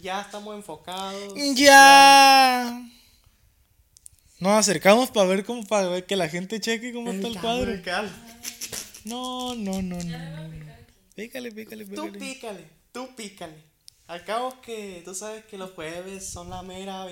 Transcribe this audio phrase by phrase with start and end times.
[0.00, 1.34] Ya estamos enfocados.
[1.54, 2.82] Ya.
[4.38, 7.72] Nos acercamos para ver cómo, para ver que la gente cheque cómo está el cuadro.
[9.04, 10.18] No, no, no, no.
[10.18, 10.50] no.
[11.14, 12.18] Pícale, pícale, Tú pícale.
[12.18, 13.54] pícale, tú pícale.
[14.06, 17.06] Al cabo que tú sabes que los jueves son la mera.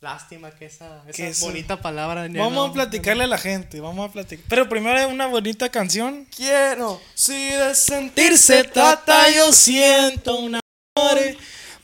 [0.00, 2.26] Lástima que esa, esa eso- bonita palabra.
[2.30, 4.46] Vamos a platicarle a la gente, vamos a platicar.
[4.48, 6.26] Pero primero una bonita canción.
[6.34, 11.18] Quiero, si de sentir Sentirse trata, yo siento un amor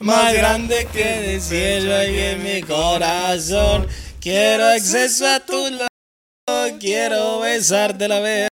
[0.03, 3.87] más grande que del cielo y en mi corazón.
[4.19, 8.47] Quiero acceso a tu lado, quiero besarte la vez.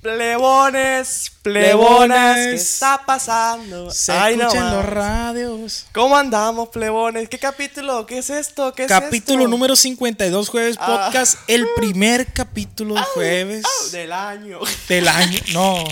[0.00, 3.88] Plebones, plebonas, ¿qué está pasando?
[3.92, 5.86] Se Ay, escuchan los radios.
[5.92, 7.28] ¿Cómo andamos, plebones?
[7.28, 8.04] ¿Qué capítulo?
[8.04, 8.74] ¿Qué es esto?
[8.74, 9.48] ¿Qué es Capítulo esto?
[9.50, 11.04] número 52, jueves Ah.
[11.04, 11.38] podcast.
[11.46, 14.58] El primer capítulo de jueves del año.
[14.88, 15.38] del año.
[15.52, 15.84] No.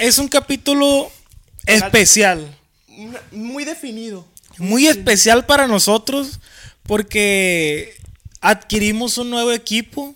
[0.00, 1.08] Es un capítulo
[1.66, 2.44] especial.
[3.32, 4.26] Muy definido.
[4.58, 6.38] Muy especial para nosotros
[6.84, 7.94] porque
[8.40, 10.14] adquirimos un nuevo equipo.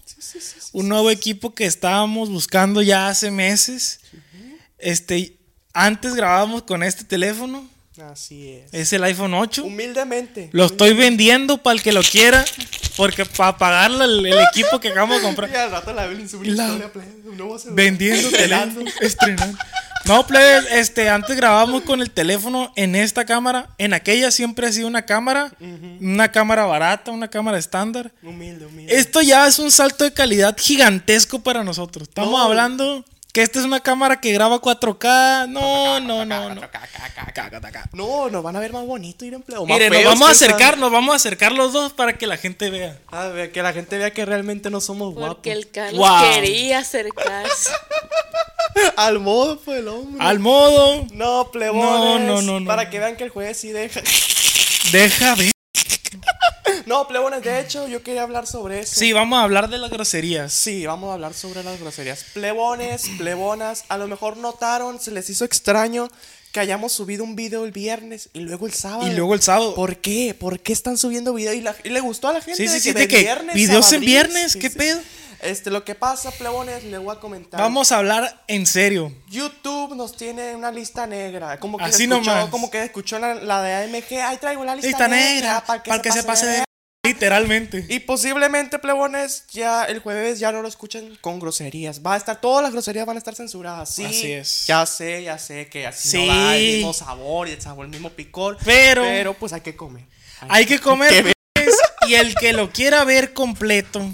[0.73, 4.01] Un nuevo equipo que estábamos buscando ya hace meses.
[4.79, 5.37] Este,
[5.73, 7.69] antes grabábamos con este teléfono.
[8.13, 8.73] Así es.
[8.73, 9.65] Es el iPhone 8.
[9.65, 10.51] Humildemente.
[10.53, 12.45] Lo estoy vendiendo para el que lo quiera.
[12.97, 15.57] Porque para pagarle el, el equipo que acabamos de Y comprar.
[15.57, 16.93] al rato la La- historia, celular.
[17.73, 18.91] Vendiendo teléfono.
[19.01, 19.59] Estrenando.
[20.05, 23.69] No, plebe, este, antes grabábamos con el teléfono en esta cámara.
[23.79, 25.53] En aquella siempre ha sido una cámara.
[26.01, 28.13] Una cámara barata, una cámara estándar.
[28.23, 28.95] Humilde, humilde.
[28.97, 32.09] Esto ya es un salto de calidad gigantesco para nosotros.
[32.09, 32.39] Estamos No.
[32.43, 35.49] hablando que esta es una cámara que graba 4K.
[35.49, 36.61] No, no, no, no.
[37.93, 40.91] No, nos van a ver más bonito ir en Mire, nos vamos a acercar, nos
[40.91, 42.99] vamos a acercar los dos para que la gente vea.
[43.09, 45.37] A ver, que la gente vea que realmente no somos guapos.
[45.37, 46.33] Porque el Carlos Wow.
[46.35, 47.71] quería acercarse.
[48.97, 50.25] Al modo, pues, el hombre.
[50.25, 52.27] Al modo, No, plebones.
[52.27, 52.67] No, no, no, no.
[52.67, 54.01] Para que vean que el juez sí deja.
[54.93, 55.51] deja ver.
[56.87, 58.99] No, plebones, de hecho, yo quería hablar sobre eso.
[58.99, 60.53] Sí, vamos a hablar de las groserías.
[60.53, 62.25] Sí, vamos a hablar sobre las groserías.
[62.35, 66.09] Plebones, plebonas, a lo mejor notaron, se les hizo extraño
[66.53, 69.07] que hayamos subido un video el viernes y luego el sábado.
[69.11, 69.75] Y luego el sábado.
[69.75, 70.35] ¿Por qué?
[70.39, 71.53] ¿Por qué están subiendo video?
[71.53, 72.57] ¿Y, la- y le gustó a la gente?
[72.57, 74.79] Sí, sí, de sí, que de que viernes, videos en viernes, Sí, ¿qué sí.
[74.79, 75.01] pedo?
[75.41, 77.61] Este, lo que pasa, plebones, les voy a comentar.
[77.61, 79.13] Vamos a hablar en serio.
[79.29, 81.59] YouTube nos tiene una lista negra.
[81.61, 82.51] Como que Así escuchó, nomás.
[82.51, 84.15] como que escuchó la, la de AMG.
[84.25, 86.65] Ahí traigo la lista, Lista negra, para para que, se pase de...
[87.07, 87.87] Literalmente.
[87.89, 92.03] Y posiblemente, plebones, ya el jueves ya no lo escuchen con groserías.
[92.05, 93.95] Va a estar, todas las groserías van a estar censuradas.
[93.95, 94.67] Sí, Así es.
[94.67, 96.27] Ya sé, ya sé que así Sí.
[96.27, 98.59] no da el mismo sabor y el sabor, el mismo picor.
[98.65, 100.05] Pero- Pero pues hay que comer.
[100.49, 101.77] Hay que comer pues,
[102.09, 104.13] y el que lo quiera ver completo,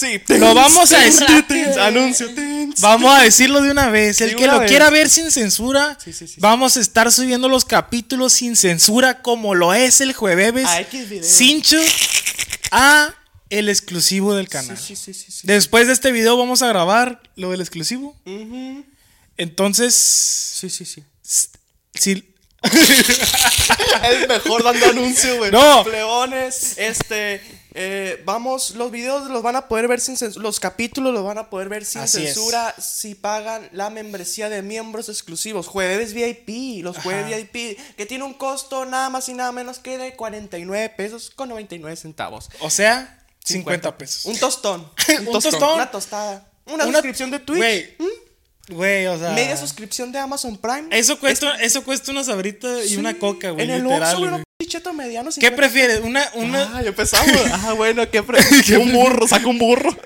[0.00, 1.26] Sí, Lo vamos a decir.
[1.78, 2.26] Anuncio.
[2.78, 4.20] vamos a decirlo de una vez.
[4.22, 5.98] El que lo quiera ver sin censura,
[6.38, 10.66] vamos a estar subiendo los capítulos sin censura como lo es el jueves.
[10.66, 11.24] A X video.
[11.24, 11.78] Cincho
[12.70, 13.14] a
[13.50, 14.78] el exclusivo del canal.
[15.42, 18.16] Después de este video vamos a grabar lo del exclusivo.
[19.36, 21.02] Entonces, Sí, sí, sí.
[21.94, 22.24] sí,
[22.62, 25.50] Es mejor dando anuncio, güey.
[25.50, 25.82] No.
[25.84, 27.42] Plebones, este,
[27.74, 31.38] eh, vamos, los videos los van a poder ver sin censura, los capítulos los van
[31.38, 32.34] a poder ver sin Así es.
[32.34, 38.24] censura si pagan la membresía de miembros exclusivos, jueves VIP, los jueves VIP, que tiene
[38.24, 42.50] un costo nada más y nada menos que de 49 pesos con 99 centavos.
[42.60, 44.26] o sea, 50 pesos.
[44.26, 44.80] Un tostón.
[45.20, 45.52] Un, Un tostón.
[45.52, 45.74] tostón.
[45.74, 46.50] Una tostada.
[46.66, 47.58] Una, Una- suscripción de Twitch.
[47.58, 47.96] Güey,
[48.68, 50.88] güey, o sea, Media suscripción de Amazon Prime.
[50.90, 54.42] eso cuesta, eso cuesta una sabrita y una coca, güey, En el literal, Oxxo,
[54.94, 55.30] mediano.
[55.30, 56.00] ¿Qué 50 prefieres?
[56.00, 57.36] Una, una, Ah, ya empezamos.
[57.52, 58.40] Ah, bueno, ¿qué pre-
[58.78, 59.96] Un burro, saca un burro.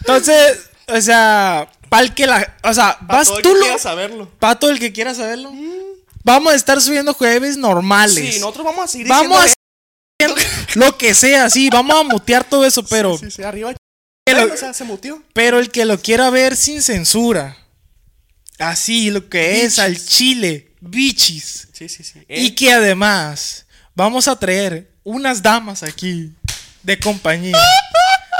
[0.00, 3.78] entonces, o sea, pa'l que la, o sea, vas Todo el tú que lo, quiera
[3.78, 4.30] saberlo.
[4.38, 5.52] pa' todo el que quiera saberlo.
[6.24, 8.34] Vamos a estar subiendo jueves normales.
[8.34, 9.48] Sí, nosotros vamos a seguir Vamos a
[10.74, 13.72] lo que sea, sí, vamos a mutear todo eso, pero, Sí, sí, arriba.
[14.26, 15.22] lo- o sea, se mutió.
[15.32, 17.56] pero el que lo quiera ver sin censura,
[18.58, 22.24] así lo que es al chile, bichis, Sí, sí, sí.
[22.28, 26.32] y que además vamos a traer unas damas aquí
[26.82, 27.56] de compañía.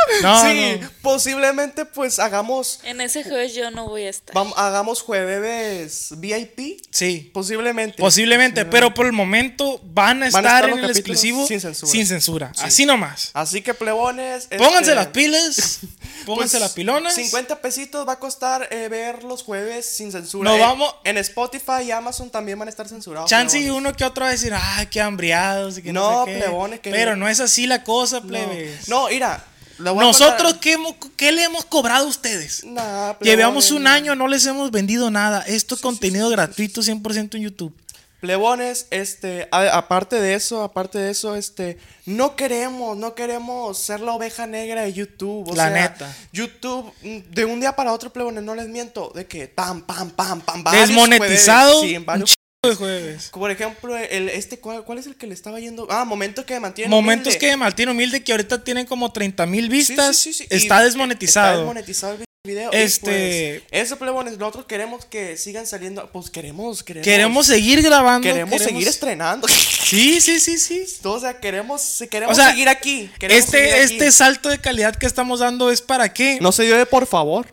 [0.22, 0.90] No, sí, no.
[1.02, 4.34] posiblemente pues hagamos En ese jueves yo no voy a estar.
[4.56, 6.81] hagamos jueves VIP.
[6.90, 7.31] Sí.
[7.32, 7.96] Posiblemente.
[7.99, 11.60] Posiblemente, pero por el momento van a Van a estar, estar en el exclusivo sin
[11.60, 11.93] censura.
[11.93, 12.52] sin censura.
[12.58, 13.31] Así nomás.
[13.34, 14.44] Así que plebones.
[14.44, 15.81] este, Pónganse las pilas,
[16.26, 17.14] pónganse pues, las pilonas.
[17.14, 20.50] 50 pesitos va a costar eh, ver los jueves sin censura.
[20.50, 23.28] No Eh, vamos- En Spotify y Amazon también van a estar censurados.
[23.31, 25.78] Chance y uno que otro va a decir, ay, qué hambriados.
[25.78, 26.38] y que no, No, sé qué".
[26.38, 28.88] plebones, que- Pero no es así la cosa, No, plebes.
[28.88, 29.44] no, mira.
[29.79, 32.65] Nosotros, ¿qué, hemos- qué le hemos cobrado a ustedes?
[32.65, 35.43] Nah, Llevamos un año, no les hemos vendido nada.
[35.47, 37.75] Esto es contenido gratuito 100% en YouTube.
[38.21, 44.01] Plebones, este, a- aparte de eso, aparte de eso, este, no queremos, no queremos ser
[44.01, 45.49] la oveja negra de YouTube.
[45.49, 46.17] O La sea, neta.
[46.33, 50.11] YouTube, mm, de un día para otro, plebones, no les miento, de que pam, pam,
[50.11, 52.35] pam, pam, varios Desmonetizado jueves, sí, en varios
[52.66, 53.31] de jueves.
[53.32, 55.87] Por ejemplo, el, este, ¿cuál, cuál es el que le estaba yendo?
[55.90, 57.38] Ah, Momentos que me mantienen Momentos humilde.
[57.50, 60.49] que Martín Humilde, que ahorita tienen como 30 mil vistas, sí, sí, sí.
[60.50, 61.50] Y está desmonetizado.
[61.50, 62.72] Está desmonetizado el video.
[62.72, 66.10] Este- pues, eso, plebones, nosotros queremos que sigan saliendo.
[66.10, 67.05] Pues queremos, queremos.
[67.05, 68.26] Queremos seguir grabando.
[68.26, 69.46] Queremos seguir estrenando.
[69.88, 70.84] Sí, sí, sí, sí.
[71.02, 73.10] o sea, queremos, queremos O sea, seguir aquí.
[73.19, 73.94] queremos seguir Este, aquí.
[73.94, 76.37] este salto de calidad que estamos dando es para qué?
[76.43, 77.46] No se dio de por favor.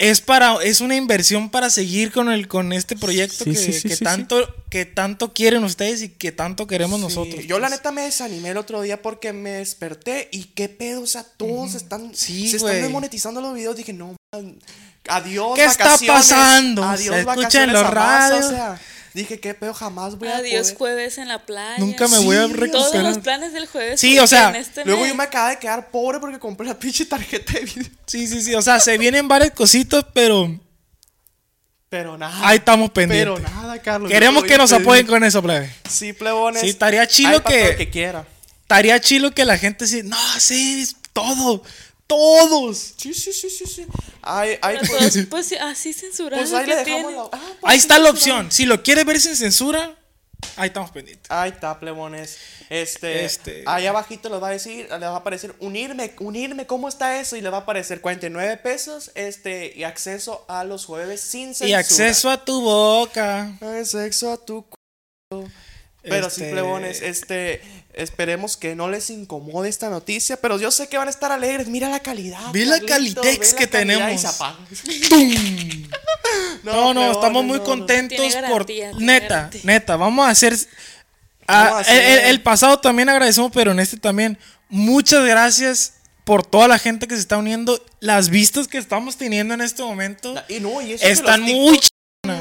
[0.00, 3.72] Es para, es una inversión para seguir con el, con este proyecto Sí, que, sí,
[3.74, 4.36] sí, que sí, tanto,
[4.70, 7.44] que tanto quieren ustedes y que tanto queremos nosotros.
[7.44, 7.80] Yo la pues.
[7.80, 11.74] neta me desanimé el otro día porque me desperté y qué pedo, o sea, todos
[11.74, 12.76] están, Sí, se güey.
[12.76, 13.76] están desmonetizando los videos.
[13.76, 14.58] Dije, no, man,
[15.06, 16.82] adiós, ¿Qué está vacaciones, pasando?
[16.82, 18.46] Adiós, Se en vacaciones los radios.
[18.46, 18.80] O sea,
[19.14, 20.76] dije, qué pedo, jamás voy a Adiós poder.
[20.78, 21.78] jueves en la playa.
[21.78, 22.70] Nunca me voy a recuperar.
[22.72, 24.00] Todos los planes del jueves.
[24.00, 26.66] Sí, o sea, en este Luego mes- yo me acaba de quedar pobre porque compré
[26.66, 27.90] la pinche tarjeta de video.
[28.06, 28.54] Sí, sí, sí.
[28.54, 30.58] O sea, se vienen varias cositas, pero
[31.88, 32.46] Pero nada.
[32.48, 33.34] ahí estamos pendientes.
[33.42, 34.10] Pero nada, Carlos.
[34.10, 35.70] Queremos que nos apoyen con eso, plebe.
[35.88, 36.60] Sí, plebones.
[36.62, 38.26] Sí, estaría chilo para que- todo que quiera.
[38.62, 41.64] Estaría chilo que la gente sí, no, sí, todo,
[42.10, 42.94] todos.
[42.96, 43.86] Sí, sí, sí, sí, sí.
[44.22, 46.42] Hay, Pero pues, todos, pues sí, así censurado.
[46.42, 47.16] pues ahí le que dejamos tiene.
[47.16, 47.28] la...
[47.32, 48.50] ah, pues Ahí está la opción.
[48.52, 49.96] Si lo quiere ver sin censura,
[50.56, 51.30] ahí estamos pendientes.
[51.30, 52.36] Ahí está, plebones.
[52.68, 56.88] Este, Este- ahí abajito les va a decir, les va a aparecer unirme, unirme, ¿cómo
[56.88, 57.36] está eso?
[57.36, 61.68] Y le va a aparecer 49 pesos, este, y acceso a los jueves sin censura.
[61.70, 63.56] Y acceso a tu boca.
[63.60, 65.48] Acceso a tu culo.
[66.02, 67.60] Pero sí, Este- plebones, este,
[67.94, 71.68] esperemos que no les incomode esta noticia, pero yo sé que van a estar alegres.
[71.68, 72.52] Mira la calidad.
[72.52, 74.24] Ve la calitex que tenemos.
[76.62, 77.70] No, no, plebones, estamos muy no, no.
[77.70, 79.60] contentos Tiene por garantía, neta, garantía.
[79.64, 80.56] neta, vamos a hacer
[81.46, 84.38] a el, el- el pasado también agradecemos, pero en este también
[84.68, 85.94] muchas gracias
[86.24, 89.82] por toda la gente que se está uniendo, las vistas que estamos teniendo en este
[89.82, 91.80] momento Y no, y están muy.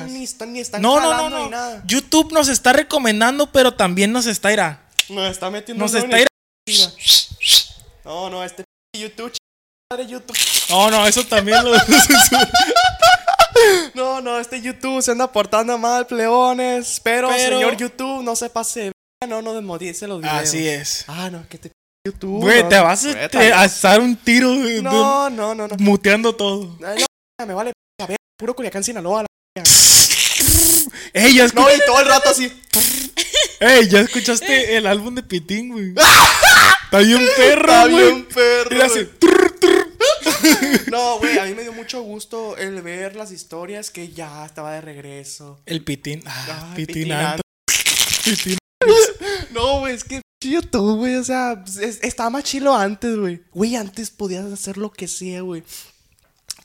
[0.10, 1.82] Ni están, ni están No, no, no, no.
[1.86, 4.86] YouTube nos está recomendando, pero también nos está irá.
[5.10, 6.28] Nos está metiendo Nos está el-
[8.06, 8.64] No, no, este
[8.98, 9.32] YouTube,
[9.92, 10.38] madre YouTube.
[10.70, 11.72] No, no, eso también lo
[13.94, 17.00] No, no, este YouTube se anda portando mal, pleones.
[17.04, 18.92] Pero, Pero- señor YouTube, no se pase.
[19.28, 20.36] No, no desmodice los videos.
[20.38, 21.04] Así es.
[21.08, 21.72] Ah, no, que te
[22.08, 22.42] YouTube.
[22.42, 25.54] Güey, no, te vas a, te- te- a dar un tiro de- de- No, no,
[25.54, 25.76] no, no.
[25.80, 26.78] muteando todo.
[26.80, 29.24] No, me vale a ver, puro Culiacán, Sinaloa.
[29.24, 29.28] la-
[31.14, 32.48] Ey, ya, escu- No, y todo el rato así.
[33.60, 35.94] Ey, ya escuchaste el álbum de Pitín, güey.
[36.86, 38.06] Está bien perro, Está güey.
[38.06, 38.70] bien perro.
[38.72, 39.18] Mira, hace güey.
[39.20, 39.90] trrr, trrr.
[40.92, 44.74] No, güey, a mí me dio mucho gusto el ver las historias que ya estaba
[44.74, 45.62] de regreso.
[45.66, 46.24] El Pitín.
[46.26, 46.96] Ah, Ay, Pitín.
[47.04, 47.42] Pitinando.
[48.24, 48.58] Pitín.
[49.52, 53.42] No, güey, es que YouTube, güey, o sea, es- estaba más chilo antes, güey.
[53.52, 55.64] Güey, antes podías hacer lo que sea, güey.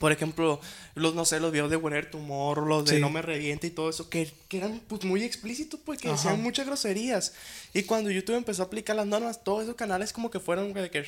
[0.04, 0.60] Por ejemplo,
[0.96, 3.00] los, no sé, los videos de Winner Tomorrow, los de Sí.
[3.00, 6.16] No Me Reviente y todo eso, que, que eran pues muy explícitos, pues, que Ajá.
[6.18, 7.32] decían muchas groserías.
[7.72, 10.90] Y cuando YouTube empezó a aplicar las normas, todos esos canales como que fueron de
[10.90, 11.06] que...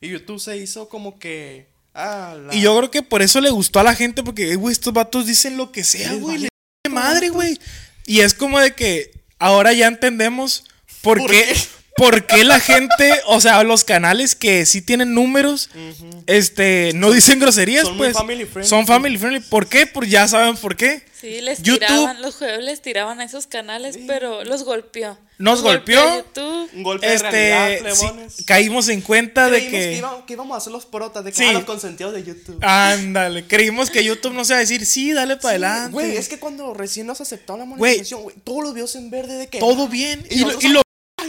[0.00, 1.66] Y YouTube se hizo como que...
[1.92, 4.72] Ah, la- Y yo creo que por eso le gustó a la gente, porque, güey,
[4.72, 6.38] estos vatos dicen lo que sea, güey.
[6.38, 6.48] Le
[6.90, 7.58] madre, güey.
[8.06, 10.64] Y es como de que ahora ya entendemos
[11.02, 11.56] por, ¿Por qué, qué?
[12.00, 15.68] Por qué la gente, o sea, los canales que sí tienen números,
[16.26, 18.16] este, no dicen groserías, son muy pues.
[18.16, 19.40] family friendly, Son family friendly.
[19.40, 19.86] ¿Por qué?
[19.86, 21.02] Pues ya saben por qué.
[21.20, 25.18] Sí, les YouTube- tiraban, los jueves les tiraban a esos canales, pero los golpeó.
[25.36, 26.16] Nos Los golpeó.
[26.16, 26.70] YouTube.
[26.74, 27.94] Un golpe de Este, realidad,
[28.30, 29.70] sí, caímos en cuenta de que...
[29.70, 29.92] que.
[29.96, 31.44] íbamos, que íbamos a hacer los protas, de que Sí.
[31.48, 32.58] ah, los consentidos de YouTube.
[32.62, 35.92] Ándale, creímos que YouTube no se va a decir, sí, dale para Sí, adelante.
[35.92, 39.34] Güey, es que cuando recién nos aceptaron la monetización, güey, todos los videos en verde
[39.36, 39.58] de que.
[39.58, 40.24] Todo bien.
[40.30, 40.82] Y Y, lo- nosotros- y lo-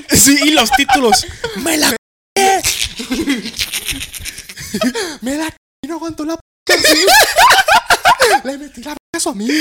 [0.10, 1.25] sí, y los títulos.
[1.58, 1.96] Me la
[5.22, 5.53] Me la
[5.84, 6.41] y no aguantó la p
[8.43, 9.53] Le metí la p a su amigo.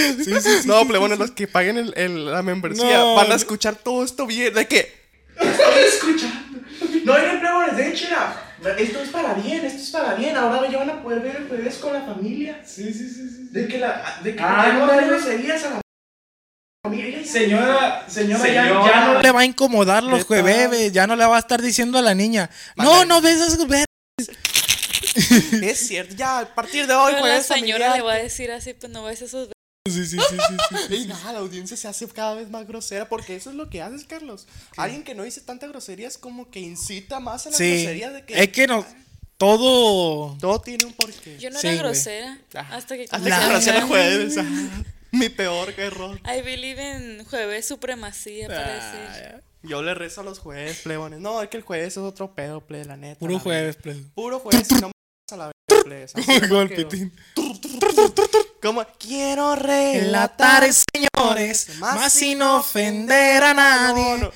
[0.67, 3.35] no, plebones, los que paguen el, el- la membresía No, van a no.
[3.35, 4.55] escuchar todo esto bien.
[4.55, 5.01] De que.
[5.37, 6.61] Estoy escuchando.
[7.05, 10.37] No hay plebones, de hecho, era, Esto es para bien, esto es para bien.
[10.37, 12.63] Ahora ya van a poder ver el jueves con la familia.
[12.67, 13.49] Sí, sí, sí, sí.
[13.51, 14.21] De que la.
[14.23, 15.07] De que Ah, no no, no.
[15.09, 15.81] groserías a la
[17.25, 21.39] Señora, señora, Ya, no le va a incomodar los jueves, ya no le va a
[21.41, 23.59] estar diciendo a la niña, no, no ves esas.
[25.63, 28.91] Es cierto, ya a partir de hoy, la señora le va a decir así, pues
[28.93, 29.49] no ves esos
[29.89, 30.95] Sí, sí, sí, sí, sí.
[31.03, 33.83] Y nada, la audiencia se hace cada vez más grosera porque eso es lo que
[33.83, 34.47] haces, Carlos.
[34.77, 38.11] Alguien que no dice tanta grosería es como que incita más a la Sí, grosería
[38.11, 38.85] de que es que no,
[39.37, 40.37] todo...
[40.39, 41.39] todo tiene un porqué.
[41.39, 42.39] Yo no Sí, era grosera
[42.71, 44.35] hasta que Hasta que a conocí a ver- los jueves.
[45.19, 46.21] Mi peor error.
[46.25, 49.37] I believe en jueves supremacía, parece.
[49.37, 51.21] Ah, Yo le rezo a los jueves, plebones.
[51.21, 53.19] No, es que el jueves es otro pedo, ple, la neta.
[53.19, 54.01] puro la jueves, verdad.
[54.15, 54.93] Puro jueves y no me
[55.33, 56.07] a la verga, ple.
[56.49, 56.89] Como no el quiero.
[56.89, 57.13] pitín.
[58.63, 64.03] Como quiero Relatar, señores, más sin ofender a nadie.
[64.03, 64.33] No, no.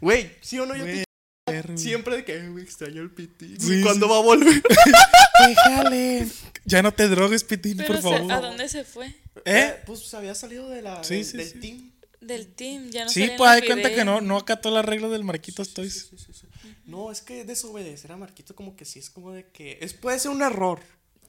[0.00, 0.74] Güey, ¿sí o no?
[0.74, 1.04] Yo Güey, te
[1.50, 1.76] perro.
[1.78, 3.60] siempre de que me extraño el pitín.
[3.60, 4.62] Sí, ¿Cuándo sí, va a volver?
[5.48, 6.28] Déjale.
[6.64, 8.32] Ya no te drogues, pitín, Pero por se- favor.
[8.32, 9.14] ¿a dónde se fue?
[9.44, 9.76] ¿Eh?
[9.86, 11.60] Pues había salido de la, Sí, del, sí, del sí.
[11.60, 11.92] team.
[12.20, 15.22] Del team, ya no Sí, pues hay cuenta que no, no acató la regla del
[15.24, 16.08] Marquitos Toys.
[16.10, 16.46] Sí, sí, sí.
[16.84, 19.78] No, es que desobedecer a Marquito como que sí es como de que...
[19.80, 20.80] Es, puede ser un error.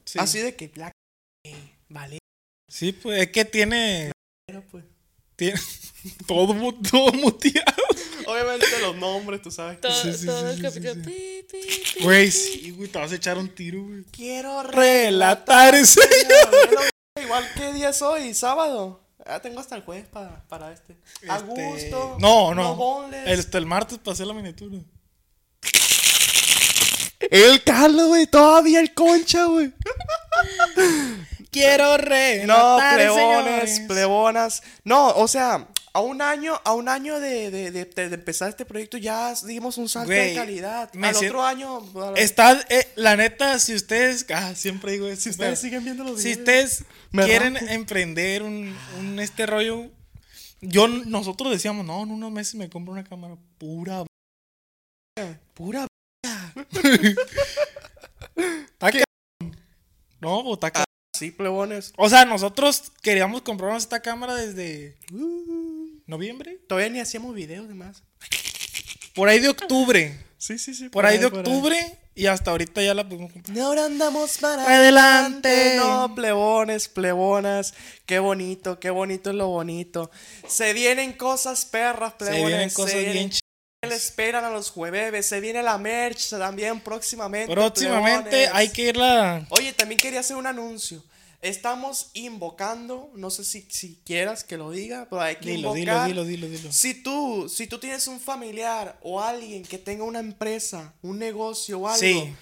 [0.04, 0.18] Sí.
[0.18, 0.72] Así de que...
[0.74, 0.90] La
[1.46, 1.54] c-
[1.88, 2.18] vale.
[2.68, 4.10] Sí, pues es que tiene,
[4.70, 4.84] pues.
[5.36, 5.60] tiene
[6.26, 7.64] todo, mu- todo muteado.
[8.32, 9.80] Obviamente los nombres, tú sabes.
[9.80, 10.94] Todo, Sí, sí, todo sí, el sí, capítulo.
[10.94, 14.04] sí, pi, pi, pi, Güey, sí, güey, te vas a echar un tiro, güey.
[14.12, 16.00] Quiero Relatar ese.
[17.22, 19.02] Igual que día es hoy, sábado.
[19.26, 20.96] Ah, tengo hasta el jueves para, para este.
[21.28, 22.16] A Este, gusto.
[22.20, 22.74] No, no.
[22.74, 23.48] boneless.
[23.54, 24.78] El, martes pasé la miniatura.
[27.30, 28.26] El Carlos, güey.
[28.26, 29.72] Todavía el concha, güey.
[31.50, 33.80] Quiero No, relatar, plebones, señores.
[33.88, 34.62] plebonas.
[34.84, 38.64] No, o sea, a un año, a un año de, de, de- de empezar este
[38.64, 40.90] proyecto ya dimos un salto Güey, de calidad.
[41.02, 45.32] Al otro año, la- Está, eh, la neta, si ustedes, ah, siempre digo, si ustedes
[45.34, 46.38] ustedes, siguen viendo los si videos.
[46.40, 47.66] ustedes Me quieren rajo.
[47.68, 49.90] emprender un, un este rollo,
[50.60, 54.04] yo, nosotros decíamos, no, en unos meses me compro una cámara pura.
[55.54, 55.86] Pura.
[58.36, 59.56] Está cabrón.
[60.20, 60.84] No, pues, está cabrón.
[61.16, 61.92] Sí, plebones.
[61.96, 65.79] O sea, nosotros queríamos comprarnos esta cámara desde Uh,
[66.10, 68.02] noviembre, todavía ni hacíamos videos de más.
[69.14, 70.88] por ahí de octubre, Sí, sí, sí.
[70.88, 71.76] por ahí de octubre
[72.14, 73.56] y hasta ahorita ya la pudimos comprar.
[73.56, 75.76] Y ahora andamos para Adelante.
[75.76, 77.72] No, plebones, plebonas.
[78.06, 80.10] Qué bonito, qué bonito es lo bonito.
[80.46, 82.46] Se vienen cosas perras, Se plebones.
[82.46, 83.40] vienen cosas vienen bien ch-
[83.88, 85.24] le esperan a los jueves.
[85.26, 87.52] Se viene la merch también próximamente.
[87.54, 88.50] Próximamente plebones.
[88.54, 89.46] hay que irla.
[89.50, 91.02] Oye, también quería hacer un anuncio.
[91.42, 95.92] Estamos invocando, no sé si, si quieras que lo diga, pero hay que Dilo, dilo,
[95.92, 96.08] invocar.
[96.08, 96.70] dilo, dilo, dilo.
[96.72, 101.78] Si tú, si tú tienes un familiar o alguien que tenga una empresa, un negocio
[101.80, 102.32] o algo, Sí.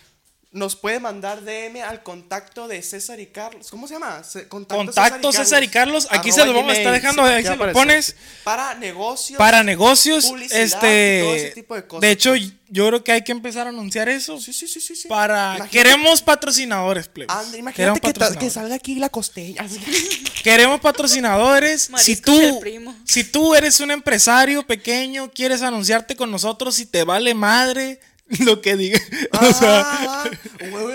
[0.51, 3.69] Nos puede mandar DM al contacto de César y Carlos.
[3.71, 4.25] ¿Cómo se llama?
[4.25, 6.09] Ce- Contacto César y Carlos.
[6.11, 8.17] Aquí se lo vamos a estar dejando, Sí, ahí aquí se lo pones.
[8.45, 9.37] Para negocios.
[9.37, 11.21] Para negocios, publicidad y este.
[11.23, 12.53] todo ese tipo de cosas, de hecho, pues.
[12.69, 14.41] yo creo que hay que empezar a anunciar eso.
[14.41, 14.97] Sí, sí, sí, sí.
[14.97, 15.07] sí.
[15.07, 15.57] Para.
[15.57, 17.37] Imagínate- Queremos patrocinadores, plebes.
[17.37, 19.67] Anda, imagínate Queremos que, salga aquí la costeña.
[20.43, 21.91] Queremos patrocinadores.
[21.99, 22.61] si tú,
[23.05, 28.01] si tú eres un empresario pequeño, quieres anunciarte con nosotros y te vale madre
[28.45, 29.01] lo que diga.
[29.41, 30.31] o sea, Ah, ah,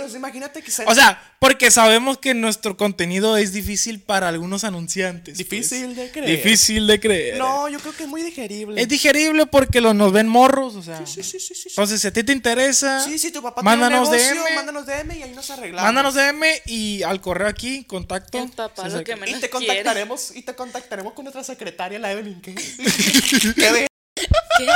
[0.06, 4.28] o sea, imagínate que sale- o sea, porque sabemos que nuestro contenido es difícil para
[4.30, 5.36] algunos anunciantes.
[5.36, 5.50] pues.
[5.50, 6.30] Difícil de creer.
[6.30, 7.38] Difícil de creer.
[7.38, 8.82] No, yo creo que es muy digerible.
[8.82, 11.06] Es digerible porque los nos ven morros, o sea.
[11.06, 11.70] Sí, sí, sí, sí, sí.
[11.70, 14.56] Entonces, si a ti te interesa, Sí, si tu papá mándanos tiene un negocio, DM.
[14.56, 15.84] mándanos DM y ahí nos arreglamos.
[15.88, 18.38] mándanos DM y al correo aquí, contacto.
[18.42, 19.50] El papá, lo que Y te quiere.
[19.50, 22.42] contactaremos, y te contactaremos con nuestra secretaria, la Evelyn.
[22.42, 22.54] ¿Qué?
[24.16, 24.68] ¿Qué?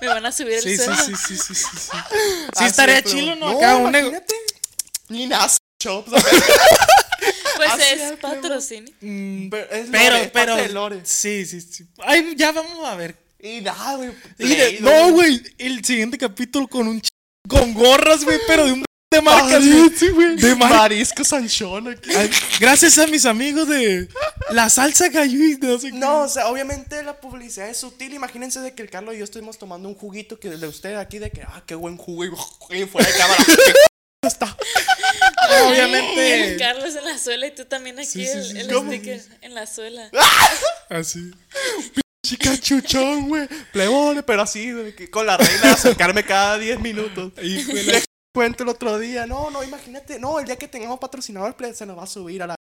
[0.00, 1.02] Me van a subir el Sí, sí, sueldo.
[1.04, 1.54] sí, sí, sí, sí.
[1.54, 1.98] Sí, Sí
[2.54, 3.50] Así estaría chilo, ¿no?
[3.58, 4.34] Acá un nego- imagínate.
[5.08, 6.10] Ni NASA Shops.
[7.56, 8.92] Pues Así es patrocinio.
[9.00, 10.52] Mm, Pero, es Pero, Lore, pero.
[10.52, 11.00] parte de Lore.
[11.04, 11.86] Sí, sí, sí.
[12.04, 13.16] Ay, ya vamos a ver.
[13.40, 14.12] Y nada, güey.
[14.80, 15.42] No, güey.
[15.56, 17.08] El siguiente capítulo con un ch
[17.48, 19.90] con gorras, güey, pero de un de marcas, güey.
[19.96, 20.36] sí, güey.
[20.36, 22.10] De mar- Marisco Sanchón aquí.
[22.14, 22.28] Ay,
[22.60, 24.08] Gracias a mis amigos de
[24.50, 25.96] la salsa cayó y no sé qué.
[25.96, 28.14] No, o sea, obviamente la publicidad es sutil.
[28.14, 31.18] Imagínense de que el Carlos y yo estuvimos tomando un juguito que de usted aquí
[31.18, 32.30] de que, ah, qué buen jugo y,
[32.86, 33.44] fuera de cámara.
[33.46, 34.56] ¿Qué está?
[35.50, 36.56] El Obviamente.
[36.58, 38.58] Carlos en la suela y tú también aquí Sí, sí, el, sí.
[38.58, 40.10] el sticker en la suela.
[40.90, 41.30] Así.
[42.26, 43.46] Chica chuchón, güey.
[43.72, 44.72] Plebones, pero así,
[45.12, 47.32] con la reina de acercarme cada 10 minutos.
[47.40, 48.02] Híjole.
[48.36, 49.24] Cuento el otro día.
[49.26, 50.18] No, no, imagínate.
[50.18, 52.54] No, el día que tengamos patrocinadores, ple, se nos va a subir a la.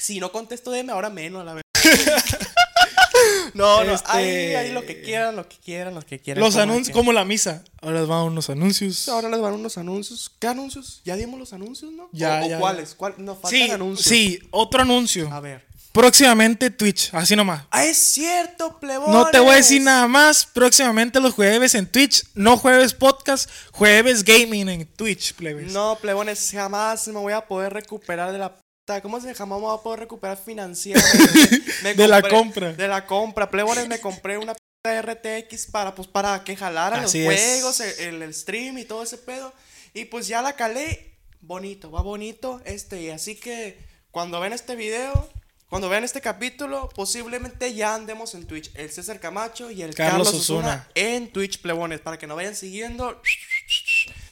[0.00, 1.60] Si no contesto DM, ahora menos a la
[3.52, 6.42] no, no, Este- ahí, ahí lo que quieran, lo que quieran, lo que quieran.
[6.42, 7.62] Los anuncios, como la misa.
[7.82, 9.10] Ahora les van unos anuncios.
[9.10, 10.32] Ahora les van unos anuncios.
[10.38, 11.02] ¿Qué anuncios?
[11.04, 12.08] ¿Ya dimos los anuncios, no?
[12.12, 12.94] Ya, ¿O, o ya, cuáles?
[12.94, 13.14] ¿Cuál?
[13.18, 14.06] Nos faltan Sí, anuncios.
[14.06, 15.30] sí, otro anuncio.
[15.30, 15.66] A ver.
[15.92, 17.64] Próximamente Twitch, así nomás.
[17.70, 19.14] Ah, es cierto, plebones.
[19.14, 20.46] No te voy a decir nada más.
[20.46, 22.24] Próximamente los jueves en Twitch.
[22.34, 25.70] No jueves podcast, jueves gaming en Twitch, plebes.
[25.72, 28.56] No, plebones, jamás me voy a poder recuperar de la.
[29.02, 31.62] ¿Cómo se jamás me voy a poder recuperar financieramente?
[31.82, 32.72] Me De la compra.
[32.72, 33.50] De la compra.
[33.50, 38.78] Plebones, me compré una RTX para, pues, para que jalaran los juegos, el, el stream
[38.78, 39.52] y todo ese pedo.
[39.94, 41.16] Y pues ya la calé.
[41.40, 42.60] Bonito, va bonito.
[42.64, 43.78] Este, y así que
[44.10, 45.28] cuando ven este video,
[45.72, 48.70] Cuando vean este capítulo, posiblemente ya andemos en Twitch.
[48.74, 50.88] El César Camacho y el Carlos Carlos, Osuna Osuna.
[50.94, 53.22] en Twitch, plebones, para que nos vayan siguiendo.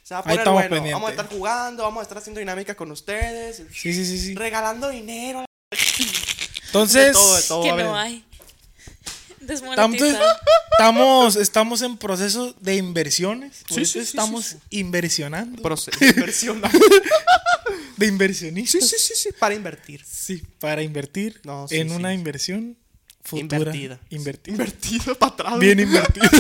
[0.03, 0.69] Se va a Ahí poner estamos bueno.
[0.69, 0.93] pendientes.
[0.93, 3.57] Vamos a estar jugando, vamos a estar haciendo dinámica con ustedes.
[3.73, 4.35] Sí, sí, sí, sí.
[4.35, 5.47] Regalando dinero.
[6.67, 7.63] Entonces, De todo, de todo.
[7.63, 8.23] Que no hay.
[9.51, 10.37] Estamos, Desmonetizado.
[10.73, 13.63] estamos, estamos en proceso de inversiones.
[13.69, 15.61] Sí, sí, estamos sí, inversionando.
[15.63, 16.63] Proceso de inversión.
[17.97, 18.89] de inversionistas.
[18.89, 20.05] sí, sí, sí, sí, para invertir.
[20.07, 22.15] Sí, para invertir No, sí, en sí, una sí.
[22.15, 22.77] inversión
[23.23, 23.57] futura.
[23.57, 24.01] Invertida.
[24.11, 25.15] Invertida.
[25.15, 25.59] Para atrás.
[25.59, 26.31] Bien invertida.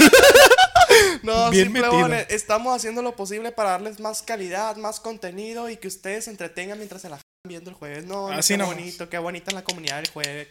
[1.22, 5.88] No, Bien plebones, estamos haciendo lo posible para darles más calidad, más contenido y que
[5.88, 8.04] ustedes se entretengan mientras se la viendo el jueves.
[8.06, 10.48] No, Así qué bonito, qué bonita la comunidad del jueves.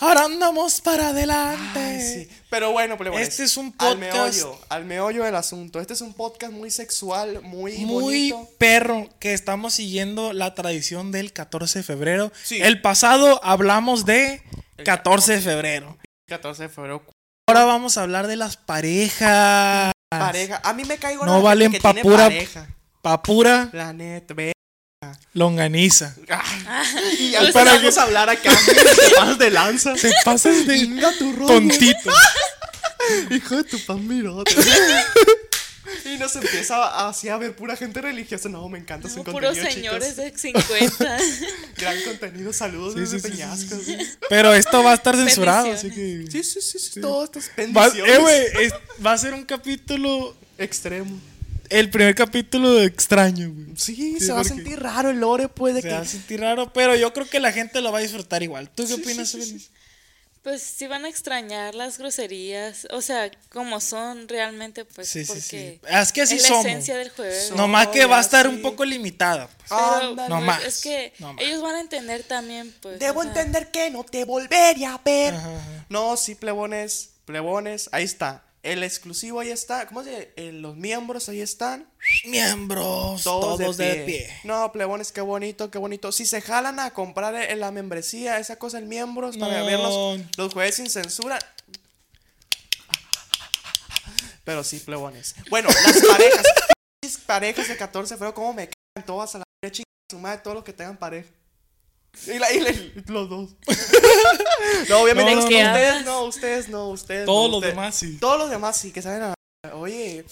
[0.00, 1.78] Ahora andamos para adelante.
[1.80, 2.28] Ay, sí.
[2.50, 3.28] Pero bueno, plebones.
[3.28, 5.80] Este es un Al podcast- meollo, al meollo del asunto.
[5.80, 8.48] Este es un podcast muy sexual, muy, Muy bonito.
[8.58, 12.32] perro que estamos siguiendo la tradición del 14 de febrero.
[12.44, 12.60] Sí.
[12.62, 14.42] El pasado hablamos de
[14.76, 15.98] El 14 de febrero.
[16.28, 17.02] 14 de febrero.
[17.48, 19.92] Ahora vamos a hablar de las parejas.
[20.10, 20.60] Pareja.
[20.62, 22.68] A mí me caigo No valen que pa' tiene pura- pareja.
[23.02, 24.52] Pa' pura La neta, ve.
[25.34, 26.14] Longaniza.
[27.18, 28.50] Y ya Pues para que- a hablar acá.
[28.66, 29.94] Te pasas de lanza.
[29.94, 30.86] Te pasas de
[31.18, 32.10] tu tontito.
[33.30, 34.52] Hijo de tu pan mirote.
[36.04, 38.48] y nos empieza así a ver pura gente religiosa.
[38.48, 41.18] No, me encanta su contenido, puros señores de 50.
[41.76, 42.52] Gran contenido.
[42.52, 43.76] Saludos Sí, desde sí, sí, sí, Peñasco.
[43.76, 46.26] sí, Sí, Pero esto va a estar censurado, así que.
[46.30, 48.74] sí, sí, sí, Todo esto es Va, eh, güey, es-
[49.04, 50.36] va a ser un capítulo.
[50.58, 51.18] Extremo.
[51.70, 53.66] El primer capítulo extraño, güey.
[53.76, 55.94] Sí, Sí, se va a sentir raro el lore, pues, de Se que...
[55.94, 58.68] va a sentir raro, pero yo creo que la gente lo va a disfrutar igual.
[58.70, 59.68] ¿Tú qué Sí, opinas, sí?
[60.42, 62.86] Pues sí van a extrañar las groserías.
[62.92, 65.08] O sea, como son realmente, pues.
[65.08, 65.80] Sí, sí, porque sí.
[65.86, 66.64] Es que así es la somos.
[66.64, 67.50] esencia del jueves.
[67.54, 69.48] Nomás que va a estar un poco limitada.
[69.48, 69.68] pues.
[69.68, 70.28] Pero Ándale.
[70.30, 71.42] No más, es que no más.
[71.44, 72.98] ellos van a entender también, pues.
[72.98, 75.34] Debo o sea, entender que no te volvería a ver.
[75.34, 75.84] Ajá, ajá.
[75.90, 78.42] No, sí, plebones, plebones, ahí está.
[78.72, 79.86] El exclusivo ahí está.
[79.86, 80.32] ¿Cómo se dice?
[80.36, 81.88] Eh, Los miembros ahí están.
[82.26, 84.40] Miembros, Todos, todos, de, de, pie.
[84.44, 86.12] No, plebones, qué bonito, qué bonito.
[86.12, 89.66] Si se jalan a comprar en la membresía, esa cosa, el miembros, para No.
[89.66, 91.38] ver los, los jueves sin censura.
[94.44, 95.34] Pero sí, plebones.
[95.50, 96.42] Bueno, las parejas.
[97.02, 100.40] Mis parejas de 14 de febrero, ¿cómo me caen todas a la chica su madre,
[100.42, 101.28] todos los que tengan pareja?
[102.26, 102.72] Y, la- y la-
[103.06, 103.50] los dos.
[104.88, 105.68] no, obviamente No, no, ustedes, no.
[105.68, 108.16] ustedes no, ustedes no, ustedes Todos no, los ustedes- demás sí.
[108.18, 109.34] Todos los demás sí, que saben a...
[109.74, 110.24] Oye,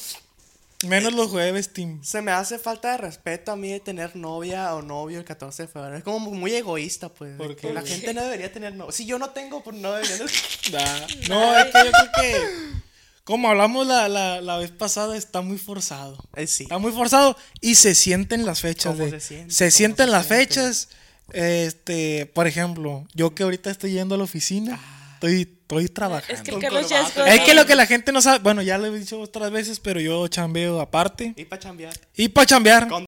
[0.86, 2.02] Menos los jueves, Tim.
[2.04, 5.62] se me hace falta de respeto a mí de tener novia o novio el 14
[5.62, 5.96] de febrero.
[5.96, 7.32] Es como muy egoísta, pues.
[7.32, 7.72] de ¿Por que qué?
[7.74, 8.92] La gente no debería tener novio.
[8.92, 10.18] Si yo no tengo, pues no debería.
[10.70, 12.46] Da- No, es que yo creo que.
[13.24, 16.22] Como hablamos la, la, la vez pasada, está muy forzado.
[16.36, 16.64] Eh, sí.
[16.64, 18.92] Está muy forzado y se sienten las fechas.
[18.92, 19.54] ¿Cómo de- se siente?
[19.54, 20.46] se ¿Cómo sienten se las siente?
[20.46, 20.88] fechas.
[21.32, 24.78] Este, por ejemplo, yo que ahorita estoy yendo a la oficina,
[25.14, 26.32] estoy, estoy trabajando.
[26.34, 28.78] Es que el Carlos ya es que lo que la gente no sabe, bueno, ya
[28.78, 31.34] lo he dicho otras veces, pero yo chambeo aparte.
[31.36, 31.94] Y para chambear.
[32.16, 33.04] Y para chambear, Con-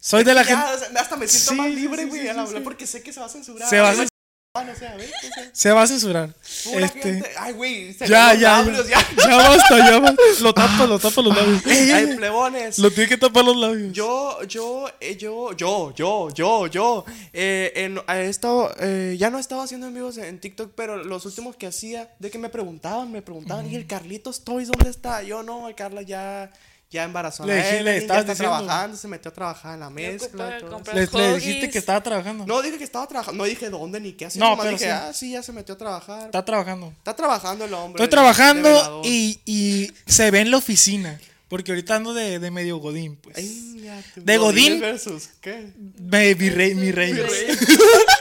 [0.00, 0.98] soy de la Ya, gente.
[0.98, 3.26] hasta me siento Sí, más libre, güey, sí, al hablar porque sé que se va
[3.26, 3.68] a censurar.
[3.68, 4.08] Se va a Ay, cens-
[4.54, 6.28] Ah, no sé, a ver, o sea, Se va a censurar.
[6.64, 7.30] pura Este, gente.
[7.38, 10.22] Ay, güey, ya, ya, labios, ya, ya basta, ya basta.
[10.42, 11.62] Lo tapa, lo tapa los labios.
[11.64, 12.78] Ay, plebones.
[12.78, 13.94] Lo tiene que tapar los labios.
[13.94, 17.04] Yo, yo, eh, yo, yo, yo, yo, yo.
[17.32, 21.24] Eh, en- he estado, eh, ya no estaba haciendo en vivos en TikTok, pero los
[21.24, 25.22] últimos que hacía, de que me preguntaban, me preguntaban, ¿y el Carlitos Toys dónde está?
[25.22, 26.52] Yo no, el Carla ya,
[26.92, 27.42] ya embarazó.
[27.42, 28.56] a Le le Evelyn, ya estabas está diciendo.
[28.58, 30.58] trabajando, se metió a trabajar en la mezcla.
[30.60, 32.46] todo Le, le dijiste que estaba trabajando.
[32.46, 34.40] No dije que estaba trabajando, no dije dónde ni qué hacía.
[34.44, 34.90] No, pero dije, sí.
[34.90, 36.26] ah, sí, ya se metió a trabajar.
[36.26, 36.92] Está trabajando.
[36.98, 38.02] Está trabajando el hombre.
[38.02, 41.18] Estoy trabajando y, y se ve en la oficina.
[41.48, 43.36] Porque ahorita ando de, de medio godín, pues.
[43.36, 44.80] Ay, ya te- De Godín.
[44.80, 45.70] versus, ¿qué?
[45.98, 47.12] Me- mi rey, mi rey.
[47.12, 47.46] Mi rey.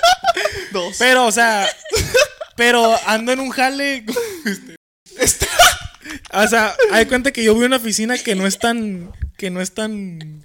[0.74, 0.96] Dos.
[1.00, 1.66] Pero, o sea,
[2.58, 4.06] pero ando en un jale.
[5.18, 5.48] este,
[6.34, 9.12] O sea, hay cuenta que yo voy a una oficina que no es tan.
[9.38, 10.44] que no es tan.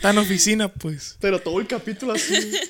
[0.00, 1.16] tan oficina, pues.
[1.20, 2.34] Pero todo el capítulo así.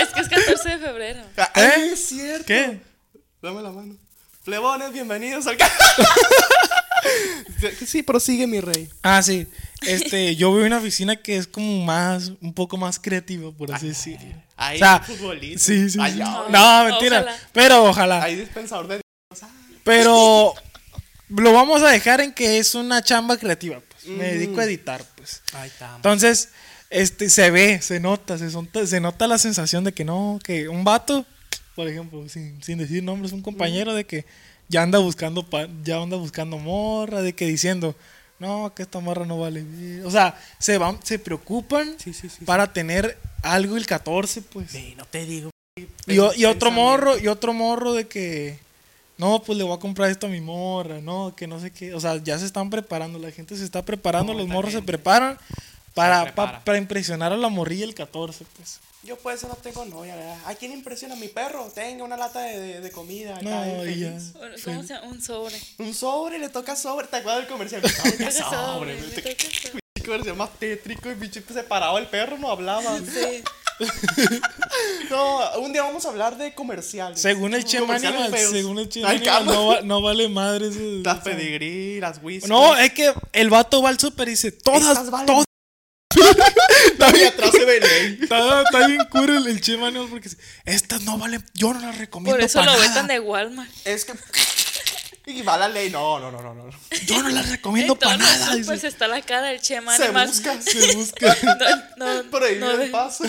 [0.00, 1.20] Es que es 14 de febrero.
[1.36, 1.72] Ah, ¿Eh?
[1.76, 2.44] ay, es cierto.
[2.46, 2.80] ¿Qué?
[3.40, 3.96] Dame la mano.
[4.44, 5.76] Plebones, bienvenidos al canal.
[7.86, 8.88] sí, prosigue mi rey.
[9.02, 9.46] Ah, sí.
[9.82, 12.32] Este, yo a una oficina que es como más.
[12.40, 14.34] un poco más creativa, por así decirlo.
[14.56, 15.64] Ahí, O sea, futbolista.
[15.64, 15.98] Sí, sí.
[16.00, 16.18] Ay, sí.
[16.18, 17.20] No, mentira.
[17.20, 17.38] Ojalá.
[17.52, 18.22] Pero ojalá.
[18.22, 19.00] Hay dispensador de.
[19.84, 20.54] Pero
[21.30, 24.06] lo vamos a dejar en que es una chamba creativa, pues.
[24.06, 25.42] Me dedico a editar, pues.
[25.96, 26.50] Entonces,
[26.90, 31.24] este, se ve, se nota, se, nota la sensación de que no, que un vato,
[31.76, 34.24] por ejemplo, sin, sin decir nombres, un compañero de que
[34.68, 37.94] ya anda buscando, pa- ya anda buscando morra, de que diciendo,
[38.38, 39.64] no, que esta morra no vale.
[40.04, 44.70] O sea, se van, se preocupan Sí, sí, sí, para tener algo el 14, pues.
[44.70, 45.50] Sí, no te digo.
[46.06, 48.58] Y, otro morro, y otro morro de que.
[49.20, 51.94] No, pues le voy a comprar esto a mi morra, no, que no sé qué.
[51.94, 55.38] O sea, ya se están preparando, la gente se está preparando, los morros se preparan
[55.94, 56.52] para, prepara.
[56.58, 58.80] pa- para impresionar a la morrilla el 14, pues.
[59.02, 60.38] Yo por eso no tengo novia, ¿verdad?
[60.46, 61.70] ¿A quién impresiona mi perro?
[61.74, 63.36] Tenga una lata de, de, de comida.
[63.36, 64.18] acá, No, bien y ya.
[64.64, 65.06] ¿Cómo se llama?
[65.08, 65.56] Un sobre.
[65.78, 67.06] Un sobre, le toca sobre.
[67.06, 67.82] ¿Te acuerdas del comercial?
[67.82, 68.50] Me toca sobre.
[68.50, 69.80] sobre, me toca sobre.
[70.04, 72.98] comercial más tétrico y pinche se paraba el perro, no hablaba.
[72.98, 73.42] Sí.
[75.10, 77.20] No, un día vamos a hablar de comerciales.
[77.20, 78.52] Según el Chema Comerciales Animal, feos.
[78.52, 79.52] según el Chema Ay, Animal, calma.
[79.52, 80.78] no, va- no vale madre eso.
[81.02, 81.36] Las o sea.
[81.36, 82.48] pedigrí, las whisky.
[82.48, 85.26] No, es que el vato va al súper y dice, todas, valen.
[85.26, 85.44] todas.
[87.20, 88.18] y atrás se ve ley.
[88.22, 91.80] Está, está bien cura el, el Chema Animal porque dice, estas no valen, yo no
[91.80, 92.88] las recomiendo Por eso para lo nada.
[92.88, 93.70] vetan de Walmart.
[93.84, 94.12] Es que.
[95.26, 95.90] Y va la ley.
[95.90, 96.70] No, no, no, no, no.
[97.06, 98.54] Yo no las recomiendo En para nada.
[98.56, 98.86] dice.
[98.88, 100.28] está la cara del Chema Se Animal.
[100.28, 100.60] busca.
[100.62, 101.36] Se busca.
[101.98, 103.24] No, no, Prohibido no el paso.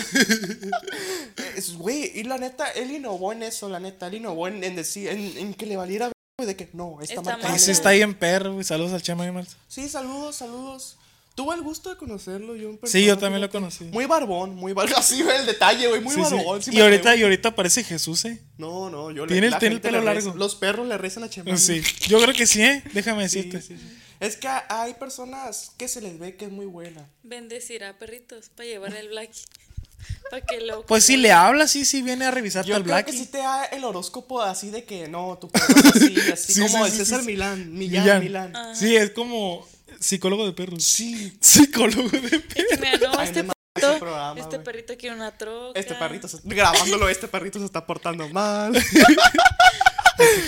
[1.56, 4.06] Es, Güey, y la neta, él innovó en eso, la neta.
[4.08, 6.98] Él innovó en, en decir, en, en que le valiera ver, güey, de que no,
[7.00, 7.36] esta Está marca.
[7.38, 7.42] mal.
[7.44, 8.64] vale Ese está ahí en perro, güey.
[8.64, 9.46] Saludos al Chema Animal.
[9.68, 10.96] Sí, saludos, saludos.
[11.34, 13.00] Tuve el gusto de conocerlo yo en persona.
[13.00, 13.84] Sí, yo también lo conocí.
[13.84, 14.94] Muy barbón, muy barbón.
[14.98, 16.62] Así ve el detalle, güey, muy Sí, barbón.
[16.62, 18.42] sí Y ahorita, y ahorita parece Jesús, ¿eh?
[18.58, 20.34] No, no, yo Tiene el- la tiene el pelo reza- largo.
[20.38, 21.56] Los perros le rezan a Chema.
[21.56, 21.82] Sí.
[22.08, 22.82] Yo creo que sí, ¿eh?
[22.92, 23.60] Déjame decirte.
[23.62, 23.98] sí, sí.
[24.20, 27.08] Es que hay personas que se les ve que es muy buena.
[27.24, 29.30] Bendecirá perritos para llevar el black.
[30.30, 30.84] Para que lo.
[30.84, 33.06] Pues si le hablas, sí, sí viene a revisarte Yo al creo Black.
[33.06, 36.52] que sí te da el horóscopo así de que no, tu perro es así, así
[36.54, 37.26] Sí, como sí, el sí, César sí.
[37.26, 38.20] Milán, Millán, Millán.
[38.20, 38.56] Milán.
[38.56, 38.74] Ah.
[38.74, 39.64] Sí, es como
[40.00, 40.84] psicólogo de perros.
[40.84, 41.36] Sí.
[41.40, 42.42] Psicólogo de perros.
[42.56, 43.52] Es que mira, no, Ay, este perrito.
[43.90, 45.78] ese programa, este perrito quiere una troca.
[45.78, 48.72] Este perrito, se- grabándolo, este perrito se está portando mal.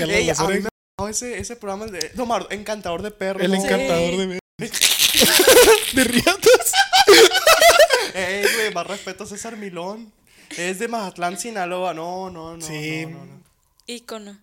[0.09, 2.12] Ey, a mí me mamó ese, ese programa de.
[2.14, 3.42] No, Mar- encantador de perros.
[3.42, 3.57] El ¿no?
[3.57, 4.40] encantador de
[5.94, 6.72] de riatas.
[8.14, 10.12] Ey, güey, más respeto a César Milón.
[10.57, 11.94] Es de Mazatlán, Sinaloa.
[11.94, 12.64] No, no, no.
[12.64, 13.07] Sí.
[13.07, 13.42] No, no, no.
[13.87, 14.38] Ícono.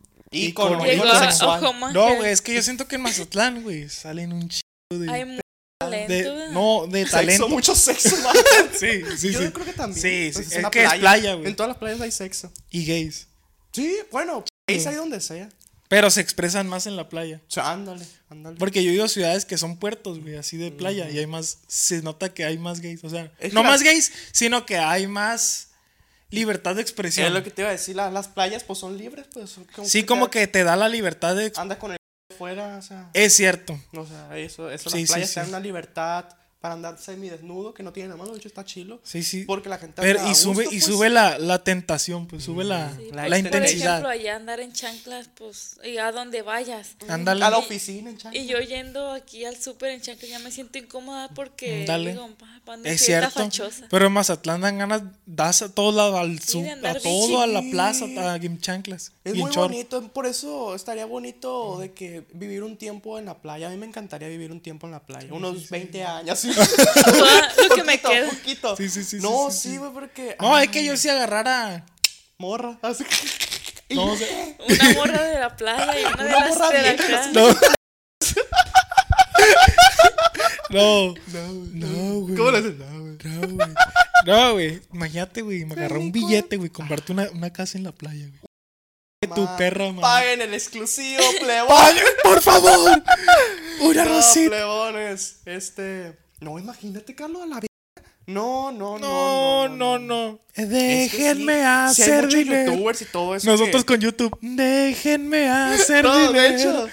[1.19, 1.61] Sexual.
[1.93, 4.61] No, güey, es que yo siento que en Mazatlán, güey, salen un chico
[4.99, 5.41] de, Hay mucho de-
[5.80, 6.49] talento.
[6.51, 7.49] no, de Sexo, talento.
[7.49, 8.15] mucho sexo.
[8.23, 8.36] man.
[8.77, 9.49] Sí, sí, Yo sí.
[9.51, 10.01] creo que también.
[10.01, 11.47] Sí, pues, sí, es una que es playa, güey.
[11.47, 12.51] En todas las playas hay sexo.
[12.69, 13.27] Y gays.
[13.73, 15.49] Sí, bueno, es ahí donde sea.
[15.88, 17.41] Pero se expresan más en la playa.
[17.47, 18.56] O sea, ándale, ándale.
[18.58, 21.10] Porque yo he ido a ciudades que son puertos, güey, así de playa.
[21.10, 23.04] Y hay más, se nota que hay más gays.
[23.04, 25.67] O sea, Es no que la- más gays, sino que hay más
[26.30, 27.27] libertad de expresión.
[27.27, 29.56] Es lo que te iba a decir, la- las playas pues son libres, pues.
[29.75, 31.51] como Sí, como que te da la libertad de...
[31.58, 31.97] Andas con el
[32.41, 33.10] fuera, o sea.
[33.13, 33.80] Es cierto.
[33.95, 35.34] O sea, eso, eso Sí, las sí, playas sí.
[35.36, 36.25] te dan una libertad
[36.62, 39.00] para andar semidesnudo, que no tiene nada malo, de hecho está chilo.
[39.04, 39.45] Sí, sí.
[39.45, 40.86] Porque la gente Pero, y sube, gusto, y pues.
[40.86, 43.89] sube la, la tentación, pues sube la, Sí, La por- la Por intensidad.
[43.93, 46.95] ejemplo, allá andar en chanclas, pues, y a donde vayas.
[47.08, 47.43] Ándale.
[47.45, 48.39] A la oficina, en chancla.
[48.39, 52.12] Y yo yendo aquí al súper en chanclas ya me siento incómoda porque Dale.
[52.12, 53.50] digo, pa, pa, ¿dónde Es cierto.
[53.89, 57.62] Pero en Mazatlán dan ganas, das a todo lado, al Sí, a todo, a la
[57.71, 59.13] plaza, a en chanclas.
[59.24, 59.71] Es muy short.
[59.71, 63.67] bonito, por eso estaría bonito de que vivir un tiempo en la playa.
[63.67, 66.45] A mí me encantaría vivir un tiempo en la playa, unos 20 años.
[66.53, 67.01] sí.
[67.03, 68.29] Todo lo que me queda.
[68.29, 68.75] poquito.
[68.77, 70.35] Sí, sí, sí, No, sí, sí, sí, güey, porque.
[70.39, 71.85] No, ay, es que yo sí agarrara.
[72.37, 72.77] Morra.
[72.81, 74.27] Así que- No, o sea,
[74.69, 77.29] Una morra de la playa y una, de las morra de la acá.
[77.33, 77.47] no.
[80.69, 82.35] No, no, güey.
[82.35, 82.75] ¿Cómo le haces?
[82.77, 83.17] No, güey.
[83.23, 83.67] No, güey.
[84.25, 84.81] No, güey.
[84.93, 85.65] Imagínate, güey.
[85.65, 86.69] Me agarró un billete, güey.
[86.69, 89.35] Comprarte una, una casa en la playa, güey.
[89.35, 89.99] Tu perra, man.
[90.01, 91.67] Paguen el exclusivo, plebón.
[91.69, 93.03] ¡Paguen, por favor!
[93.81, 94.49] Una No, rosita.
[94.49, 95.41] plebones.
[95.45, 96.17] Este.
[96.41, 97.67] No, imagínate, Carlos, a la vida.
[98.27, 100.39] No, no, No, no, no.
[100.56, 102.71] Déjenme hacer dinero.
[102.73, 103.49] youtubers y todo eso.
[103.49, 104.38] Nosotros con YouTube.
[104.41, 106.88] Déjenme hacer No, de dinero.
[106.88, 106.89] hecho,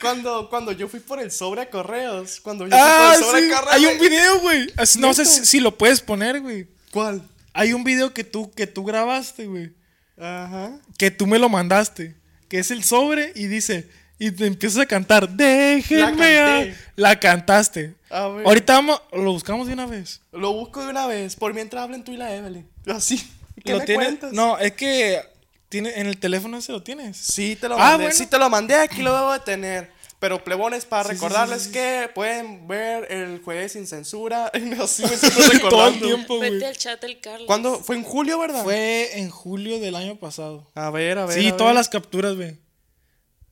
[0.00, 3.42] cuando, cuando yo fui por el sobre a correos, cuando yo Ah, fui por el
[3.42, 3.52] sobre sí.
[3.52, 3.74] a correos.
[3.76, 4.72] Hay un video, güey.
[4.98, 6.66] No sé si lo puedes poner, güey.
[6.90, 7.22] ¿Cuál?
[7.52, 9.72] Hay un video que tú, que tú grabaste, güey.
[10.18, 10.78] Ajá.
[10.98, 12.14] Que tú me lo mandaste.
[12.48, 13.88] Que es el sobre y dice.
[14.18, 15.28] Y te empiezas a cantar.
[15.28, 16.34] Déjenme.
[16.34, 16.58] La a-".
[16.60, 16.76] canté.
[16.96, 17.94] La cantaste.
[18.10, 18.46] A ver.
[18.46, 20.20] Ahorita vamos, lo buscamos de una vez.
[20.32, 22.66] Lo busco de una vez, por mientras hablen tú y la Evelyn.
[22.86, 23.18] Así.
[23.64, 24.06] ¿Qué ¿Lo me tienes?
[24.06, 24.32] cuentas?
[24.32, 25.20] No, es que
[25.68, 27.16] tiene, en el teléfono ese lo tienes.
[27.16, 28.04] Sí te lo Ah, mandé.
[28.04, 28.14] bueno.
[28.18, 29.96] Sí te lo mandé, aquí lo debo de tener.
[30.18, 34.46] Pero plebones, para Sí, recordarles sí, sí, que pueden ver el jueves sin censura.
[34.82, 36.06] Así me siento Todo el recordando.
[36.06, 36.38] tiempo.
[36.38, 37.46] Vete al chat del Carlos.
[37.46, 37.80] ¿Cuándo?
[37.80, 38.62] Fue en julio, ¿verdad?
[38.64, 40.70] Fue en julio del año pasado.
[40.74, 41.38] A ver, a ver.
[41.38, 41.74] Sí, a todas ver.
[41.80, 42.56] las capturas, güey.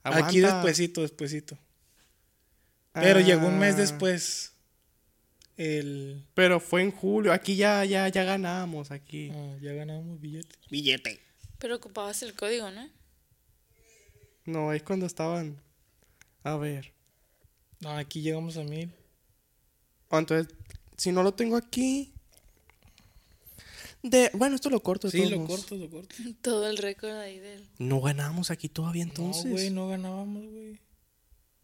[0.05, 1.59] Aquí despuesito, despuesito.
[2.93, 4.53] Pero llegó un mes Ah, después.
[5.57, 6.25] El.
[6.35, 7.33] Pero fue en julio.
[7.33, 8.91] Aquí ya, ya, ya ganamos.
[8.91, 9.31] Aquí.
[9.33, 10.57] ah, ya ganamos billete.
[10.71, 11.21] Billete.
[11.59, 12.89] Pero ocupabas el código, ¿no?
[14.45, 15.61] No, es cuando estaban.
[16.43, 16.93] A ver.
[17.81, 18.93] No, aquí llegamos a mil.
[20.11, 20.55] Ah, Entonces,
[20.97, 22.14] si no lo tengo aquí.
[24.05, 24.31] De.
[24.35, 25.09] Bueno, esto lo corto.
[25.09, 25.61] de Sí, todos lo modos.
[25.61, 26.15] corto, lo corto.
[26.43, 27.69] Todo el récord ahí del.
[27.79, 29.45] No ganamos aquí todavía entonces.
[29.47, 30.81] No, güey, no ganábamos, güey.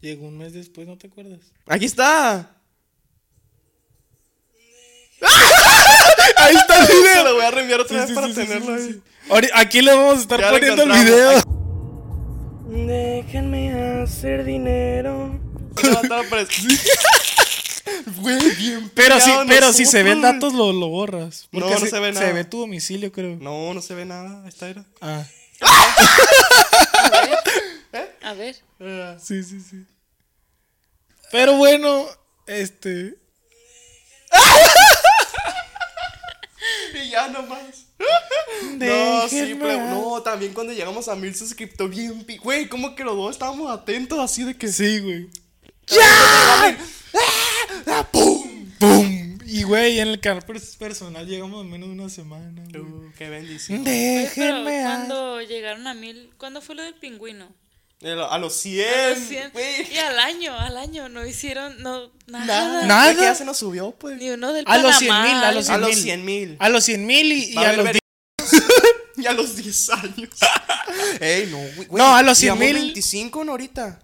[0.01, 1.39] Llegó un mes después, ¿no te acuerdas?
[1.67, 2.57] Aquí está.
[6.37, 7.23] Ahí está el video.
[7.25, 9.47] Lo voy a reenviar otra Sí, vez sí, para sí, tenerlo sí, ahí.
[9.53, 11.41] Aquí le vamos a estar Ya poniendo el video.
[12.87, 15.39] Déjenme hacer dinero.
[15.83, 16.73] No, estaba pareciendo.
[18.17, 21.47] Güey, bien Pero sí, pillado pero si se ven datos lo, lo borras.
[21.51, 22.25] No, Porque no se ve nada.
[22.27, 23.37] Se ve tu domicilio, creo.
[23.39, 24.47] No, no se ve nada.
[24.47, 24.85] Esta era.
[25.01, 25.23] Ah,
[27.03, 27.39] A ver.
[27.93, 28.15] ¿Eh?
[28.23, 28.55] A ver.
[28.79, 29.85] Ah, sí, sí, sí.
[31.31, 32.05] Pero bueno,
[32.47, 33.15] este.
[36.93, 37.85] Y ya nomás.
[38.77, 43.03] No, sí, pero no, también cuando llegamos a mil suscriptores, bien, pi- güey, como que
[43.03, 44.67] los dos estábamos atentos así de que.
[44.71, 45.29] Sí, güey.
[45.87, 46.77] ¡Ya!
[48.01, 48.07] ¡Ah!
[48.11, 48.71] ¡Pum!
[48.79, 49.37] ¡Pum!
[49.45, 52.63] Y güey, en el canal pers- personal llegamos en menos de una semana.
[52.71, 52.81] güey.
[52.81, 53.81] Uh, ¡Qué bendición!
[53.81, 57.53] Oye, pero Déjenme a- cuando llegaron a mil, ¿cuándo fue lo del pingüino?
[58.03, 58.87] A los 100.
[58.93, 59.51] A los 100.
[59.51, 59.93] güey.
[59.93, 62.83] Y al año, al año, no hicieron no, nada.
[62.87, 63.13] Nada.
[63.13, 64.17] Ya se nos subió, pues.
[64.17, 65.23] Ni uno del A los Panamá.
[65.25, 65.99] 100 mil, a los A 100 los mil.
[66.03, 66.55] 100 mil.
[66.59, 67.99] A los 100 mil y, y a a los ver-
[68.39, 68.63] 10.
[69.17, 70.29] Y a los 10 años.
[71.19, 71.87] Ey, no, güey.
[71.91, 72.83] No, a los 100 llevamos mil.
[72.85, 73.99] 25 no ahorita.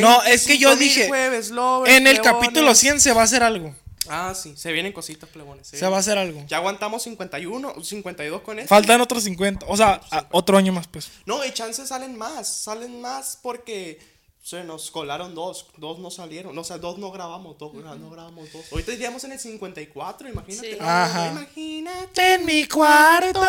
[0.00, 2.32] No, es que yo 25,000 dije, Jueves, lovers, En el plebones.
[2.46, 3.74] capítulo 100 se va a hacer algo.
[4.08, 5.68] Ah, sí, se vienen cositas, plebones.
[5.68, 6.42] Se va a hacer algo.
[6.48, 8.68] Ya aguantamos 51, 52 con esto.
[8.68, 9.64] Faltan otros 50.
[9.68, 11.08] O sea, a- otro año más, pues.
[11.24, 12.48] No, y chances salen más.
[12.48, 14.00] Salen más porque
[14.42, 15.66] se nos colaron dos.
[15.76, 16.58] Dos no salieron.
[16.58, 17.56] O sea, dos no grabamos.
[17.58, 18.64] Dos no grabamos dos.
[18.72, 20.72] Ahorita iríamos en el 54, imagínate.
[20.72, 20.78] Sí.
[20.80, 21.28] Ajá.
[21.30, 22.34] Imagínate.
[22.34, 23.40] En mi cuarto.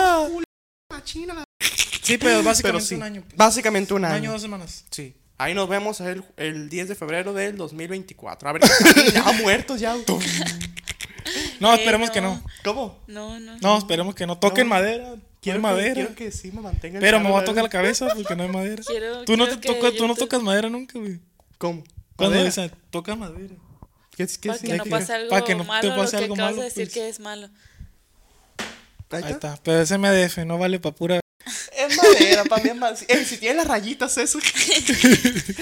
[0.91, 1.43] Machina
[2.03, 3.21] Sí, pero básicamente Pero sí, un año.
[3.23, 3.35] pues.
[3.35, 4.15] Básicamente un Un año.
[4.15, 4.83] año, dos semanas.
[4.91, 5.15] Sí.
[5.43, 8.49] Ahí nos vemos el, el 10 de febrero del 2024.
[8.49, 8.61] A ver,
[9.13, 9.93] ya muertos ya.
[11.59, 12.41] No, Eh, esperemos que no.
[12.63, 12.97] ¿Cómo?
[13.07, 13.57] No, no.
[13.59, 14.37] No, esperemos que no.
[14.37, 14.75] Toquen No.
[14.75, 15.15] madera.
[15.41, 15.93] Quiero que, madera.
[15.95, 18.43] quiero que sí me mantenga el Pero me voy a tocar la cabeza porque no
[18.43, 18.81] hay madera.
[18.87, 21.19] Quiero- tú no, quiero te tú no tocas madera nunca, güey.
[21.57, 21.83] ¿Cómo?
[22.15, 23.53] Cuando esa, toca madera.
[24.15, 24.67] ¿Qué, es- qué Para sí?
[24.67, 26.57] que no que- pase algo para que no te pase lo que algo acabas malo,
[26.61, 26.93] de decir pues.
[26.93, 27.49] que es malo.
[29.09, 29.59] Ahí Ahí está.
[29.61, 31.19] Pero es MDF, no vale para pura.
[31.87, 33.05] Es madera, para mí es más.
[33.07, 34.39] Ey, si tiene las rayitas eso.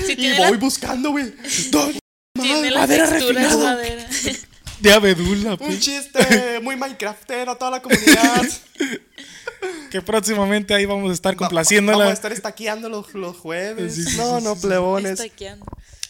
[0.05, 1.33] Si y voy la, buscando, güey.
[2.33, 3.75] Tiene la madera textura es refinada.
[3.75, 4.05] madera.
[4.79, 5.79] De abedula, Un pues.
[5.79, 8.47] chiste muy Minecraftero a toda la comunidad.
[9.91, 11.99] Que próximamente ahí vamos a estar complaciéndola.
[11.99, 13.93] Vamos a estar estaqueando los, los jueves.
[13.93, 15.19] Sí, sí, no, sí, no, sí, plebones.
[15.19, 15.65] Estaqueando.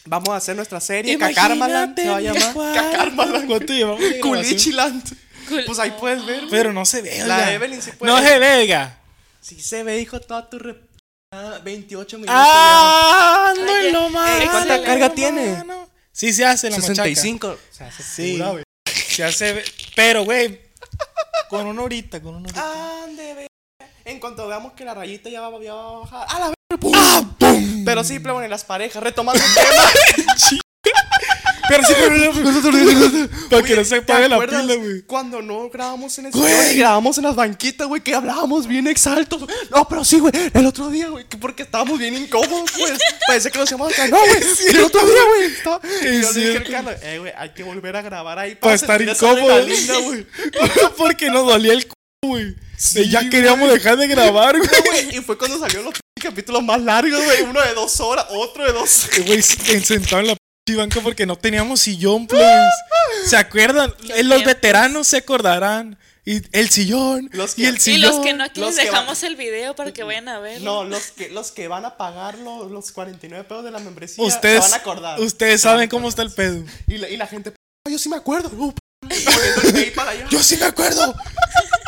[0.06, 1.18] Vamos a hacer nuestra serie.
[1.18, 2.56] Cacarmaland se va a llamar.
[2.56, 3.46] mi Cacarmaland.
[3.46, 4.20] ¿Cuánto llevamos de?
[4.20, 5.02] Culichiland.
[5.66, 6.44] Pues ahí puedes ver.
[6.50, 7.52] Pero no se ve, La.
[7.52, 8.10] Evelyn sí puede.
[8.12, 8.98] No se vega.
[9.42, 10.56] Sí se ve, hijo, toda tu
[11.32, 12.34] ah, 28 minutos.
[12.38, 14.40] Ah, ando Oye, en lo malo.
[14.40, 15.56] Ey, ¿cuánta carga tiene?
[15.56, 15.90] malo.
[16.12, 16.82] Sí se hace la ya.
[16.82, 17.04] machaca.
[17.08, 17.48] 65.
[17.48, 18.32] O sea, se Sí.
[18.36, 18.64] pura, güey.
[18.86, 19.64] Se hace.
[19.96, 20.60] Pero, güey.
[21.50, 23.02] Con una horita, con una horita.
[23.04, 23.46] Ande, ve.
[24.04, 26.26] En cuanto veamos que la rayita ya va, ya va a bajar.
[26.30, 26.80] ¡A la verga!
[27.38, 27.84] ¡Pum!
[27.84, 29.02] Pero sí, plebones, las parejas.
[29.02, 29.82] Retomando el tema.
[31.68, 32.32] Pero sí, pero
[33.50, 35.02] Para que no se ¿te apague la pila, güey.
[35.02, 36.76] Cuando no grabamos en el Güey.
[36.78, 39.42] grabamos en las banquitas, güey, que hablábamos bien exaltos.
[39.70, 42.92] No, pero sí, güey, el otro día, güey, que porque estábamos bien incómodos, pues.
[43.26, 44.08] Parece que nos llamamos acá.
[44.08, 45.44] No, güey, el otro día, güey.
[45.52, 46.64] estaba- Y yo le dije al.
[46.70, 49.66] Carlos, eh, güey, hay que volver a grabar ahí Para estar incómodos.
[50.04, 50.26] güey.
[50.96, 51.88] Porque nos dolía el c,
[52.24, 52.54] güey.
[52.76, 53.30] Sí, ya güey.
[53.30, 54.68] queríamos dejar de grabar, güey.
[54.68, 57.42] No, güey, Y fue cuando salieron los capítulos más largos, güey.
[57.42, 59.08] Uno de dos horas, otro de dos.
[59.12, 62.42] Que, Güey, sentado en la p banca porque no teníamos sillón, pues.
[63.26, 63.92] ¿Se acuerdan?
[64.06, 64.44] Qué Eh, Los tiempos.
[64.46, 65.98] veteranos se acordarán.
[66.24, 67.28] Y el sillón.
[67.32, 68.12] Los y el Y sillón.
[68.16, 70.60] los que no, aquí los les dejamos el video para que vayan a ver.
[70.62, 74.24] No, los que, los que van a pagar los, los 49 pesos de la membresía
[74.24, 75.20] Ustedes, se van a acordar.
[75.20, 76.64] ustedes saben cómo está el pedo.
[76.86, 77.52] Y la, y la gente,
[77.84, 78.50] "Ah, yo sí me acuerdo.
[78.56, 78.72] Uh.
[80.30, 81.12] Yo sí me acuerdo.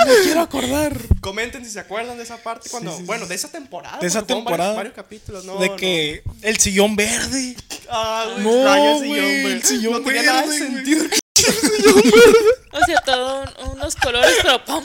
[0.07, 0.97] Me quiero acordar.
[1.21, 3.99] Comenten si se acuerdan de esa parte cuando, sí, sí, bueno, de esa temporada.
[3.99, 4.75] De esa temporada.
[4.75, 5.59] Varios, varios capítulos, no.
[5.59, 5.77] de no.
[5.77, 7.57] que el sillón verde.
[7.89, 10.75] Ah, güey, No, güey, sillón, el sillón no tenía nada de verde, güey.
[10.85, 11.05] sentido.
[12.73, 14.85] O sea, todo un- unos colores, pero ¡pum!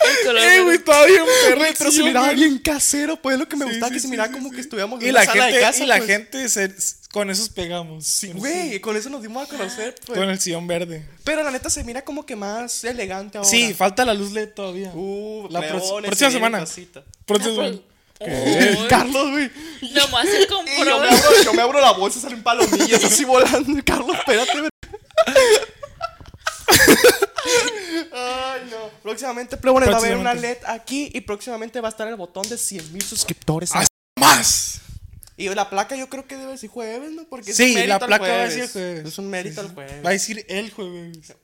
[0.00, 0.62] El color Eh, verde.
[0.64, 1.56] güey, estaba bien perro.
[1.58, 2.40] Güey, el pero se sillón miraba verde.
[2.40, 4.48] bien casero, pues es lo que me Sí, gustaba, sí, que se miraba sí, como
[4.50, 4.54] sí.
[4.56, 6.08] que estuviéramos Y en la sala gente, de casa, y la pues.
[6.10, 6.74] gente se,
[7.12, 8.04] con esos pegamos.
[8.06, 10.18] Sí, Con güey, con eso nos dimos a conocer, pues.
[10.18, 11.06] Con el sillón verde.
[11.24, 13.48] Pero la neta se mira como que más elegante ahora.
[13.50, 14.90] Sí, falta la luz LED todavía.
[14.94, 16.64] Uh, La pro- próxima semana.
[17.26, 17.78] Próxima Ah, semana.
[18.18, 19.50] pues, Uy, Carlos, güey.
[19.94, 20.74] Nomás se Y yo compró.
[21.00, 23.80] me, abro, yo me abro la bolsa, salen palomillas así volando.
[23.86, 24.68] Carlos, espérate.
[28.12, 28.90] Ay, no.
[29.02, 30.34] Próximamente, plebones, va a haber una.
[30.34, 33.70] LED aquí y próximamente va a estar el botón de 100 mil suscriptores.
[33.74, 33.84] Ah,
[34.18, 34.80] ¡Más!
[35.38, 37.24] Y la placa yo creo que debe decir jueves, ¿no?
[37.28, 38.54] Porque es Sí, un mérito la al placa va a jueves.
[38.56, 39.06] decir jueves.
[39.06, 40.04] Es un mérito al jueves.
[40.04, 41.34] Va a decir el jueves.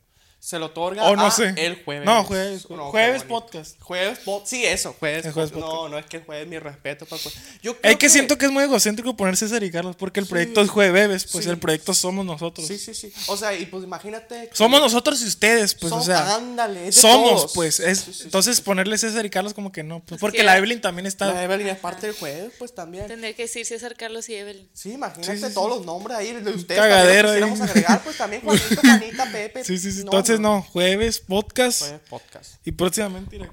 [0.44, 1.54] Se lo otorga O no a sé.
[1.56, 2.04] el jueves.
[2.04, 2.68] No, jueves.
[2.68, 3.80] No, jueves podcast.
[3.80, 4.50] Jueves podcast.
[4.50, 5.72] Sí, eso, jueves, El jueves podcast.
[5.72, 7.22] No, no es que el jueves mi respeto para
[7.62, 10.60] Yo Es que siento que es muy egocéntrico poner César y Carlos, porque el proyecto
[10.60, 11.50] es jueves, pues Sí.
[11.50, 12.66] el proyecto somos nosotros.
[12.66, 13.10] Sí, sí, sí.
[13.28, 14.48] O sea, y pues imagínate.
[14.50, 16.34] que Somos nosotros y ustedes, pues, o sea.
[16.34, 17.52] ándale, es de somos, todos.
[17.54, 17.80] pues.
[17.80, 18.22] es- Sí, sí, sí.
[18.24, 21.32] entonces ponerle César y Carlos como que no, pues, porque que- la Evelyn también está.
[21.32, 23.06] La Evelyn es parte del jueves, pues también.
[23.06, 24.68] Tendría que decir César Carlos y Evelyn.
[24.74, 26.78] Sí, imagínate Sí, sí, todos los nombres ahí de ustedes.
[26.78, 27.68] cagadero también, ahí.
[27.70, 29.64] agregar, pues también Juanito, Juanita, Pepe.
[29.64, 30.00] Sí, sí, sí.
[30.00, 31.80] entonces no, jueves, podcast.
[31.80, 32.54] Jueves podcast.
[32.64, 33.38] Y próximamente.
[33.38, 33.50] mira.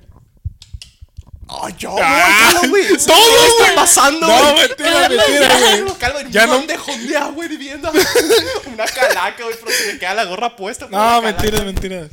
[1.64, 2.98] Ay, yo, Ah, güey, güey.
[3.06, 3.76] todo, ¿Qué está güey.
[3.76, 4.68] pasando, No, güey?
[4.70, 5.98] mentira, mentira, güey.
[6.00, 6.68] Calma, Ya no- no.
[6.68, 7.92] dejón de agua viviendo.
[8.74, 10.88] Una calaca, güey, pero se me queda la gorra puesta.
[10.90, 12.10] No, mentiras, mentiras.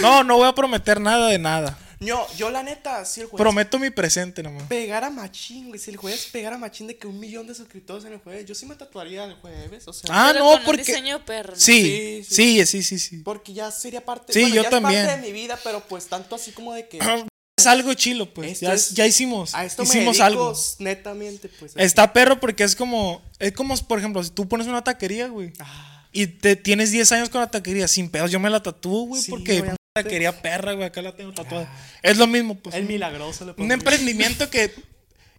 [0.00, 1.76] No, no voy a prometer nada de nada.
[2.02, 4.64] No, yo la neta, si el jueves Prometo mi presente nomás.
[4.64, 5.78] pegara machín, güey.
[5.80, 8.54] Si el jueves pegara machín de que un millón de suscriptores en el jueves, yo
[8.54, 10.08] sí me tatuaría el jueves, o sea.
[10.12, 10.82] Ah, Pero no, con un porque.
[10.84, 11.52] diseño perro.
[11.52, 11.58] ¿no?
[11.60, 13.18] Sí, Sí, sí, sí, sí, sí.
[13.18, 14.32] Porque ya sería parte.
[14.32, 15.00] Sí, bueno, yo ya también.
[15.00, 16.98] Es parte de mi vida, pero pues tanto así como de que.
[17.58, 18.58] Es algo chilo, pues.
[18.60, 19.54] Ya, es- ya hicimos.
[19.54, 20.54] A esto me hicimos dedico algo.
[20.80, 21.74] netamente, pues.
[21.76, 23.22] Está perro porque es como.
[23.38, 25.52] Es como, por ejemplo, si tú pones una taquería, güey.
[25.60, 29.02] Ah, Y te tienes 10 años con la taquería, sin pedos, yo me la tatúo,
[29.06, 30.10] güey, Sí, porque obviamente.
[30.10, 31.70] taquería perra, güey, acá la tengo tatuada.
[32.02, 32.74] Es lo mismo, pues.
[32.74, 34.72] el milagroso le Un emprendimiento que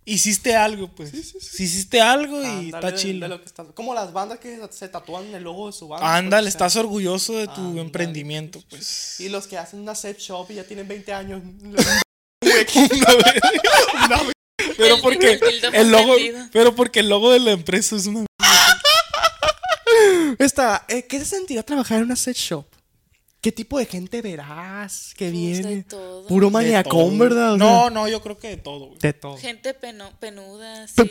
[0.06, 1.12] hiciste algo, pues.
[1.40, 5.68] Si hiciste algo y Ándale, está está- Como las bandas que se tatúan el logo
[5.68, 6.16] de su banda.
[6.16, 8.86] Ándale, pues, sea, estás orgulloso de tu ándale, emprendimiento, sí, sí, pues.
[8.88, 9.26] sí.
[9.26, 11.42] Y los que hacen una set shop y ya tienen 20 años.
[14.78, 15.40] Pero porque
[15.74, 16.16] el logo,
[16.52, 18.26] pero porque el logo de la empresa es una
[20.40, 22.66] Esta, eh, ¿Qué se sentirá trabajar en una set shop?
[23.44, 25.76] ¿Qué tipo de gente verás que Pues, viene?
[25.76, 26.26] de todo.
[26.28, 27.20] Puro maniacón.
[27.20, 27.54] ¿verdad?
[27.54, 29.00] O No, sea, no, yo creo que de todo, güey.
[29.00, 29.38] de todo.
[29.38, 31.10] Gente peno- penuda, sí, que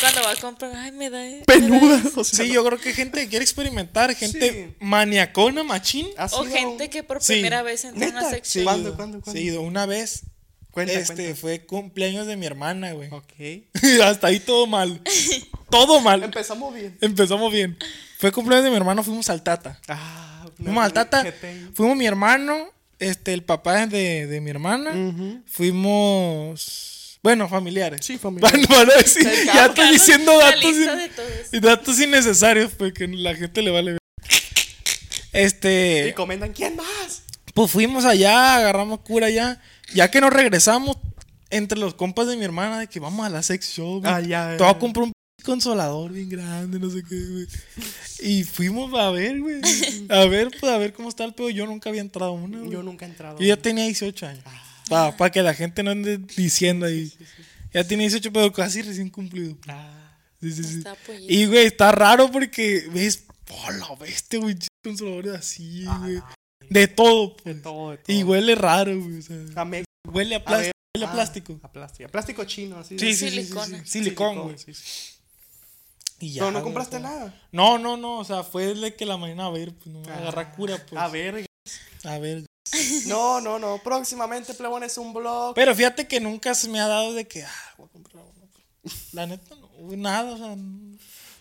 [0.00, 1.18] cuando va a comprar, ay, me da.
[1.20, 2.02] me da Penuda.
[2.04, 2.20] eso".
[2.22, 4.74] O sea, Sí, yo creo que gente que quiere experimentar, gente Sí.
[4.80, 6.08] maniacona, machín.
[6.18, 7.34] ¿has O gente que por Sí.
[7.34, 8.64] primera vez entra en una sección.
[8.64, 9.40] ¿Cuándo, cuándo, cuándo?
[9.40, 10.22] Sí, una vez.
[10.72, 11.40] Cuenta, este cuenta.
[11.40, 13.08] fue cumpleaños de mi hermana, güey.
[13.12, 13.32] Ok.
[14.04, 15.00] Hasta ahí todo mal.
[15.70, 16.22] todo mal.
[16.24, 16.98] Empezamos bien.
[17.00, 17.76] Empezamos bien.
[18.18, 19.80] Fue cumpleaños de mi hermano, fuimos al Tata.
[19.88, 21.24] Ah, Fuimos al Tata.
[21.74, 22.68] Fuimos mi hermano,
[22.98, 24.92] este, el papá de, de mi hermana.
[25.46, 27.18] Fuimos.
[27.22, 28.04] Bueno, familiares.
[28.04, 28.68] Sí, familiares.
[28.70, 30.64] A decir, ya estoy diciendo datos,
[31.52, 33.92] in- datos innecesarios, porque la gente le vale.
[33.92, 34.00] ver.
[35.32, 36.12] Y Este.
[36.16, 37.22] comentan, ¿quién más?
[37.54, 39.60] Pues fuimos allá, agarramos cura allá.
[39.94, 40.96] Ya que nos regresamos,
[41.50, 44.00] entre los compas de mi hermana, de que vamos a la sex show.
[44.04, 44.78] Ah, ya, Te voy a ya.
[44.78, 47.46] comprar un consolador bien grande, no sé qué, güey.
[48.20, 49.60] Y fuimos a ver, güey.
[50.08, 51.50] A ver, pues a ver cómo está el pedo.
[51.50, 52.70] Yo nunca había entrado a una, güey.
[52.70, 53.38] Yo nunca he entrado.
[53.38, 54.44] Yo ya tenía 18 años.
[54.88, 57.12] Para que la gente no ande diciendo ahí.
[57.72, 59.56] Ya tenía 18, pero casi recién cumplido.
[59.68, 59.96] Ah,
[60.40, 60.78] Sí, sí, sí.
[60.78, 61.26] Está pollito.
[61.32, 66.18] Y, güey, está raro porque ves, oh, la bestia, güey, consoladores así, güey.
[66.70, 67.62] De todo, de pues.
[67.62, 68.16] todo, de todo.
[68.16, 69.18] Y huele raro, güey.
[69.18, 70.72] o sea, A me- huele a a plástico.
[70.72, 71.60] ver, Huele a ah, plástico.
[71.62, 72.08] A plástico.
[72.08, 72.98] A plástico chino, así.
[72.98, 73.78] Sí, sí, sí, sí, sí, Silicona.
[73.84, 73.90] sí.
[73.90, 74.56] Silicón, güey.
[76.20, 77.08] Y Pero no compraste o sea.
[77.08, 77.42] nada.
[77.50, 78.18] No, no, no.
[78.18, 81.00] O sea, fue de que la mañana a ver, pues no me agarra cura, pues.
[81.00, 81.46] A ver.
[82.04, 82.44] A ver.
[83.06, 83.78] No, no, no.
[83.82, 85.54] Próximamente, Plebones, un blog.
[85.54, 88.48] Pero fíjate que nunca se me ha dado de que, ah, voy a comprar uno.
[89.12, 90.54] La neta, no, nada, o sea.
[90.56, 90.90] no.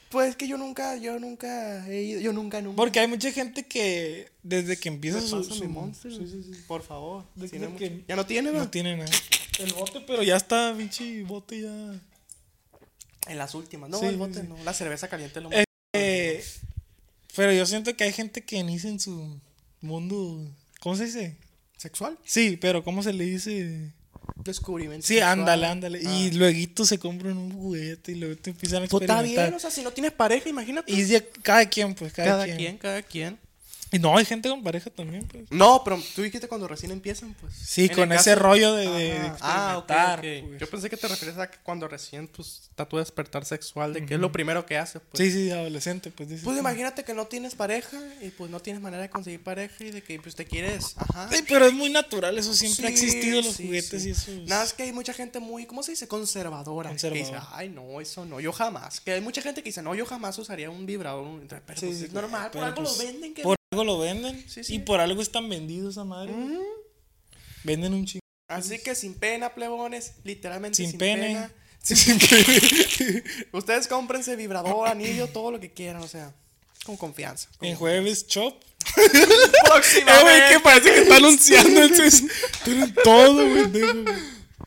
[0.09, 2.21] Pues que yo nunca, yo nunca he ido.
[2.21, 2.77] Yo nunca, nunca.
[2.77, 5.43] Porque hay mucha gente que desde que empieza ¿Me su.
[5.43, 6.11] su- mi monster?
[6.11, 6.61] sí, sí, sí.
[6.67, 7.25] Por favor.
[7.77, 8.69] Que- Ya no tiene, No ¿verdad?
[8.71, 9.11] tiene nada.
[9.59, 11.99] El bote, pero ya está, pinche bote ya.
[13.29, 13.89] En las últimas.
[13.89, 14.47] No, Sí, el bote sí.
[14.47, 14.57] no.
[14.63, 15.63] La cerveza caliente lo Eh,
[15.93, 16.43] Eh,
[17.35, 19.39] pero yo siento que hay gente que inicia en su
[19.81, 20.45] mundo.
[20.81, 21.37] ¿Cómo se dice?
[21.77, 22.17] ¿Sexual?
[22.25, 23.91] Sí, pero ¿cómo se le dice?
[24.43, 25.05] Descubrimiento.
[25.07, 25.39] Sí, sexual.
[25.39, 26.01] ándale, ándale.
[26.05, 26.11] Ah.
[26.19, 29.45] Y luego se compran un juguete y luego te empiezan a Pues está experimentar.
[29.45, 30.91] bien, o sea, si no tienes pareja, imagínate.
[30.91, 31.03] Y
[31.41, 32.57] cada quien, pues, cada, cada quien.
[32.57, 33.39] quien, cada quien.
[33.91, 35.45] Y no, hay gente con pareja también, pues.
[35.49, 37.53] No, pero tú dijiste cuando recién empiezan, pues.
[37.55, 39.31] Sí, con ese caso- rollo de, de.
[39.41, 40.59] Ah, ok, experimentar, pues.
[40.61, 44.05] Yo pensé que te refieres a que cuando recién, pues, está tu despertar sexual, de
[44.05, 45.23] que es lo primero que haces, pues.
[45.23, 46.29] Sí, sí, adolescente, pues.
[46.29, 49.83] dices Pues imagínate que no tienes pareja y pues no tienes manera de conseguir pareja
[49.83, 50.93] y de que pues te quieres.
[50.95, 51.27] Ajá.
[51.31, 54.09] Sí, pero es muy natural, eso siempre ha existido, los sí, juguetes sí.
[54.09, 54.31] y eso.
[54.45, 56.07] Nada, es que hay mucha gente muy, ¿cómo se dice?
[56.07, 56.89] Conservadora.
[56.89, 57.25] Conservadora.
[57.27, 59.01] Que dice, ay, no, eso no, yo jamás.
[59.01, 61.25] Que hay mucha gente que dice, no, yo jamás usaría un vibrador.
[61.25, 63.33] un- Pero Sí, pues sí, es normal, por algo pues, lo venden.
[63.33, 64.75] Que Por algo lo venden Sí, sí.
[64.75, 66.33] y por algo están vendidos esa madre.
[67.63, 68.21] Venden un chingo.
[68.47, 71.21] Así que sin pena, plebones, literalmente sin, Sin pene.
[71.27, 71.51] pena.
[71.83, 73.23] Sin pena.
[73.53, 76.33] Ustedes cómprense vibrador, anillo, todo lo que quieran, o sea,
[76.83, 77.47] con confianza.
[77.61, 78.55] En jueves shop.
[79.65, 80.09] Próximamente.
[80.19, 82.23] Eh, güey, que parece que está anunciando entonces,
[82.65, 84.05] tienen todo, güey.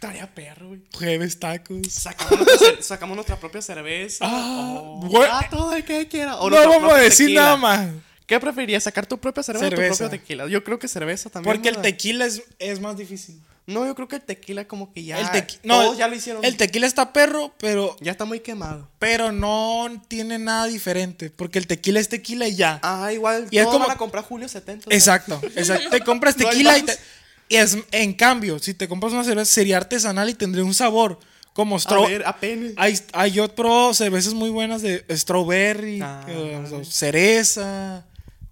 [0.00, 0.82] Tarea perro, güey.
[0.94, 1.78] Jueves tacos.
[1.90, 4.24] Sacamos nuestra, cer- sacamos nuestra propia cerveza.
[4.28, 5.28] Ah, o- güey.
[5.30, 6.36] ah, todo el que quiera.
[6.36, 7.42] O No vamos a decir tequila.
[7.42, 7.90] nada más.
[8.26, 8.82] ¿Qué preferirías?
[8.84, 9.98] ¿Sacar tu propia cerveza, o tu Cerveza.
[10.04, 10.46] propio tequila?
[10.48, 11.54] Yo creo que cerveza también.
[11.54, 13.40] Porque el tequila es, es más difícil.
[13.64, 15.20] No, yo creo que el tequila como que ya.
[15.20, 16.44] el tequi- no, todos ya lo hicieron.
[16.44, 18.88] El tequila está perro, pero, ya está muy quemado.
[18.98, 21.30] pero no tiene nada diferente.
[21.30, 22.80] Porque el tequila es tequila y ya.
[22.82, 23.46] Ah, igual.
[23.52, 24.86] Y es como- van a comprar Julio 70.
[24.86, 24.96] o sea.
[24.98, 25.90] Exacto, exacto.
[25.90, 26.96] Te compras No tequila y, más.
[26.96, 27.02] te-
[27.50, 31.20] y es, en cambio, si te compras una cerveza, sería artesanal y tendría un sabor.
[31.52, 32.72] Como A stro ver, apenas.
[32.78, 36.24] hay, hay probado cervezas muy buenas de strawberry, Ah.
[36.26, 38.04] eh, cereza,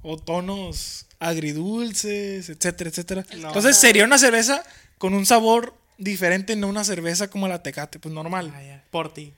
[0.03, 3.27] o tonos agridulces, etcétera, etcétera.
[3.39, 3.49] No.
[3.49, 4.63] Entonces sería una cerveza
[4.99, 8.53] con un sabor diferente, no una cerveza como la Tecate, pues normal.
[8.55, 8.83] Ah.
[8.91, 9.33] Por ti.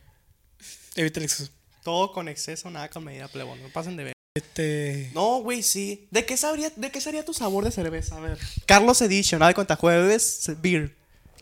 [0.94, 1.50] Evita el exceso.
[1.82, 3.60] Todo con exceso, nada con medida, plebón.
[3.60, 4.12] No pasen de ver.
[4.34, 6.06] Este, No, güey, sí.
[6.10, 8.16] ¿De qué, sabría, ¿De qué sería tu sabor de cerveza?
[8.16, 8.38] A ver.
[8.66, 10.94] Carlos Edition, nada de cuenta, jueves, beer.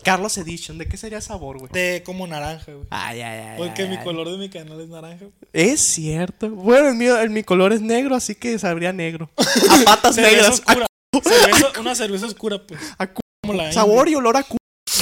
[0.03, 1.71] Carlos Edition, ¿de qué sería sabor, güey?
[1.71, 2.85] de como naranja, güey.
[2.89, 3.57] Ay, ay, ay.
[3.57, 4.03] Porque ay, mi ay.
[4.03, 5.25] color de mi canal es naranja.
[5.53, 6.49] Es cierto.
[6.49, 9.29] Bueno, el mío, el, mi color es negro, así que sabría negro.
[9.37, 10.49] A patas negras.
[10.49, 10.87] oscura.
[11.23, 12.79] Cerveza- una cerveza oscura, pues.
[12.97, 14.57] A Como la sabor y olor a cu.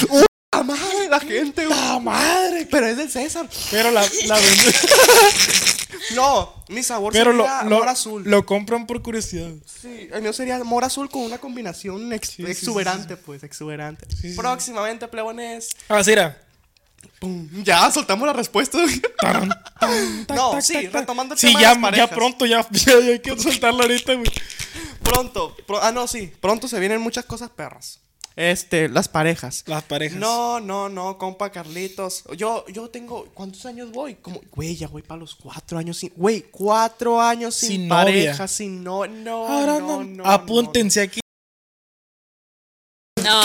[0.08, 1.08] ¡Uh, madre!
[1.08, 1.78] La gente, güey.
[1.80, 2.66] ¡Ah, madre!
[2.70, 3.48] Pero es del César.
[3.70, 4.38] Pero la, la
[6.14, 8.22] No, mi sabor Pero lo, sería lo, amor azul.
[8.26, 9.50] lo compran por curiosidad.
[9.64, 14.06] Sí, el mío sería amor azul con una combinación ex- Sí, sí, exuberante, pues, exuberante.
[14.36, 15.68] Próximamente, plebones.
[15.88, 16.40] Ah, era.
[17.18, 18.78] Pum, Ya, soltamos la respuesta.
[19.18, 19.48] Taran,
[19.78, 22.66] tan, tac, No, tac, sí, tac, retomando el Sí, tema de ya, ya pronto, ya,
[22.70, 24.30] ya, hay que soltarlo ahorita, güey.
[25.02, 28.00] Pronto, pro- ah, no, sí, pronto se vienen muchas cosas perras.
[28.36, 29.64] Este, las parejas.
[29.66, 30.18] Las parejas.
[30.18, 32.24] No, no, no, compa Carlitos.
[32.36, 34.14] Yo, yo tengo, ¿cuántos años voy?
[34.14, 38.32] Como, güey, ya voy para los cuatro años sin, güey, cuatro años sin, Sin pareja,
[38.32, 38.48] novia.
[38.48, 41.20] sin no, no, Ahora no, no, no, apúntense aquí.
[43.22, 43.42] No,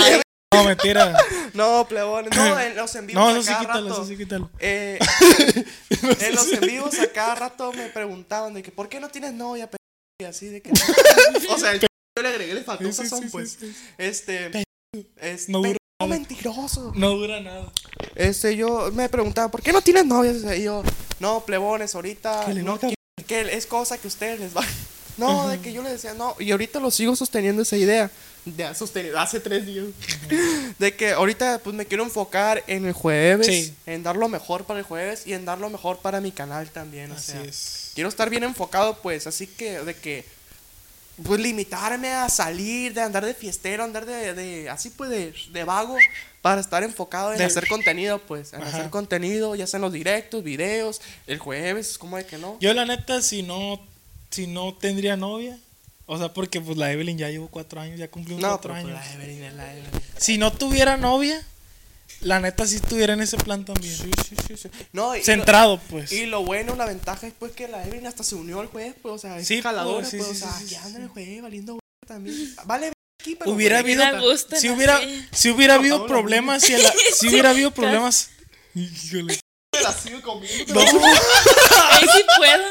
[0.53, 1.11] No, mentira.
[1.53, 4.05] No, no, plebones, no, en los en vivos No, a eso sí cada quítalo, rato.
[4.05, 4.49] sí quítalo.
[4.59, 4.99] Eh,
[6.21, 9.33] en los en vivos a cada rato me preguntaban de que, ¿por qué no tienes
[9.33, 9.69] novia?
[9.69, 9.77] pe-?"
[10.21, 10.71] Y así de que,
[11.49, 11.87] o sea, yo
[12.21, 13.51] le agregué, le faltó Sí, sí, sazón, sí, pues.
[13.59, 13.75] sí, sí.
[13.97, 14.63] Este,
[15.21, 16.09] este, No dura nada.
[16.09, 16.91] mentiroso.
[16.95, 17.71] No dura nada.
[18.15, 20.55] Este, yo me preguntaba, ¿por qué no tienes novia?
[20.55, 20.83] Y yo,
[21.19, 22.95] no, plebones, ahorita Que no quiero,
[23.27, 24.63] que es cosa que ustedes les va.
[25.17, 28.11] No, de que yo le decía, no, y ahorita lo sigo sosteniendo esa idea.
[28.43, 29.85] De sostenido, hace tres días.
[30.77, 33.73] De que ahorita pues me quiero enfocar en el jueves, Sí.
[33.85, 36.69] en dar lo mejor para el jueves y en dar lo mejor para mi canal
[36.69, 37.11] también.
[37.11, 37.91] O Así sea, es.
[37.95, 40.25] quiero estar bien enfocado, pues, así que de que
[41.23, 45.63] pues limitarme a salir, de andar de fiestero, andar de, de así pues de, de
[45.63, 45.95] vago
[46.41, 48.77] para estar enfocado en De- hacer contenido, pues, en Ajá.
[48.77, 52.57] hacer contenido, ya sea en los directos, videos, el jueves, como de que no.
[52.59, 53.81] Yo, la neta, si no,
[54.29, 55.57] si no tendría novia,
[56.05, 58.85] o sea, porque pues la Evelyn ya llevo cuatro años, ya cumplió No, cuatro pero
[58.87, 59.17] pues, años.
[59.17, 59.91] la Evelyn la Evelyn.
[60.17, 61.41] Si no tuviera novia,
[62.21, 63.95] la neta sí estuviera en ese plan también.
[63.95, 64.69] Sí, sí, sí, sí.
[64.93, 66.11] No, y, Centrado, pues.
[66.11, 68.95] y lo bueno, la ventaja es pues que la Evelyn hasta se unió al jueves,
[69.01, 70.75] pues, o sea, es Sí, jaladora, pues, sí, pues, sí, o sea, sí, que sí,
[70.75, 72.55] anda el jueves valiendo güey, también.
[72.65, 72.91] Vale,
[73.21, 75.27] aquí, pero hubiera habido me gustan si hubiera así.
[75.31, 78.29] si hubiera habido problemas si, la- si hubiera habido problemas
[78.75, 79.39] Híjole.
[79.73, 80.73] me la sigo comiendo.
[80.73, 80.81] No.
[80.81, 82.63] Ahí sí puedo.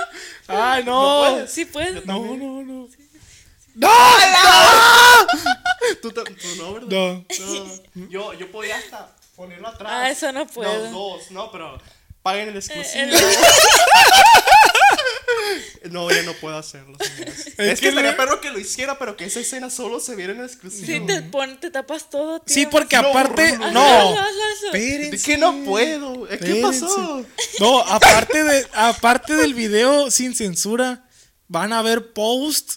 [0.47, 1.31] Ay, No no.
[1.33, 1.51] puedes.
[1.53, 2.01] Sí puedo.
[2.05, 2.89] No, no, no.
[6.03, 6.89] Tú, ta- tú no, ¿verdad?
[6.91, 7.25] No.
[7.95, 9.93] No, yo, yo podía hasta ponerlo atrás.
[9.93, 10.73] Ah, eso no puedo.
[10.85, 11.79] Los dos, no, pero
[12.23, 13.05] paguen el exclusivo.
[13.05, 13.13] el-
[15.91, 16.97] No, ya no puedo hacerlo.
[16.99, 17.47] señores.
[17.59, 20.17] Es, Es que estaría le- perro que lo hiciera, pero que esa escena solo se
[20.17, 20.87] viera en el exclusivo.
[20.87, 22.55] Sí, te, pon, te tapas todo, tío.
[22.55, 24.15] Sí, porque No, aparte no, no.
[24.67, 25.17] Espérense.
[25.17, 26.27] Es que no puedo.
[26.27, 26.81] ¿Qué Espérense.
[26.81, 27.25] pasó?
[27.61, 31.07] No, aparte de aparte del video sin censura,
[31.49, 32.75] van a ver post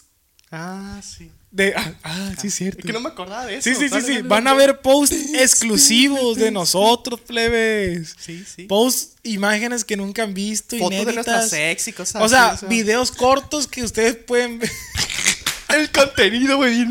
[0.50, 1.30] Ah, sí.
[1.50, 2.86] De ah, ah, sí es Es cierto.
[2.86, 3.70] que no me acordaba de eso.
[3.70, 4.22] Sí, sí, sí, sí.
[4.22, 8.14] Van a ver posts exclusivos de nosotros, plebes.
[8.18, 8.64] Sí, sí.
[8.64, 11.50] Posts, imágenes que nunca han visto, Fotos de nuestra inéditas.
[11.50, 14.70] sexy, cosas O sea, así, videos cortos que ustedes pueden ver
[15.68, 16.86] El contenido, güey.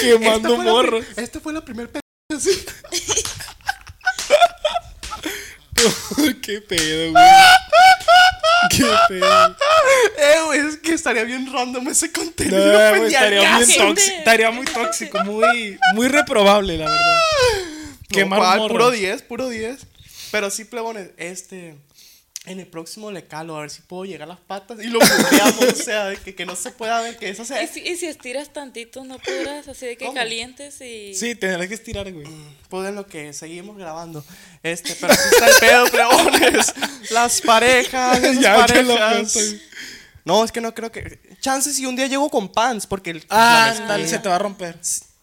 [0.00, 0.98] quemando Esta fue la morro.
[1.00, 1.90] pri- Esta fue la primera
[2.34, 2.50] así.
[6.42, 7.24] Qué pedo, güey.
[8.70, 9.56] Qué pedo.
[10.18, 12.58] Eh, güey, es que estaría bien random ese contenido.
[12.58, 17.14] No, güey, estaría, bien tóxico, estaría muy tóxico, muy, muy reprobable, la verdad.
[17.14, 18.58] No, Quemar.
[18.68, 19.86] Puro 10, puro 10.
[20.30, 21.76] Pero sí, plebones, este.
[22.46, 25.00] En el próximo le calo, a ver si puedo llegar a las patas y lo
[25.00, 27.60] muteamos, o sea, de que, que no se pueda ver, que eso sea.
[27.62, 30.14] ¿Y si, y si estiras tantito, no podrás, así de que ¿Cómo?
[30.16, 31.12] calientes y...
[31.14, 32.26] Sí, tendrás que estirar, güey.
[32.68, 34.24] Pues en lo que seguimos grabando.
[34.62, 36.74] Este, pero sí está el pedo, plebones.
[37.10, 39.36] Las parejas, Ya, parejas.
[40.24, 41.18] No, es que no creo que.
[41.40, 43.24] Chances si un día llego con pants, porque el.
[43.28, 44.76] Ah, dale, se te va a romper.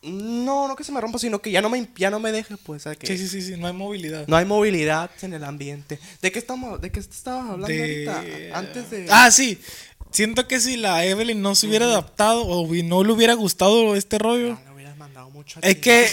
[0.04, 2.58] No, no que se me rompa, sino que ya no me, ya no me deje,
[2.58, 2.84] pues.
[3.00, 4.28] que Sí, sí, sí, sí, no hay movilidad.
[4.28, 5.98] No hay movilidad en el ambiente.
[6.22, 6.82] ¿De qué estamos?
[6.82, 8.58] ¿De qué estabas hablando De- ahorita?
[8.58, 9.08] Antes de.
[9.10, 9.60] Ah, sí.
[10.12, 14.18] siento que si la Evelyn no se hubiera adaptado o no le hubiera gustado este
[14.20, 15.82] rollo, Ah, le hubieras mandado mucho a es ti.
[15.82, 16.08] que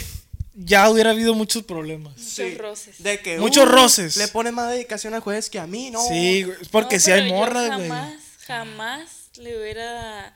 [0.55, 2.17] ya hubiera habido muchos problemas.
[2.17, 3.03] Muchos roces.
[3.03, 4.17] De que Muchos uh, roces.
[4.17, 6.01] Le pones más dedicación al jueves que a mí, ¿no?
[6.07, 7.89] Sí, güey, porque No, si hay morras, güey.
[7.89, 8.15] Jamás,
[8.47, 10.35] jamás le hubiera,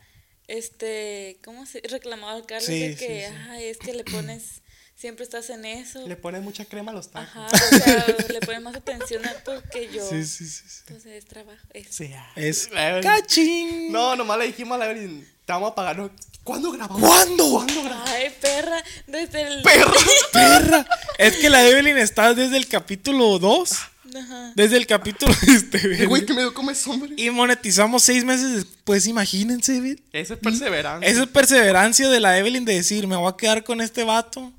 [0.49, 1.81] este, ¿cómo se?
[1.89, 3.35] Reclamado al Carlos Sí, de sí, que, sí.
[3.51, 4.63] ay, es que le pones,
[4.97, 6.07] siempre estás en eso.
[6.07, 7.29] Le pones mucha crema a los tacos.
[7.35, 10.63] Ajá, o sea, le pones más atención a porque yo, Sí, sí, sí.
[10.67, 10.83] sí.
[10.89, 11.67] pues es trabajo.
[11.73, 12.11] Es, Sí.
[12.37, 12.69] Es
[13.03, 13.93] cachín.
[13.93, 15.97] No, nomás le dijimos a la Evelyn, te vamos a pagar.
[15.99, 16.11] ¿no?
[16.43, 17.01] ¿Cuándo grabamos?
[17.01, 17.51] ¿Cuándo?
[17.51, 18.11] ¿Cuándo grabamos?
[18.11, 19.63] Ay, perra, desde el...
[19.63, 19.93] Perra.
[20.33, 20.87] Perra.
[21.17, 23.71] Es que la Evelyn está desde el capítulo 2.
[24.15, 24.53] Ajá.
[24.55, 27.12] Desde el capítulo este, Güey, que me dio como es hombre.
[27.17, 29.99] Y monetizamos seis meses después, imagínense, güey.
[30.12, 31.09] Eso es perseverancia.
[31.09, 34.53] Esa es perseverancia de la Evelyn de decir, me voy a quedar con este vato.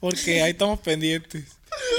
[0.00, 1.44] Porque ahí estamos pendientes.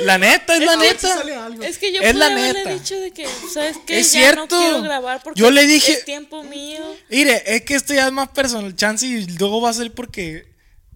[0.04, 1.50] La neta, es la neta.
[1.64, 2.74] Es que yo Es pude la haberle neta.
[2.74, 4.00] dicho de que, ¿sabes qué?
[4.00, 4.42] Es ya cierto.
[4.42, 6.82] no quiero grabar porque Yo le dije- es tiempo mío.
[7.10, 8.76] Mire, es que esto ya es más personal.
[8.76, 10.48] Chance y luego va a ser porque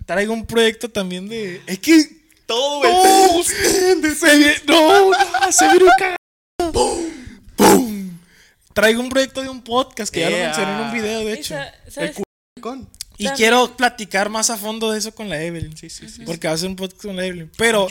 [0.06, 1.62] traigo un proyecto también de.
[1.68, 2.23] Es que.
[2.54, 2.94] Todo, güey.
[2.94, 3.44] ¡No!
[3.44, 6.98] se viene- no, no, se viene un cagado.
[7.56, 8.20] ¡Pum!
[8.74, 10.46] Traigo un proyecto de un podcast que ya lo Yeah.
[10.48, 11.56] mencioné en un video, de hecho.
[13.16, 13.36] Y También.
[13.36, 15.76] quiero platicar más a fondo de eso con la Evelyn.
[15.78, 16.24] Sí, sí, sí.
[16.26, 17.52] Porque va a ser un podcast con la Evelyn.
[17.58, 17.88] Pero,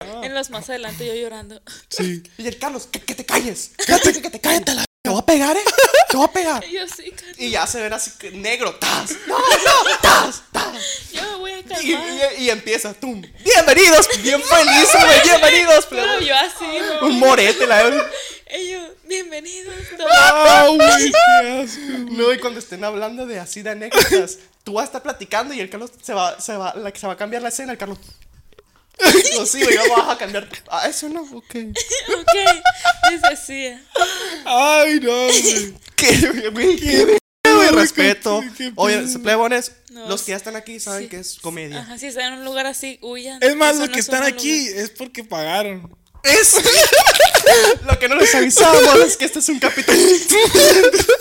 [0.00, 1.60] En los más adelante yo llorando.
[1.88, 2.22] sí.
[2.38, 3.72] Y el Carlos, que, que te calles.
[3.86, 4.64] Cállate, que, que te calles.
[5.02, 5.64] Te voy a pegar, ¿eh?
[6.08, 6.64] Te voy a pegar.
[6.64, 8.74] Y yo sí, Carlos, Y ya se ven así que negro.
[8.76, 9.10] ¡Tas!
[9.26, 9.98] ¡No, no!
[10.02, 10.42] ¡Tas!
[10.52, 10.74] ¡Tas!
[11.12, 12.32] yo me voy a Y, calmar.
[12.38, 13.22] y- y empieza, tum.
[13.44, 15.22] Bienvenidos, bien feliz, güey.
[15.24, 17.06] Bienvenidos, Pero yo así, ¿no?
[17.06, 17.86] Un morete, la.
[18.46, 19.74] Ellos, bienvenidos.
[20.10, 21.12] ¡Ah, güey!
[22.10, 25.60] No, y cuando estén hablando de así de anécdotas, tú vas a estar platicando y
[25.60, 27.98] el Carlos se va, se va, la, se va a cambiar la escena, el Carlos.
[29.38, 30.48] No, sí, güey, vas a cambiar.
[30.68, 31.54] Ah, eso no, ok.
[31.54, 32.34] ok,
[33.10, 33.82] les decía.
[34.44, 35.74] ¡Ay, no, güey!
[35.96, 36.76] ¿Qué, güey?
[36.76, 37.18] ¿Qué, güey?
[37.72, 38.40] Respeto.
[38.42, 41.08] qué- qué Oye, plebones, No, los que ya están aquí saben Sí.
[41.08, 41.80] que es comedia.
[41.80, 43.42] Ajá, si están en un lugar así, huyan.
[43.42, 44.84] Es más, Eso los no que están aquí lugar.
[44.84, 45.96] es porque pagaron.
[46.22, 46.56] Es
[47.86, 49.96] lo que no les avisamos es que este es un capítulo.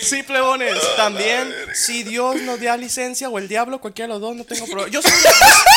[0.00, 4.36] Sí, plebones, también si Dios nos da licencia o el diablo, cualquiera de los dos,
[4.36, 4.90] no tengo problema.
[4.90, 5.12] Yo soy,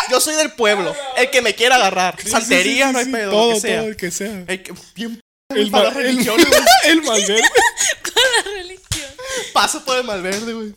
[0.09, 2.15] yo soy del pueblo, el que me quiera agarrar.
[2.25, 3.77] Santería, Sí, sí, no hay pedo, Todo, lo que sea.
[3.79, 4.43] todo, el que sea.
[4.47, 5.19] El que, bien
[5.49, 6.61] El, para ma- la el, religión, güey.
[6.85, 7.41] el malverde.
[8.03, 9.11] Con la religión.
[9.53, 10.73] Paso por el Malverde, güey.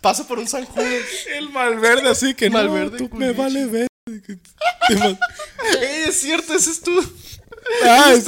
[0.00, 0.88] Paso por un San Judas.
[1.36, 3.38] El malverde, así que Malverde no, tú me culichi.
[3.40, 3.86] vale ver.
[4.26, 4.36] que
[4.88, 5.18] te va-
[5.80, 6.92] Ey, es cierto, ese es tú.
[7.84, 8.26] Ah, Es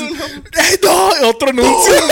[0.83, 1.95] no, otro anuncio.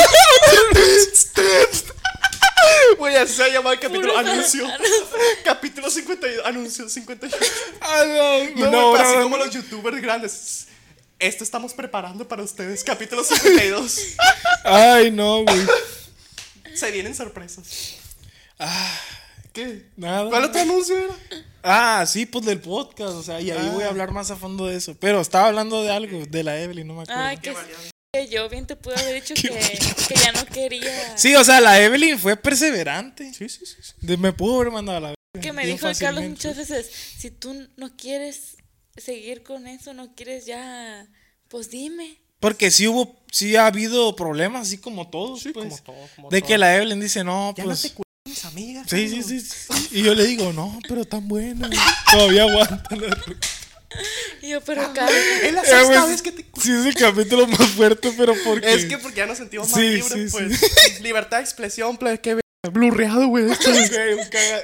[2.98, 4.16] Güey, así se va a llamar el capítulo.
[4.16, 4.66] Anuncio.
[5.44, 6.46] Capítulo 52.
[6.46, 7.36] Anuncio 51.
[7.80, 8.04] Ah,
[8.56, 10.68] no, así como los youtubers grandes.
[11.18, 12.82] Esto estamos preparando para ustedes.
[12.84, 13.98] Capítulo 52.
[14.64, 15.66] Ay, no, güey.
[16.74, 17.94] Se vienen sorpresas.
[19.52, 19.86] ¿Qué?
[19.96, 20.28] Nada.
[20.28, 21.14] ¿Cuál otro anuncio era?
[21.62, 24.66] Ah, sí, pues del podcast, o sea, y ahí voy a hablar más a fondo
[24.66, 24.96] de eso.
[24.98, 27.22] Pero estaba hablando de algo, de la Evelyn, no me acuerdo.
[27.22, 27.54] Ay, que,
[28.12, 29.48] que yo bien te pude haber dicho que,
[30.08, 31.16] que ya no quería.
[31.16, 33.32] Sí, o sea, la Evelyn fue perseverante.
[33.32, 33.76] Sí, sí, sí.
[33.80, 33.92] sí.
[34.00, 37.30] De- me pudo haber mandado a la Que me dijo el Carlos muchas veces, si
[37.30, 38.56] tú no quieres
[38.96, 41.06] seguir con eso, no quieres ya,
[41.48, 42.18] pues dime.
[42.40, 45.54] Porque sí hubo, sí ha habido problemas, así como todos, pues.
[45.54, 46.48] como todo, como de todo.
[46.48, 47.94] que la Evelyn dice, no, Ya pues.
[47.96, 48.01] no
[48.52, 48.86] amigas.
[48.88, 49.88] Sí, sí, sí, sí.
[49.90, 51.68] Y yo le digo, no, pero tan buena.
[52.10, 53.16] Todavía aguanta la
[54.40, 56.94] Y yo, pero Carlos, Es la Eh, sexta güey, vez que te Sí, es el
[56.94, 58.72] capítulo más fuerte, pero porque.
[58.72, 61.00] Es que porque ya nos sentimos más Sí, libres, sí, pues.
[61.00, 62.40] Libertad de expresión, pues, que
[62.70, 63.44] blurreado, güey.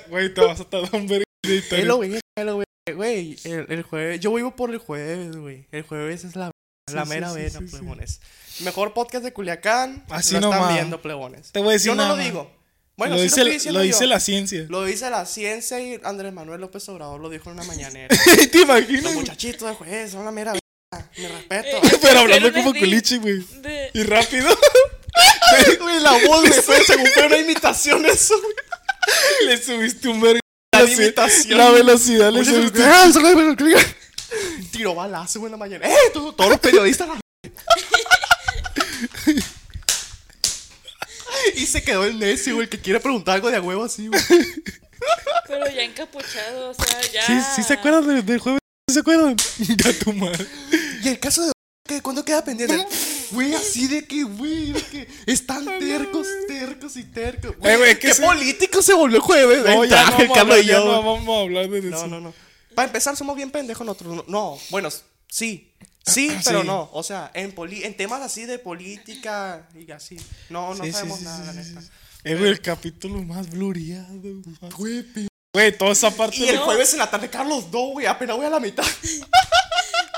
[0.09, 2.64] Güey, te vas a tardar un editar Es lo lo güey.
[2.95, 4.20] Güey, el, el jueves.
[4.20, 5.66] Yo vivo por el jueves, güey.
[5.72, 6.51] El jueves es la,
[6.91, 7.76] la mera vena, sí, sí.
[7.76, 8.20] plebones.
[8.61, 10.05] Mejor podcast de Culiacán.
[10.09, 11.53] Así lo están viendo, plebones.
[11.53, 12.51] Te voy a decir Yo no nada lo digo.
[12.99, 14.07] Bueno, lo sí dice, lo estoy lo dice yo.
[14.09, 14.66] la ciencia.
[14.68, 18.09] Lo dice la ciencia y Andrés Manuel López Obrador lo dijo en una mañanera.
[18.53, 19.05] ¿Te imaginas?
[19.05, 21.11] Los muchachitos de jueves son la mera vena.
[21.16, 21.76] Mi respeto.
[21.86, 23.38] Eh, Pero hablando Pero como de- culichi, güey.
[23.62, 24.49] de- Y rápido.
[25.80, 28.55] Güey, la voz, güey, fue según fue una imitación eso, güey.
[29.46, 30.40] le subiste un verga.
[30.72, 31.59] La velocidad- imitación.
[31.59, 32.82] La velocidad le subiste.
[34.70, 35.88] Tiro balazo, güey, en la mañana.
[35.88, 35.94] ¡Eh!
[36.12, 37.09] Todos, todos los periodistas.
[37.09, 37.18] la-
[41.57, 44.09] y se quedó el necio, güey, el que quiere preguntar algo de a huevo así,
[44.09, 44.20] güey.
[45.46, 47.26] pero ya encapuchado, o sea, ya.
[47.26, 48.61] Sí, sí se acuerdan del, del jueves.
[48.88, 49.36] ¿Sí se acuerdan?
[49.59, 50.46] Ya tu madre.
[51.03, 51.53] Y el caso de.
[51.86, 52.01] ¿qué?
[52.03, 52.86] ¿Cuándo queda pendiente?
[53.30, 57.53] Güey, así de que, güey, de que están tercos, tercos y tercos.
[57.62, 59.64] Eh, güey, ¿qué ¿Qué se- político se volvió jueves?
[59.64, 61.16] No, El ya traje, no el vamos hablar, y ya yo, no güey.
[61.18, 61.88] vamos a hablar de eso.
[61.90, 62.34] No, no, no.
[62.74, 64.16] Para empezar, somos bien pendejos nosotros.
[64.16, 64.88] No, No, bueno,
[65.28, 65.74] sí.
[66.07, 66.66] Sí, pero Sí.
[66.66, 66.88] no.
[66.92, 70.16] O sea, en, poli en temas así de política y así.
[70.49, 72.38] No, no Sí, sabemos sí, nada, sí, la neta.
[72.38, 74.09] güey, el capítulo más bluriado.
[74.76, 75.05] Güey,
[75.53, 76.36] Güey, toda esa parte.
[76.36, 78.84] Y el jueves en la tarde, Carlos, no, güey, apenas voy a la mitad.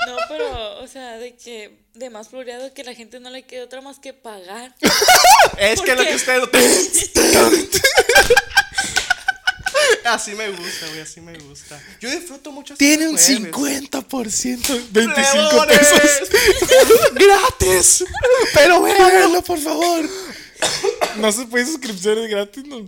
[0.07, 3.61] No, pero, o sea, de que de más floreado que la gente no le quede
[3.61, 4.75] otra más que pagar.
[5.59, 7.11] Es ¿Por que lo que ustedes
[10.05, 11.81] Así me gusta, güey, así me gusta.
[11.99, 13.51] Yo disfruto mucho Tiene un jueves.
[13.51, 15.77] 50%, 25 ¡Plebones!
[15.77, 16.29] pesos.
[17.13, 18.03] ¡Gratis!
[18.53, 18.97] Pero, güey.
[18.97, 20.05] Págalo, por favor.
[21.17, 22.87] No se puede suscripciones gratis, ¿no?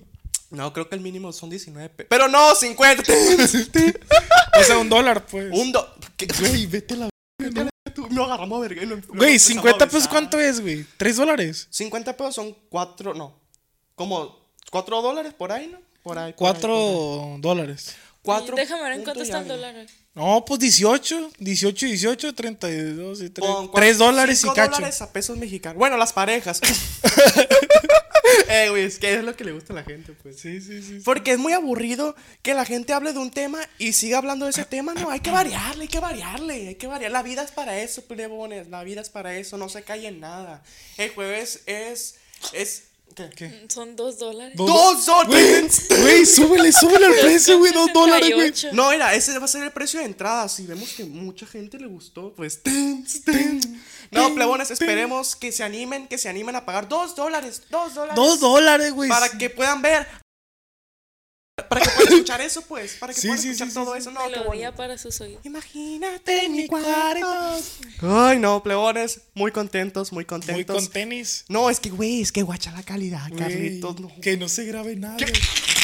[0.52, 2.08] No, creo que el mínimo son 19 pesos.
[2.10, 3.04] Pero no, 50.
[4.60, 5.48] O sea, un dólar, pues.
[5.52, 5.74] Un.
[6.16, 6.28] ¿Qué?
[6.40, 7.10] Güey, vete a la...
[7.40, 8.84] verga, tú, No agarramos verga.
[8.86, 10.08] no- no Güey, empezamos 50 a pesos.
[10.08, 10.86] ¿cuánto es, güey?
[11.00, 11.68] ¿3 dólares?
[11.72, 13.40] 50 pesos son 4, no.
[13.96, 15.80] Como 4 dólares por ahí, ¿no?
[16.04, 16.34] Por ahí.
[16.34, 16.54] por.
[16.54, 17.96] 4 dólares.
[18.24, 19.56] Cuatro Déjame ver en cuánto y está el algo.
[19.56, 19.86] dólar.
[20.16, 21.32] No, pues 18.
[21.40, 23.48] 18, 18, 32 y 3.
[23.48, 24.76] Con 3 dólares y cacho.
[24.76, 25.78] dólares a pesos mexicanos.
[25.78, 26.62] Bueno, las parejas.
[28.48, 30.40] eh, güey, es que es lo que le gusta a la gente, pues.
[30.40, 31.02] Sí, sí, sí.
[31.04, 34.52] Porque es muy aburrido que la gente hable de un tema y siga hablando de
[34.52, 34.94] ese tema.
[34.94, 37.12] No, hay que variarle, hay que variarle, hay que variar.
[37.12, 38.70] La vida es para eso, plebones.
[38.70, 40.64] La vida es para eso, no se calle en nada.
[40.98, 42.16] El jueves es.
[42.54, 43.30] es ¿Qué?
[43.36, 43.66] ¿Qué?
[43.70, 44.56] Son dos dólares.
[44.56, 45.88] Do- ¡Dos dólares!
[46.02, 47.72] Güey, súbele, súbele el precio, güey.
[47.72, 48.48] 2 dólares, güey.
[48.50, 48.70] 68.
[48.76, 50.50] No, mira, ese va a ser el precio de entrada.
[50.50, 52.62] Si vemos que mucha gente le gustó, pues.
[52.64, 53.60] ten, ten.
[54.12, 58.16] No, plebones, esperemos que se animen, que se animen a pagar dos dólares, dos dólares.
[58.16, 59.10] 2 dólares, güey.
[59.10, 60.08] Para que puedan ver.
[61.56, 62.94] Para que puedan escuchar eso, pues.
[62.94, 64.12] Para que Sí, puedan sí, escuchar sí, todo sí, eso.
[64.12, 65.46] No, qué Melodía para sus oídos.
[65.46, 67.62] Imagínate en mi cuarto.
[68.02, 69.22] Ay, no, plebones.
[69.36, 70.76] Muy contentos, muy contentos.
[70.76, 71.46] Muy con tenis.
[71.50, 74.00] No, es que, güey, es que guacha la calidad, Güey, Carlitos.
[74.00, 74.12] No.
[74.20, 75.18] Que no se grabe nada.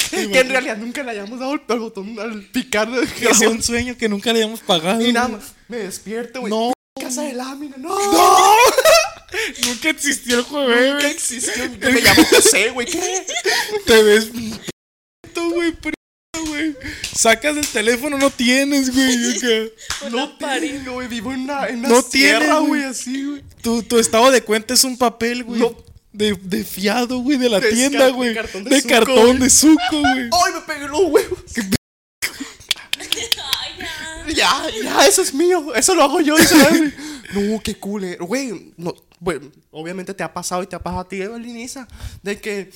[0.10, 3.62] Que en realidad nunca le hayamos dado el, botón al picar de Que sea un
[3.62, 5.06] sueño que nunca le hayamos pagado.
[5.06, 6.50] Y nada más, me despierto, güey.
[6.50, 6.74] No.
[7.00, 7.96] Casa de lámina, no.
[9.68, 11.06] Nunca existió el Nunca jueves.
[11.06, 11.70] existió.
[11.80, 12.88] Me llamo José, güey.
[12.88, 13.26] ¿Qué?
[13.86, 14.32] Te ves
[15.50, 15.92] güey, p***,
[16.48, 16.76] güey.
[17.16, 19.38] Sacas el teléfono, no tienes, güey.
[19.38, 20.10] acá.
[20.12, 21.08] No tengo, güey.
[21.08, 23.44] Vivo en una, en una No sierra, tienes, güey, así, güey.
[23.62, 25.60] Tu, tu estado de cuenta es un papel, güey.
[25.62, 25.76] No.
[26.12, 28.30] De, de fiado, güey, de la De tienda, güey.
[28.30, 29.38] de cartón de De Zucco, cartón güey.
[29.40, 30.30] de suco, güey.
[30.32, 31.40] ¡Ay, me pegué los huevos!
[31.56, 31.64] Ya.
[34.36, 35.74] Ya, ya, eso es mío.
[35.74, 36.38] Eso lo hago yo.
[36.38, 36.76] Eso lo hago.
[37.34, 38.16] No, qué cool.
[38.20, 41.88] Güey, no, bueno, obviamente te ha pasado y te ha pasado a ti, Eveliniza,
[42.22, 42.72] de que,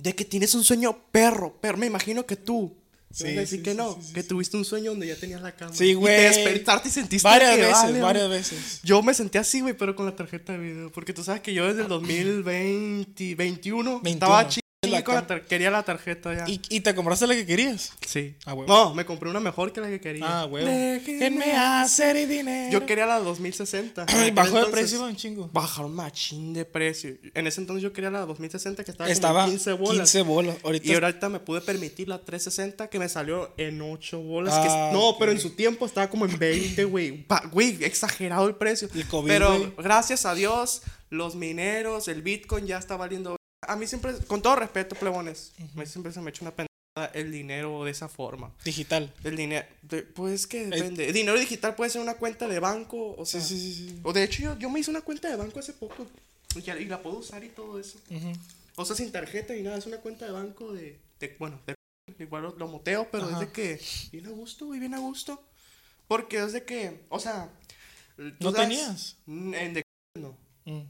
[0.00, 1.56] de que tienes un sueño perro.
[1.60, 2.76] Pero me imagino que tú.
[3.10, 5.54] Sí, decir sí, que sí, no, sí, que tuviste un sueño donde ya tenías la
[5.54, 5.72] cama.
[5.72, 6.16] Sí, Y güey.
[6.16, 8.80] te despertaste y sentiste Varias que veces, vale, varias veces.
[8.82, 10.90] Yo me sentí así, güey, pero con la tarjeta de video.
[10.90, 15.82] Porque tú sabes que yo desde el 2020, 21, 21, estaba chido la quería la
[15.82, 16.44] tarjeta ya.
[16.48, 17.92] ¿Y, y te compraste la que querías?
[18.06, 18.34] sí.
[18.44, 18.72] Ah, huevo.
[18.72, 20.42] No, me compré una mejor que la que quería.
[20.42, 20.48] Ah.
[20.50, 22.72] Déjenme hacer dinero.
[22.72, 24.06] Yo quería la 2060.
[24.08, 25.50] Ay, En bajó de precio un chingo.
[25.52, 27.16] Bajaron machín de precio.
[27.34, 29.96] En ese entonces yo quería la 2060 que estaba, Estaba como en 15 bolas.
[30.12, 30.56] 15 bolas.
[30.64, 34.54] Ahorita Y ahorita me pude permitir la 360 que me salió en 8 bolas.
[34.56, 37.26] Ah, que- no, pero en su tiempo estaba como en 20, güey.
[37.52, 38.88] Güey, exagerado el precio.
[38.94, 43.36] El COVID, pero gracias a Dios, los mineros, el Bitcoin ya está valiendo.
[43.68, 47.12] A mí siempre, con todo respeto, plebones, a mí siempre se me echa una pendejada
[47.14, 48.52] el dinero de esa forma.
[48.64, 49.12] digital.
[49.24, 51.06] El dinero, de- pues que depende.
[51.08, 53.40] El dinero digital puede ser una cuenta de banco, o Sí, sea.
[53.42, 54.00] sí, sí, sí.
[54.04, 56.06] O de hecho, yo, yo me hice una cuenta de banco hace poco.
[56.54, 57.98] Y, y la puedo usar y todo eso.
[58.76, 59.76] O sea, sin tarjeta ni nada.
[59.78, 60.98] Es una cuenta de banco de.
[61.20, 61.74] de- bueno, de,
[62.18, 63.34] igual lo, lo moteo, pero Ajá.
[63.34, 63.80] es de que.
[64.12, 65.42] Bien a gusto, güey, bien a gusto.
[66.06, 67.00] Porque es de que.
[67.08, 67.50] O sea.
[68.16, 69.16] ¿No sabes- tenías?
[69.26, 69.82] En de.
[70.16, 70.36] No.
[70.64, 70.82] Mm.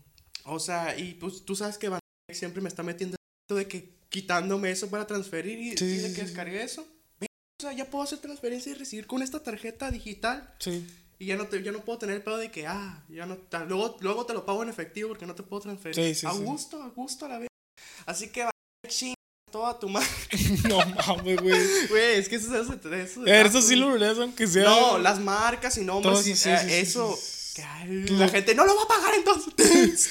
[0.45, 2.03] O sea, y pues tú sabes que Banco
[2.35, 3.16] siempre me está metiendo
[3.49, 6.87] de que quitándome eso para transferir y, Sí, y de sí, que descargué eso.
[7.20, 10.53] O sea, ya puedo hacer transferencia y recibir con esta tarjeta digital.
[10.59, 10.87] Sí.
[11.18, 13.39] Y ya no, te, ya no puedo tener el pedo de que, ah, ya no,
[13.68, 15.95] luego, luego te lo pago en efectivo porque no te puedo transferir.
[15.95, 17.49] Sí, sí, a gusto, a gusto a la vez.
[18.07, 18.51] Así que va,
[18.89, 19.14] ching,
[19.51, 20.07] toda tu madre.
[20.68, 21.87] No mames, güey.
[21.89, 24.64] Güey, es que eso, eso, eso, eso ver, eso sí lo verás, aunque sea.
[24.64, 26.14] No, las marcas y nombres.
[26.14, 27.16] Todo, y- eh, eso.
[27.57, 30.11] La gente no lo va a pagar entonces.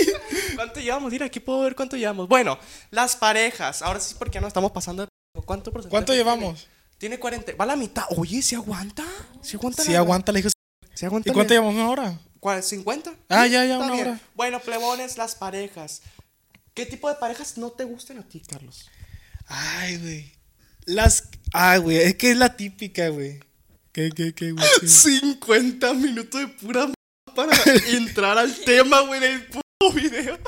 [0.56, 1.12] ¿Cuánto llevamos?
[1.12, 2.28] Mira, aquí puedo ver cuánto llevamos.
[2.28, 2.58] Bueno,
[2.90, 3.82] las parejas.
[3.82, 5.04] Ahora sí, porque no estamos pasando.
[5.04, 5.90] de- ¿Cuánto porcentaje?
[5.90, 6.66] ¿Cuánto llevamos?
[6.98, 7.52] Tiene 40.
[7.54, 8.04] Va a la mitad.
[8.16, 9.04] Oye, ¿se aguanta?
[9.42, 9.82] ¿Se aguanta?
[9.82, 10.50] Sí, la- aguanta, le dije.
[10.94, 11.30] ¿Se aguanta?
[11.30, 11.74] ¿Y cuánto llevamos?
[11.74, 12.18] ¿Una hora?
[12.40, 12.62] ¿Cuál?
[12.62, 13.14] ¿50?
[13.28, 14.08] Ah, ya, ya, una bien.
[14.08, 14.20] hora.
[14.34, 16.02] Bueno, plebones, las parejas.
[16.74, 18.88] ¿Qué tipo de parejas no te gustan a ti, Carlos?
[19.46, 20.32] Ay, güey.
[20.86, 21.28] Las.
[21.52, 21.96] Ay, güey.
[21.98, 23.40] Es que es la típica, güey.
[23.92, 24.64] ¿Qué, qué, qué, güey?
[24.80, 24.86] ¿Qué?
[24.88, 26.94] 50 minutos de pura m
[27.34, 27.56] para
[27.88, 30.38] entrar al tema, güey, del puto video.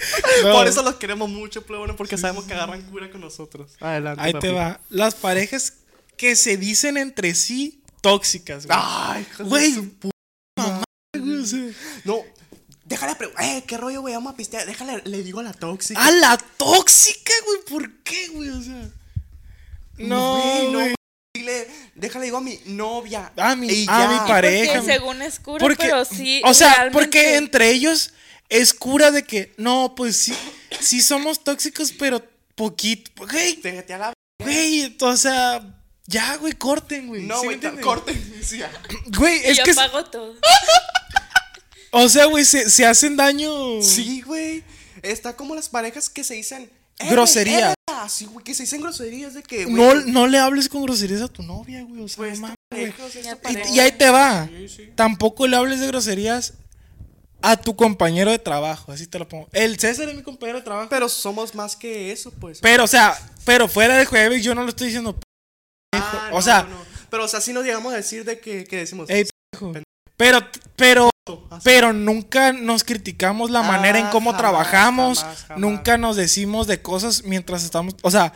[0.45, 0.53] No.
[0.53, 3.73] Por eso los queremos mucho, plebones, porque sabemos que agarran cura con nosotros.
[3.81, 4.23] Adelante.
[4.23, 4.81] Ahí te va.
[4.91, 5.75] Las parejas
[6.17, 8.79] que se dicen entre sí tóxicas, güey.
[8.81, 10.11] Ay, Güey, pu-
[11.19, 11.69] güey, o sea.
[12.05, 12.19] No,
[12.85, 14.67] déjale preguntar, eh, qué rollo, güey, vamos a pistear.
[14.67, 16.05] Déjale, le digo a la tóxica.
[16.05, 17.61] ¡A la tóxica, güey!
[17.69, 18.51] ¿Por qué, güey?
[18.51, 18.89] O sea.
[19.99, 20.95] No, Güey, no, güey.
[21.43, 23.33] Dile, déjale, digo a mi novia.
[23.37, 24.75] A mi- Y a mi pareja.
[24.75, 26.41] Porque según es cura, Porque, pero sí.
[26.45, 28.13] o sea, realmente- porque entre ellos
[28.49, 30.35] es cura de que, no, pues sí,
[30.81, 32.23] sí somos tóxicos, pero
[32.55, 33.11] poquito.
[33.27, 34.13] Güey, Déjate a la.
[34.41, 35.65] güey, o sea,
[36.07, 37.23] ya, güey, corten, güey.
[37.23, 38.35] No, ¿sí güey, me corten.
[38.43, 38.71] Sí, ya.
[39.17, 40.35] Güey, Y es yo que, pago todo.
[41.91, 43.83] o sea, güey, se, se hacen daño.
[43.83, 44.63] Sí, güey.
[45.03, 46.71] Está como las parejas que se dicen.
[47.05, 47.75] "Eh, Grosería.
[48.09, 49.65] Sí, güey, que se dicen groserías de que.
[49.65, 52.03] güey, No, no le hables con groserías a tu novia, güey.
[52.03, 52.57] O sea, Pues, no esta
[53.51, 53.71] güey.
[53.73, 54.49] Y, y ahí te va.
[54.49, 54.91] Sí, sí.
[54.95, 56.55] Tampoco le hables de groserías
[57.43, 58.93] a tu compañero de trabajo.
[58.93, 59.49] Así te lo pongo.
[59.53, 60.89] El César es mi compañero de trabajo.
[60.91, 62.61] Pero somos más que eso, pues.
[62.61, 65.17] Pero, o sea, pero fuera de jueves yo no lo estoy diciendo.
[65.95, 66.77] Ah, o no, sea- no.
[67.11, 69.09] Pero, o sea, sí nos llegamos a decir de que, que decimos.
[69.11, 69.27] Ey,
[69.61, 69.81] pendejo.
[70.17, 70.39] Pero,
[70.77, 71.12] pero, así.
[71.63, 75.19] Pero nunca nos criticamos la manera en Ah, cómo jamás, trabajamos.
[75.21, 75.61] jamás, jamás.
[75.61, 77.95] Nunca nos decimos de cosas mientras estamos.
[78.03, 78.33] O sea,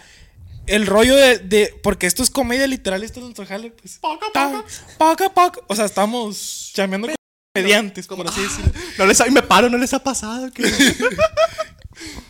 [0.67, 1.39] el rollo de.
[1.39, 3.99] de- porque esto es comedia literal, esto es nuestro jale, pues.
[3.99, 4.65] Poco a ta- poco.
[4.99, 5.65] poco a poco.
[5.69, 7.17] O sea, estamos chameando con
[7.55, 8.73] comediantes, por así decirlo.
[8.99, 10.51] No les, y me paro, no les ha pasado.
[10.53, 10.63] Que...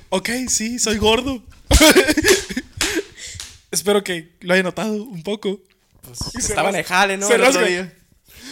[0.09, 1.43] Ok, sí, soy gordo.
[3.73, 5.59] Espero que lo haya notado un poco.
[6.33, 6.79] se Estaba rasca.
[6.79, 7.27] en jale, ¿no?
[7.27, 7.37] Se
[7.69, 7.93] día.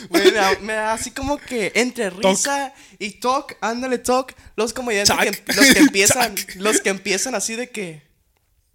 [0.09, 4.73] Güey, me, da, me da así como que entre risa y talk, ándale talk, los
[4.73, 6.55] comediantes que, los que empiezan, Chac.
[6.57, 8.03] los que empiezan así de que,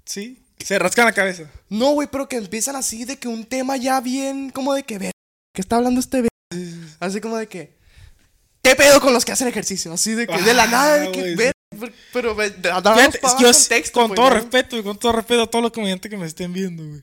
[0.05, 1.49] Sí, se rascan la cabeza.
[1.69, 4.97] no, güey, pero que empiezan así de que un tema ya bien, como de que
[4.97, 5.11] ver,
[5.53, 6.29] ¿qué está hablando este ver?
[6.99, 7.77] Así como de que,
[8.63, 9.93] ¿qué pedo con los que hacen ejercicio?
[9.93, 11.53] Así de que, de la Ah, nada, de que ver,
[12.11, 14.35] pero Fíjate, pa' yo contexto, con pues, todo ¿no?
[14.35, 17.01] respeto, con todo respeto a todos los comediantes que me estén viendo, güey.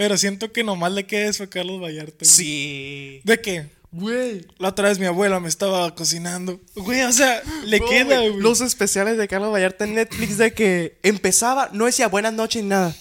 [0.00, 2.16] Pero siento que nomás le queda eso a Carlos Vallarta.
[2.20, 2.30] güey.
[2.30, 3.20] Sí.
[3.22, 3.66] ¿De qué?
[3.92, 4.46] Güey.
[4.58, 6.58] La otra vez mi abuela me estaba cocinando.
[6.74, 8.42] Güey, o sea, le No, queda, güey, güey.
[8.42, 12.70] Los especiales de Carlos Vallarta en Netflix de que empezaba, no decía buenas noches ni
[12.70, 12.96] nada.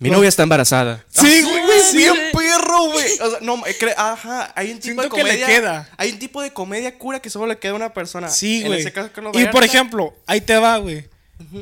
[0.00, 0.16] Mi No.
[0.18, 1.02] novia está embarazada.
[1.08, 1.96] Sí, güey, güey, sí.
[1.96, 3.18] bien perro, güey.
[3.22, 5.46] O sea, no, eh, cre- ajá, hay un tipo Siento de que le comedia.
[5.46, 5.90] queda.
[5.96, 8.28] Hay un tipo de comedia cura que solo le queda a una persona.
[8.28, 8.80] Sí, En güey.
[8.80, 11.06] ese caso, Carlos Y por ejemplo, ahí te va, güey.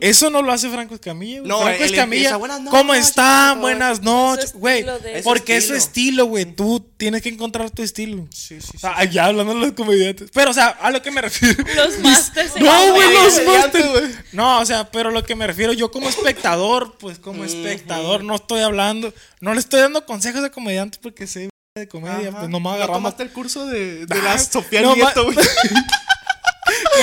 [0.00, 1.48] Eso no lo hace Franco Escamilla, güey.
[1.48, 3.52] No, Franco Escamilla, empieza, "Buenas ¿cómo noches", están?
[3.54, 4.78] todo Buenas noches, güey.
[4.80, 6.24] estilo de- Es su Porque es su estilo.
[6.26, 6.44] güey.
[6.44, 8.26] Tú tienes que encontrar tu estilo.
[8.30, 8.76] Sí, sí, sí.
[8.76, 10.30] O sea, ya hablando de los comediantes.
[10.32, 11.62] Pero, o sea, a lo que me refiero.
[11.76, 13.88] Los masters No, güey, los masters.
[13.90, 14.04] güey.
[14.32, 18.34] No, o sea, pero lo que me refiero, yo como espectador, pues como espectador, no
[18.36, 22.38] estoy hablando, no le estoy dando consejos de comediantes porque sé de comedia, Ajá.
[22.38, 25.36] pues nomás ¿No agarramos, tomaste el curso de, de Ah, la Sofía no, Nieto, güey.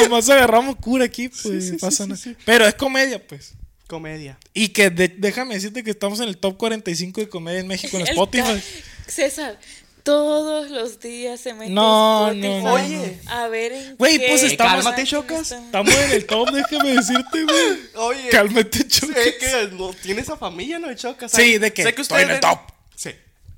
[0.04, 2.22] nomás agarramos cura aquí, pues sí, sí, pasa sí, nada.
[2.22, 2.36] sí.
[2.46, 3.54] Pero es comedia, pues.
[3.88, 4.38] Comedia.
[4.54, 7.96] Y que de- déjame decirte que estamos en el top 45 de comedia en México
[7.98, 8.62] en El Spotify.
[9.08, 9.60] César,
[10.02, 13.20] todos los días se mete No, Spotify no, no, Oye.
[13.28, 15.52] a ver en Güey, pues estamos- Cálmate, Chocas.
[15.52, 17.80] Estamos en el top, déjame decirte, güey.
[17.96, 18.30] Oye.
[18.30, 19.16] Cálmate, chocas.
[19.24, 20.94] Sé que no, tiene esa familia, ¿no?
[20.96, 21.30] Choca.
[21.30, 21.84] Sí, ¿de qué?
[21.84, 22.60] Sé que Estoy en el top.
[22.96, 23.10] Sí.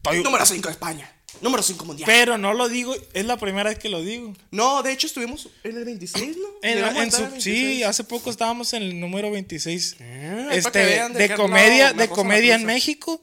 [0.03, 1.11] Estoy- Número 5 de España.
[1.41, 2.07] Número 5 mundial.
[2.11, 4.34] Pero no lo digo, es la primera vez que lo digo.
[4.49, 6.47] No, de hecho estuvimos en el 26, ¿no?
[6.63, 7.86] En, en su- sí, 26.
[7.86, 9.97] hace poco estábamos en el número 26.
[9.99, 12.65] Ah, este, de de comedia, de comedia en.
[12.65, 13.21] México.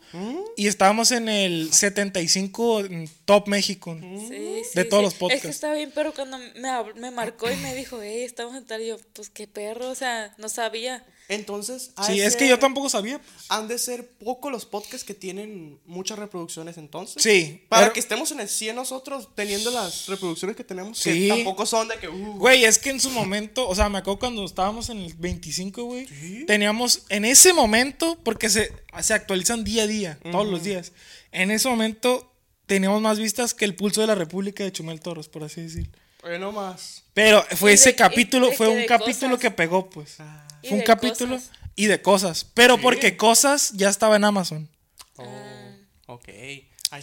[0.56, 3.98] Y estábamos en el 75 en Top México.
[4.00, 5.04] Sí, sí, De todos sí.
[5.06, 5.44] los podcasts.
[5.44, 6.52] Es que está bien, pero cuando me,
[6.96, 9.94] me marcó y me dijo, hey, estamos en tal, y yo, pues qué perro, o
[9.94, 11.04] sea, no sabía.
[11.28, 13.18] Entonces, Sí, de es que yo tampoco sabía.
[13.48, 17.22] Han de ser poco los podcasts que tienen muchas reproducciones entonces.
[17.22, 20.98] Sí, Para pero- que estemos en el 100 nosotros teniendo las reproducciones que tenemos.
[20.98, 21.12] Sí.
[21.22, 22.08] Que tampoco son de que.
[22.08, 25.14] Uh, Güey, es que en su momento, o sea, me acuerdo cuando estábamos en el
[25.14, 26.06] 25, güey.
[26.46, 28.70] Teníamos, en ese momento, porque se,
[29.02, 30.92] se actualizan día a día, todos los días.
[31.32, 32.30] En ese momento
[32.66, 35.90] teníamos más vistas que el pulso de la República de Chumel Torres, por así decir.
[36.22, 37.02] Bueno, más.
[37.12, 39.40] Pero fue ese de- capítulo, de fue que un de capítulo cosas.
[39.40, 40.16] que pegó, pues.
[40.64, 41.50] Y Fue un capítulo cosas.
[41.76, 42.46] y de cosas.
[42.54, 44.68] Pero porque cosas ya estaba en Amazon.
[45.16, 45.72] Oh,
[46.06, 46.28] ok.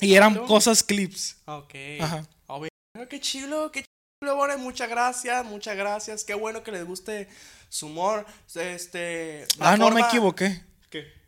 [0.01, 1.37] Y eran cosas clips.
[1.45, 1.75] Ok.
[1.99, 2.25] Ajá.
[2.47, 2.71] A ver,
[3.07, 3.85] qué chilo, qué
[4.19, 4.57] chilo, Bore.
[4.57, 6.23] Muchas gracias, muchas gracias.
[6.23, 7.27] Qué bueno que les guste
[7.69, 8.25] su humor.
[8.55, 9.45] Este.
[9.59, 10.61] ah, no me equivoqué.
[10.89, 11.20] ¿Qué?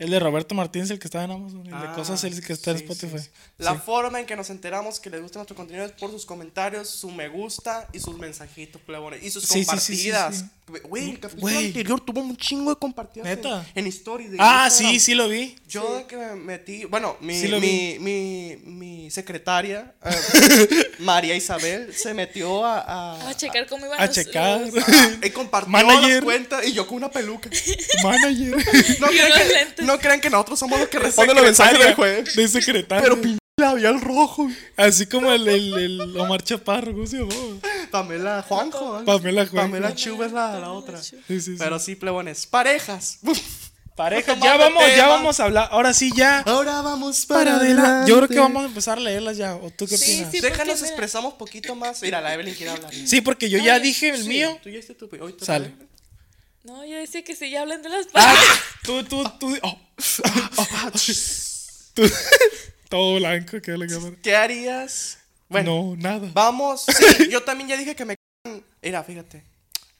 [0.00, 1.60] El de Roberto Martínez, el que estaba en Amazon.
[1.60, 3.22] El de Ah, cosas, el que está en sí, sí, Spotify.
[3.22, 3.30] sí.
[3.58, 3.80] La Sí.
[3.84, 7.10] forma en que nos enteramos que les gusta nuestro contenido es por sus comentarios, su
[7.10, 9.22] me gusta y sus mensajitos, plebones.
[9.22, 10.36] Y sus Sí, sí, sí, sí, compartidas.
[10.38, 10.44] sí.
[10.84, 13.26] Güey, el capítulo anterior tuvo un chingo de compartidas.
[13.28, 13.66] en- ¿Neta?
[13.74, 14.30] En, stories.
[14.30, 14.92] de Ah, Instagram.
[14.94, 15.56] sí, sí lo vi.
[15.68, 20.10] Yo de que me metí, bueno, mi, mi, mi, mi secretaria, eh,
[21.00, 22.78] María Isabel, se metió a...
[23.18, 24.60] a, A checar cómo iban A los- checar.
[24.60, 26.14] los- a- y compartió Manager.
[26.14, 27.50] las cuentas y yo con una peluca.
[28.04, 28.56] Manager.
[29.82, 32.34] No No crean que nosotros somos los que responden los mensajes del juez.
[32.34, 33.02] De secretaria.
[33.02, 34.48] Pero pinche labial rojo.
[34.76, 37.40] Así como el, el, el Omar Chaparro, ¿cómo se llamaba?
[37.90, 39.00] Pamela Juanjo.
[39.00, 39.04] ¿eh?
[39.04, 39.70] Pamela Juanjo.
[39.72, 41.02] Pamela Chu es la, la otra.
[41.02, 41.56] Sí, sí, sí.
[41.58, 42.46] Pero sí, plebones.
[42.46, 43.18] Parejas.
[43.96, 45.68] Pareja, Tomando ya vamos, ya vamos a hablar.
[45.72, 46.40] Ahora sí, ya.
[46.46, 48.08] Ahora vamos Para adelante.
[48.08, 49.56] Yo creo que vamos a empezar a leerlas ya.
[49.56, 50.30] ¿O tú qué Sí, opinas?
[50.30, 50.36] sí.
[50.38, 52.00] Sí, Déjanos expresamos poquito más.
[52.00, 52.90] Mira, la Evelyn quiere hablar.
[53.24, 54.58] porque yo ya dije el Sí, mío.
[54.62, 55.10] Tú ya hiciste tu.
[55.44, 55.74] Sale.
[56.64, 58.60] No, yo decía que sí, ya hablan de las Ah, parejas.
[58.82, 59.56] tú, tú, tú.
[59.62, 59.78] oh.
[61.94, 62.10] Tú-
[62.88, 64.16] Todo blanco, que la cámara.
[64.22, 65.18] ¿Qué harías?
[65.48, 66.30] Bueno, no, nada.
[66.32, 66.84] vamos.
[66.86, 68.14] Sí, yo también ya dije que me.
[68.82, 69.42] Mira, fíjate.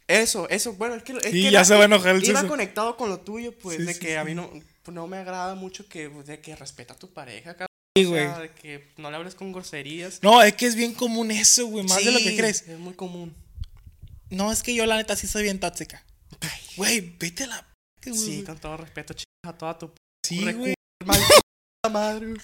[0.06, 1.12] Eso, eso, bueno, es que.
[1.12, 3.52] Es Sí, que ya iba- se va a enojar el Iba conectado con lo tuyo,
[3.58, 4.14] pues, Sí, de sí, que sí.
[4.14, 4.50] a mí no,
[4.82, 7.66] pues, no me agrada mucho que, de que respeta a tu pareja, cabrón.
[7.96, 10.20] Sí, O sea, de que no le hables con groserías.
[10.22, 11.84] No, es que es bien común eso, güey.
[11.86, 12.62] Más de lo que crees.
[12.68, 13.34] Es muy común.
[14.30, 16.02] No, es que yo la neta sí soy bien tóxica.
[16.76, 17.66] Güey, vete a la.
[18.00, 18.20] p- güey.
[18.22, 19.92] Sí, con todo respeto, chicas, a toda tu
[20.26, 20.74] Sí, güey.
[21.90, 22.34] madre.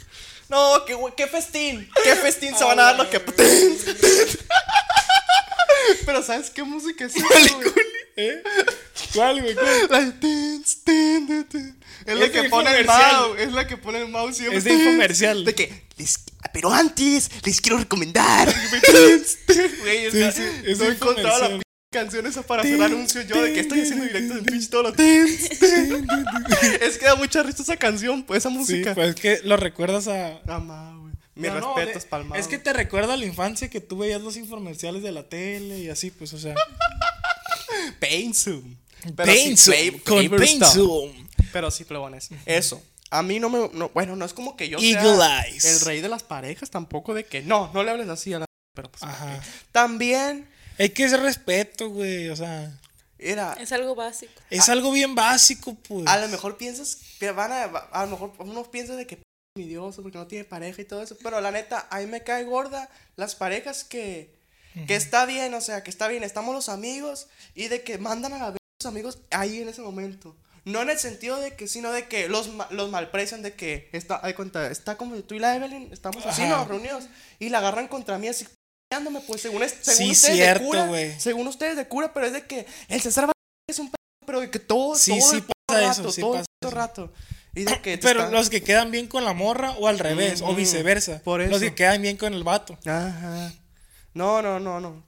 [0.49, 1.89] No, qué, qué festín.
[2.03, 3.21] Qué festín se van a dar los que.
[6.05, 7.73] Pero ¿sabes qué música es esa, güey?
[8.17, 8.43] ¿Eh?
[9.15, 9.55] ¿Cuál, güey?
[9.55, 9.89] ¿Cuál?
[9.91, 9.99] La.
[12.07, 13.39] Es la que pone el mouse.
[13.41, 14.59] Es la que pone el mouse siempre.
[14.59, 15.45] Es de infomercial.
[15.45, 15.87] De que.
[15.97, 16.21] les-
[16.53, 18.49] pero antes les quiero recomendar.
[19.83, 20.85] Güey, Sí, sí, es no
[21.39, 21.61] la
[21.93, 24.93] esa para hacer anuncios yo de que estoy haciendo tin, directo en Twitch todo lo.
[24.93, 26.07] Tins, tin, tin.
[26.83, 28.95] Es que da mucha risa esa canción, pues esa Sí, música.
[28.95, 30.41] pues es que lo recuerdas a.
[30.49, 31.13] Amá, güey.
[31.37, 32.41] Mis No, no, respetos, de- palmado.
[32.41, 35.79] Es que te recuerda a la infancia que tú veías los infomerciales de la tele
[35.79, 36.55] y así, pues, o sea.
[38.01, 38.77] Paintsum,
[39.17, 40.29] fav- con.
[40.39, 41.29] Paintsum.
[41.53, 42.29] Pero sí, plebones.
[42.45, 42.83] Eso.
[43.11, 43.71] A mí no me.
[43.73, 45.65] no- bueno, no es como que yo Eagle sea eyes.
[45.65, 47.43] el rey de las parejas, tampoco de que.
[47.43, 48.47] No, no le hables así a la.
[48.75, 49.03] Pero pues.
[49.05, 49.41] Ajá.
[49.73, 50.49] También.
[50.79, 52.79] Es que es respeto, güey, o sea.
[53.19, 53.55] Era.
[53.55, 54.33] Es algo básico.
[54.51, 56.07] Es algo bien básico, pues.
[56.07, 57.65] A lo mejor piensas que van a.
[57.65, 59.19] A lo mejor uno piensa de que.
[59.57, 61.17] Mi Dios, porque no tiene pareja y todo eso.
[61.23, 64.37] Pero la neta, a mí me cae gorda las parejas que.
[64.87, 68.35] Que está bien, o sea, que está bien, estamos los amigos y de que mandan
[68.35, 70.37] a la vez los amigos ahí en ese momento.
[70.67, 74.21] No en el sentido de que, sino de que los, los malprecian, de que está,
[74.23, 76.59] hay cuenta, está como tú y la Evelyn, estamos así, Ajá.
[76.59, 76.65] ¿no?
[76.67, 77.05] Reunidos,
[77.39, 78.47] y la agarran contra mí así,
[79.27, 81.21] pues según, es, según Sí, ustedes cierto, de cura, güey.
[81.21, 83.31] según ustedes de cura, pero es de que el César
[83.69, 86.21] es un p- pero de que todo, Sí, todo sí el pasa rato, eso, sí
[86.21, 87.13] todo el pasa rato.
[87.55, 89.99] Y de que te Pero está- los que quedan bien con la morra o al
[89.99, 91.21] revés, o viceversa.
[91.25, 92.79] por Los que quedan bien con el vato.
[92.87, 93.53] Ajá.
[94.15, 95.03] No, no, no, no.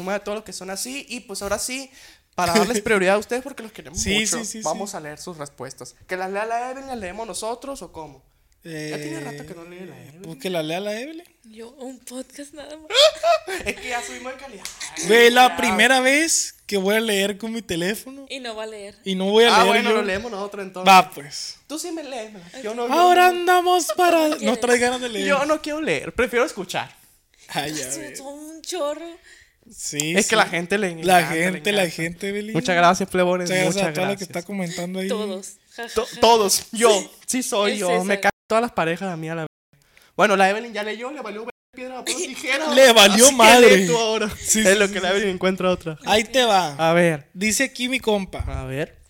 [0.00, 1.06] Suma de todos los que son así.
[1.08, 1.90] Y pues ahora sí,
[2.34, 5.18] para darles prioridad a ustedes porque los queremos Sí, mucho, sí, sí, vamos a leer
[5.18, 5.94] sus respuestas.
[6.06, 8.22] ¿Que las lea la Evelyn, las leemos nosotros o cómo?
[8.64, 10.22] Ya tiene Eh, rato que no lee la Evelyn.
[10.22, 11.24] Pues que la lea la Evelyn.
[11.44, 12.86] Yo, un podcast nada más.
[13.66, 14.64] Es que ya subimos de calidad.
[15.08, 15.56] Güey, la Ya.
[15.56, 18.94] primera vez que voy a leer con mi teléfono Y no va a leer.
[19.04, 19.96] y no voy a Ah, leer bueno, yo.
[19.96, 20.88] lo leemos nosotros entonces.
[20.92, 21.56] Va, pues.
[21.66, 22.30] Tú sí me lees.
[22.62, 24.28] Yo no, yo Ahora no- andamos para.
[24.40, 25.26] No traes ganas de leer.
[25.26, 26.94] Yo no quiero leer, prefiero escuchar.
[27.48, 29.04] Ay, ya son un chorro.
[29.70, 30.30] Sí, Es sí.
[30.30, 32.52] que la gente le La le gente, la gente, Evelyn.
[32.52, 33.48] Muchas gracias, plebones.
[33.50, 35.08] Muchas gracias Muchas a toda la que está comentando ahí.
[35.08, 35.56] Todos.
[35.94, 36.66] To- todos.
[36.72, 37.10] Yo.
[37.26, 37.88] Sí soy El yo.
[37.88, 38.04] César.
[38.06, 38.20] Me
[38.52, 39.80] todas las parejas a mí a la vez.
[40.14, 42.74] Bueno, la Evelyn ya leyó, le valió piedra, papel, tijera.
[42.74, 43.76] Le valió Así que madre.
[43.78, 44.28] lee tú ahora.
[44.28, 45.98] Sí, es sí, lo sí, que sí, la Evelyn encuentra otra.
[46.04, 46.74] Ahí te va.
[46.74, 47.30] A ver.
[47.32, 48.40] Dice aquí mi compa.
[48.40, 49.00] A ver.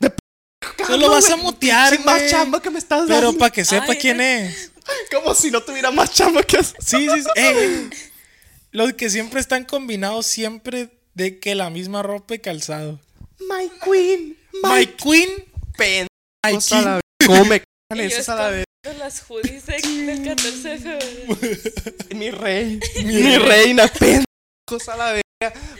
[0.00, 2.30] Tú lo vas a mutear, Sin más güey.
[2.30, 3.38] chamba que me estás Pero dando.
[3.38, 4.72] para que sepa Ay, quién es.
[5.12, 6.82] Como si no tuviera más chamba que hacer.
[6.82, 7.28] Sí, sí, sí.
[7.36, 7.90] Ey.
[8.72, 12.98] Los que siempre están combinados siempre de que la misma ropa y calzado.
[13.38, 14.36] My queen.
[14.64, 15.28] My Queen.
[15.76, 16.08] pen.
[16.44, 17.26] My Cosa a la King.
[17.28, 17.28] vez.
[17.28, 17.62] ¿Cómo me
[17.98, 18.64] esas a la vez?
[18.82, 21.96] escondiendo las hoodies de- del 14 de febrero.
[22.16, 22.80] Mi rey.
[23.04, 23.88] Mi reina.
[23.88, 24.24] Pen.
[24.66, 25.22] Cosa a la vez.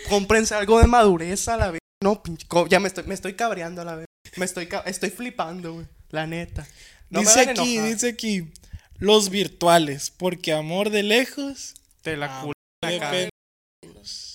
[0.09, 1.81] Cómprense algo de madurez a la vez.
[2.03, 2.47] No, pinche.
[2.69, 4.07] Ya me estoy, me estoy cabreando a la vez.
[4.37, 5.87] Me estoy, estoy flipando, güey.
[6.11, 6.67] La neta.
[7.11, 7.93] No dice me aquí, enojar.
[7.95, 8.53] dice aquí.
[8.99, 10.11] Los virtuales.
[10.11, 11.75] Porque amor de lejos.
[12.03, 12.53] Te la culo
[12.83, 13.17] en la cara.
[13.19, 13.31] depende-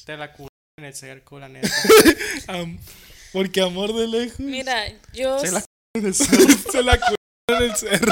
[0.05, 0.49] Te la culo
[0.79, 1.69] en el cerco, la neta.
[3.33, 4.39] porque amor de lejos.
[4.39, 6.71] Mira, yo Se la s- culo en el cerco.
[6.71, 6.99] Se la
[7.47, 8.11] en el cerro.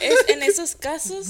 [0.00, 1.26] es- en esos casos,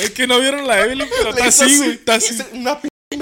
[0.00, 1.90] Es que no vieron la Evelyn, pero está así, güey.
[1.92, 2.36] Está así.
[2.52, 3.18] Una p que.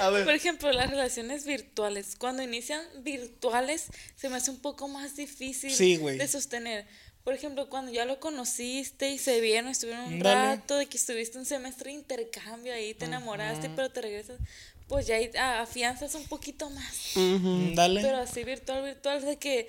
[0.00, 0.30] A por ver.
[0.34, 3.84] ejemplo, las relaciones virtuales, cuando inician virtuales,
[4.16, 6.16] se me hace un poco más difícil Sí, güey.
[6.16, 6.86] de sostener.
[7.24, 10.56] Por ejemplo, cuando ya lo conociste y se vieron, estuvieron un Ándale.
[10.56, 14.38] rato, de que estuviste un semestre de intercambio ahí, te enamoraste, pero te regresas,
[14.88, 16.94] pues ya ahí a- afianzas un poquito más.
[17.16, 18.00] Mm, Dale.
[18.00, 19.68] Pero así virtual, virtual, de que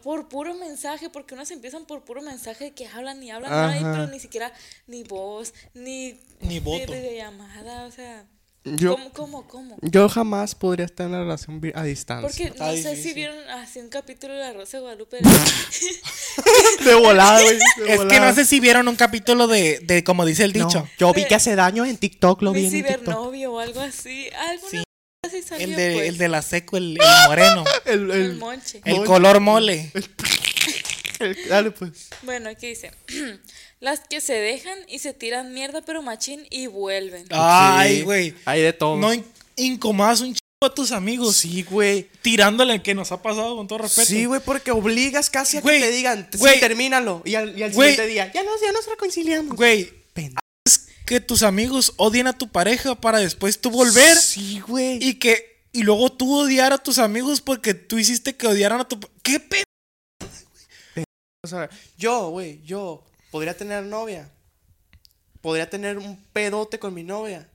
[0.00, 3.68] por puro mensaje, porque unos empiezan por puro mensaje de que hablan y hablan, Ajá.
[3.70, 4.52] ay, pero ni siquiera
[4.86, 6.92] ni voz, ni Ni voto.
[6.92, 8.24] ni videollamada, o sea,
[8.64, 9.76] Yo, ¿Cómo, cómo, cómo?
[9.80, 12.28] yo jamás podría estar en una relación a distancia.
[12.28, 15.18] Porque no sé si vieron así un capítulo de La Rosa de Guadalupe.
[16.84, 17.56] De volada, güey.
[17.56, 20.66] de Es que no sé si vieron un capítulo de, de como dice el No,
[20.66, 20.88] dicho.
[20.98, 22.98] yo vi que hace daño en TikTok, lo vi Mi en TikTok.
[23.00, 24.28] cibernovio o algo así.
[24.48, 24.82] Alguna Sí.
[25.26, 26.08] Salió, El de, pues.
[26.08, 27.64] el de la seco, el, el moreno.
[27.84, 28.80] El, El el, monche.
[28.84, 29.90] El color mole.
[31.18, 32.08] el- dale, pues.
[32.22, 32.92] Bueno, aquí dice.
[33.80, 37.24] Las que se dejan y se tiran mierda pero machín y vuelven.
[37.30, 38.34] Ay, Sí, güey.
[38.44, 38.96] Hay de todo.
[38.96, 39.24] No in-
[39.56, 41.36] incomodas un chico a tus amigos.
[41.36, 42.08] Sí, güey.
[42.22, 44.06] Tirándole que nos ha pasado con todo respeto.
[44.08, 46.58] Sí, güey, porque obligas casi a Güey, que te digan, sí, güey.
[46.60, 47.22] termínalo.
[47.24, 47.90] Y al, y al Güey.
[47.90, 49.56] siguiente día, ya nos, ya nos reconciliamos.
[49.56, 50.40] Güey, Pendejo.
[51.08, 54.98] Que tus amigos odien a tu pareja para después tú volver Sí, güey.
[55.02, 58.86] y que y luego tú odiar a tus amigos porque tú hiciste que odiaran a
[58.88, 59.62] tu ¿Qué pe
[61.42, 64.28] O sea, yo, güey, yo podría tener novia.
[65.40, 67.48] Podría tener un pedote con mi novia.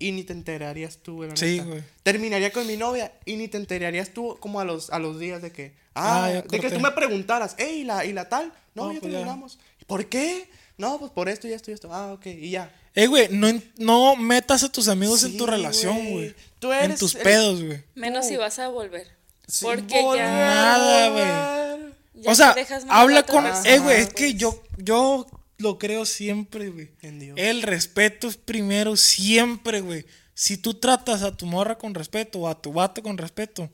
[0.00, 1.30] Y ni te enterarías tú, güey.
[1.34, 1.82] Sí, güey.
[2.02, 5.40] Terminaría con mi novia y ni te enterarías tú como a los, a los días
[5.42, 5.74] de que.
[5.94, 8.52] Ah, Ah, ya de que tú me preguntaras, hey, ¿y la, y la tal?
[8.74, 9.18] No, No, ya pues ya.
[9.18, 9.58] terminamos.
[9.86, 10.48] ¿Por qué?
[10.76, 11.92] No, pues por esto y esto y esto.
[11.92, 12.72] Ah, ok, y ya.
[13.00, 16.34] Eh, güey, no, en- no metas a tus amigos en tu relación, güey.
[16.58, 17.84] Tú En eres tus el- pedos, güey.
[17.94, 18.28] Menos No.
[18.28, 19.06] si vas a volver.
[19.46, 20.30] Sin Porque volver, ya.
[20.54, 22.26] Nada, güey.
[22.26, 23.44] o sea, te dejas mal habla con...
[23.64, 25.26] Eh, güey, es que yo, yo
[25.58, 26.90] lo creo siempre, güey.
[27.02, 27.36] En Dios.
[27.38, 30.04] El respeto es primero siempre, güey.
[30.34, 33.70] Si tú tratas a tu morra con respeto o a tu vato con respeto,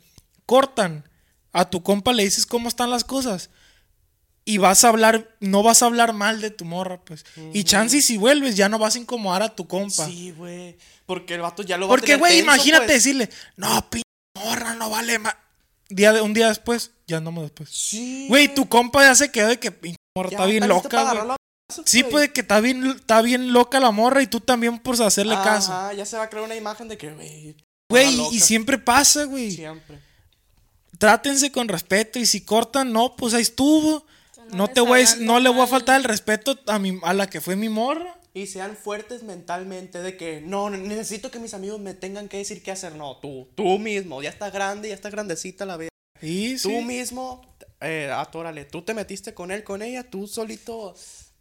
[0.46, 1.08] cortan.
[1.52, 3.48] A tu compa le dices cómo están las cosas.
[4.46, 7.24] Y vas a hablar, no vas a hablar mal de tu morra, pues.
[7.52, 10.06] Y chance si vuelves, ya no vas a incomodar a tu compa.
[10.06, 10.76] Sí, güey.
[11.06, 12.96] Porque el vato ya lo va a Porque, güey, imagínate pues.
[12.96, 14.04] decirle, no, pinche
[14.36, 15.34] morra, no vale más.
[15.88, 17.70] Día de, un día después, ya andamos después.
[17.70, 18.26] Sí.
[18.28, 21.36] Güey, tu compa ya se quedó de que pinche morra Ya está bien loca,
[21.86, 25.34] Sí, puede que está bien, está bien loca la morra y tú también por hacerle
[25.36, 25.72] caso.
[25.72, 27.56] Ajá, ya se va a crear una imagen de que, güey.
[27.90, 29.50] Güey, y siempre pasa, güey.
[29.50, 29.98] Siempre.
[30.98, 34.06] Trátense con respeto y si cortan, no, pues ahí estuvo.
[34.52, 37.28] No te voy a, no le voy a faltar el respeto a mi, a la
[37.28, 38.18] que fue mi morra.
[38.32, 42.62] Y sean fuertes mentalmente de que no, necesito que mis amigos me tengan que decir
[42.64, 42.96] qué hacer.
[42.96, 44.22] No, tú, tú mismo.
[44.22, 45.88] Ya está grande, ya está grandecita la vida.
[46.20, 46.82] Y Tú sí.
[46.82, 47.42] mismo,
[47.80, 48.64] eh, atórale.
[48.64, 50.94] Tú te metiste con él, con ella, tú solito,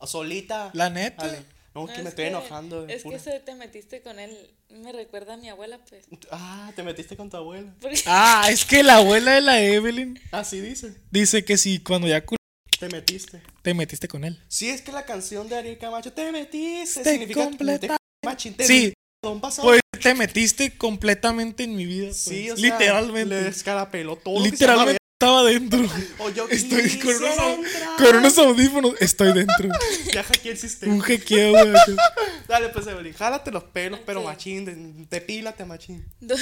[0.05, 0.69] solita.
[0.73, 1.25] La neta.
[1.27, 1.39] Dale.
[1.73, 2.87] No, que me es estoy enojando.
[2.87, 4.37] Es que se te metiste con él.
[4.69, 6.05] Me recuerda a mi abuela, pues.
[6.29, 7.73] Ah, te metiste con tu abuela.
[8.05, 10.93] Ah, es que la abuela de la Evelyn Así dice.
[11.09, 12.23] dice que si cuando ya
[12.89, 13.41] Te metiste.
[13.61, 14.41] te metiste con él.
[14.47, 18.53] Sí, es que la canción de Ariel Camacho, te metiste, Te significa completa- te machín,
[18.55, 18.93] te Sí.
[19.21, 19.67] Don pasado.
[19.69, 22.07] Pues te metiste completamente en mi vida.
[22.07, 22.17] pues.
[22.17, 23.35] sí, o sea, literalmente.
[23.35, 24.39] Le descarapeló todo.
[24.43, 25.79] lo que se llama Literalmente estaba dentro.
[26.19, 27.37] O yo Estoy con unos,
[27.97, 28.93] con unos audífonos.
[28.99, 29.69] Estoy dentro.
[30.13, 30.93] Ya hackeé el sistema.
[30.93, 31.73] Un jequeo, güey.
[32.49, 34.75] Dale, pues, Evelyn, jálate los pelos, pero machín, de-
[35.09, 36.05] depílate, machín.
[36.19, 36.35] Do-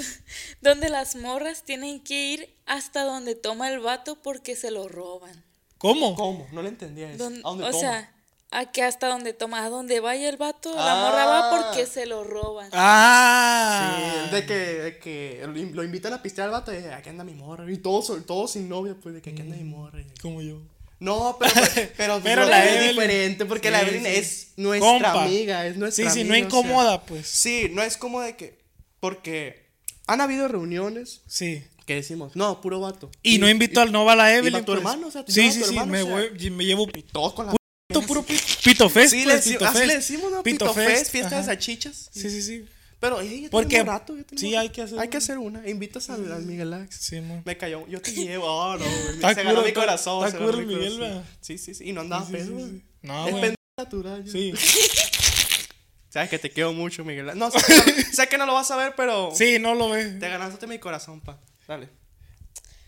[0.62, 5.44] donde las morras tienen que ir hasta donde toma el vato porque se lo roban.
[5.88, 6.14] ¿Cómo?
[6.14, 6.46] ¿Cómo?
[6.52, 7.24] No le entendía eso.
[7.24, 7.80] Don- ¿A dónde o toma?
[7.80, 8.10] sea,
[8.50, 11.04] a que hasta donde toma, a donde vaya el vato, la Ah.
[11.10, 12.70] morra va porque se lo roban.
[12.72, 14.26] Ah.
[14.30, 17.34] Sí, de que, de que lo invitan a pistear al vato y aquí anda mi
[17.34, 17.70] morra.
[17.70, 20.00] Y todos, todos sin novia, pues, de que aquí anda mi morra.
[20.00, 20.60] y- Como yo.
[21.00, 21.52] No, pero,
[21.96, 24.08] pero, Pero lo la Evelyn- diferente porque Sí, la Evelyn sí.
[24.08, 25.24] es nuestra Compa.
[25.24, 26.24] amiga, es Sí, nuestra sí, amiga.
[26.38, 27.26] no o sea, incomoda, pues.
[27.28, 28.58] sí, no es como de que,
[29.00, 29.68] porque
[30.06, 31.64] han habido reuniones Sí.
[31.86, 33.10] Que decimos, no, puro vato.
[33.22, 34.54] Y no invito al Nova a la Evelyn.
[34.60, 34.78] va tu pues.
[34.78, 35.78] hermano, o sea, sí, sí, sí.
[35.86, 37.54] me, voy- y me llevo Y todos con la...
[37.88, 38.42] pito, puro pito.
[38.64, 39.86] Pito Fest, Sí, pues, le, Pito así Fest.
[39.88, 40.42] le decimos, ¿no?
[40.42, 42.10] Pito Pito, Fest, Fest, fiesta de salchichas.
[42.12, 42.64] Sí, sí, sí.
[43.00, 45.68] Pero, ya Porque- tenemos rato, ya sí, hay que hacer Hay que hacer una.
[45.68, 46.96] Invitas al, al Miguel Ax.
[46.96, 47.42] Sí, mo.
[47.44, 49.34] Me cayó, yo te llevo, oh, no, güey.
[49.34, 50.26] Se ganó mi corazón.
[50.26, 51.22] está mi Miguel.
[51.42, 51.84] Sí, sí, sí.
[51.88, 52.82] Y no andaba Sí, pedo, sí, sí.
[53.02, 54.24] No, es pendejo natural.
[54.30, 54.54] Sí.
[56.08, 57.32] Sabes que te quiero mucho, Miguel.
[57.34, 59.90] No, sé que no, sé que no lo vas a ver, pero Sí, no lo
[59.90, 60.04] ve.
[60.12, 61.40] te ganaste mi corazón, pa.
[61.68, 61.88] Dale.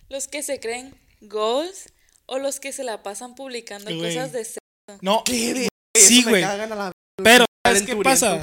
[0.09, 1.93] Los que se creen goals
[2.27, 4.15] o los que se la pasan publicando Güey.
[4.15, 4.59] cosas de sexo.
[5.01, 5.23] No.
[5.25, 6.45] ¿Qué de- Sí, güey.
[7.23, 8.43] Pero, ¿sabes qué pasa?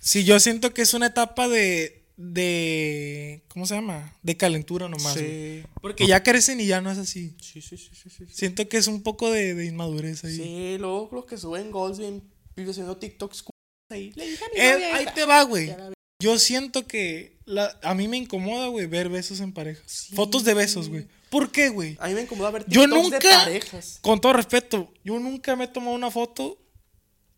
[0.00, 2.04] Si yo siento que es una etapa de.
[2.16, 4.14] de ¿Cómo se llama?
[4.22, 5.14] De calentura nomás.
[5.14, 5.62] güey.
[5.62, 5.66] Sí.
[5.82, 7.34] Porque ya crecen y ya no es así.
[7.40, 8.26] Sí, sí, sí, sí, sí.
[8.26, 8.32] sí.
[8.32, 10.36] Siento que es un poco de, de inmadurez ahí.
[10.36, 12.22] Sí, luego los que suben goals bien
[12.54, 13.44] vivo haciendo TikToks
[13.90, 14.12] ahí.
[14.14, 15.14] Le dije a mi Eh, novia ahí esta.
[15.14, 15.74] te va, güey.
[16.22, 19.84] Yo siento que la- a mí me incomoda, güey, ver besos en parejas.
[19.90, 20.14] Sí.
[20.14, 21.06] Fotos de besos, güey.
[21.30, 21.96] ¿Por qué, güey?
[22.00, 23.98] A mí me incomoda ver Yo TikToks de nunca, parejas.
[24.02, 26.58] con todo respeto, yo nunca me he tomado una foto.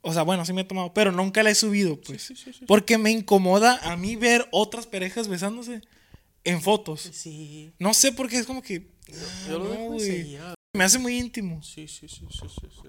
[0.01, 2.23] O sea, bueno, sí me he tomado, pero nunca la he subido, pues.
[2.23, 2.65] sí, sí, sí.
[2.67, 5.81] Porque me incomoda a mí ver otras parejas besándose
[6.45, 7.11] en fotos.
[7.13, 7.73] Sí.
[7.79, 8.87] No sé por qué es como que.
[9.49, 10.39] Yo lo no, dejo güey.
[10.75, 11.63] Me hace muy íntimo.
[11.63, 12.89] Sí, sí, sí, sí, sí, sí.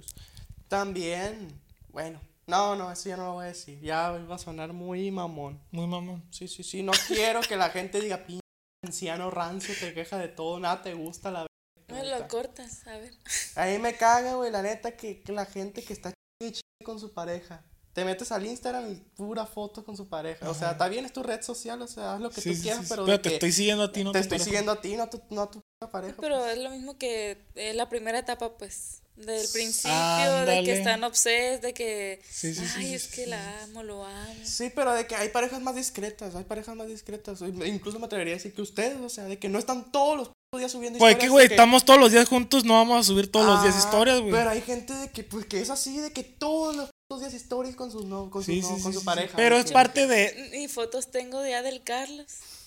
[0.67, 1.47] También,
[1.91, 3.79] bueno, No, no, eso ya no lo voy a decir.
[3.81, 5.61] Ya va a sonar muy mamón.
[5.71, 6.23] Muy mamón.
[6.31, 6.83] Sí, sí, sí.
[6.83, 8.41] No quiero que la gente diga, pinche
[8.85, 11.45] anciano rancio, te queja de todo, nada te gusta la
[11.87, 13.13] Me lo cortas, a ver.
[13.55, 16.99] A mí me caga, güey, la neta, que, que la gente que está chingue con
[16.99, 17.63] su pareja.
[17.93, 20.49] Te metes al Instagram y pura foto con su pareja.
[20.49, 22.55] O sea, está bien, es tu red social, o sea, haz lo que Sí, tú
[22.55, 23.03] sí, quieras, sí, pero.
[23.03, 24.45] pero de te estoy siguiendo a ti, no Te tu estoy pareja.
[24.45, 26.15] siguiendo a ti, no a tu, no a tu pareja.
[26.21, 31.03] Pero es lo mismo que eh, la primera etapa, pues, del principio, de que están
[31.03, 33.29] obses, de que, Sí, sí, sí, ay, sí, es sí, que sí.
[33.29, 34.33] la amo, lo amo.
[34.43, 37.41] Sí, pero de que hay parejas más discretas, hay parejas más discretas.
[37.41, 40.31] Incluso me atrevería a decir que ustedes, o sea, de que no están todos los
[40.59, 41.23] días subiendo Pues historias.
[41.27, 43.79] que, güey, estamos todos los días juntos, no vamos a subir todos los días Ah,
[43.85, 44.31] historias, güey.
[44.31, 47.75] Pero hay gente de que, pues, que es así, de que todos los días historias
[47.75, 49.35] con sus no, con, Sí, no- sí, con su sí, pareja.
[49.35, 50.51] Pero de es que- parte de.
[50.61, 52.25] Y fotos tengo de Adel Carlos.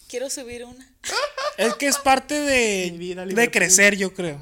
[0.09, 0.95] Quiero subir una.
[1.57, 2.99] Es que es parte Mi de.
[2.99, 4.39] vida, De crecer, yo creo.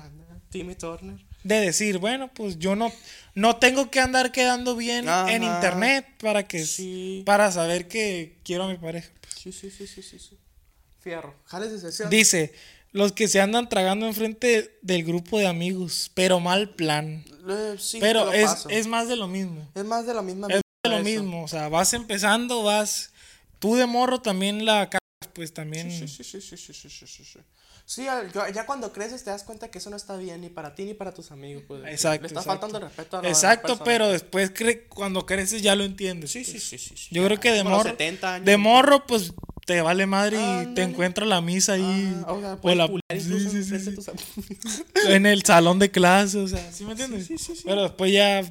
[0.51, 1.17] Timmy Turner.
[1.45, 2.93] De decir, bueno, pues yo no.
[3.35, 5.33] No tengo que andar quedando bien Ajá.
[5.33, 6.65] en internet para que.
[6.67, 7.23] Sí.
[7.25, 9.11] Para saber que quiero a mi pareja.
[9.37, 10.37] Sí, sí, sí, sí, sí, sí.
[11.01, 11.35] Fierro.
[11.47, 12.11] Jales de sesión.
[12.11, 12.53] Dice.
[12.93, 17.25] Los que se andan tragando enfrente del grupo de amigos, pero mal plan.
[17.49, 19.71] Eh, sí, pero es, es más de lo mismo.
[19.77, 21.05] Es más de la misma Es de lo eso.
[21.05, 23.13] mismo, o sea, vas empezando, vas.
[23.61, 24.91] Tú de morro también la
[25.33, 25.91] pues también.
[25.91, 27.39] Sí, sí, sí, sí, sí, sí, sí, sí,
[27.95, 28.07] sí.
[28.55, 30.95] Ya cuando creces te das cuenta que eso no está bien ni para ti ni
[30.95, 31.65] para tus amigos.
[31.67, 32.23] Pues, que Exacto.
[32.23, 32.61] Le está exacto.
[32.61, 33.85] faltando respeto a la Exacto, persona.
[33.85, 36.31] pero después cre- cuando creces ya lo entiendes.
[36.31, 36.95] Sí, sí, sí, sí.
[36.97, 37.09] sí.
[37.11, 37.91] Yo creo que de morro.
[37.91, 38.47] 70 años.
[38.47, 39.33] De morro, pues
[39.67, 42.17] te vale madre y te encuentras la misa ahí.
[42.27, 43.97] Ah, o sea, o la, sí, sí, sí.
[45.09, 47.27] En el salón de clase, o sea, ¿sí me entiendes?
[47.27, 47.63] sí, sí, sí.
[47.67, 48.51] Pero después ya Así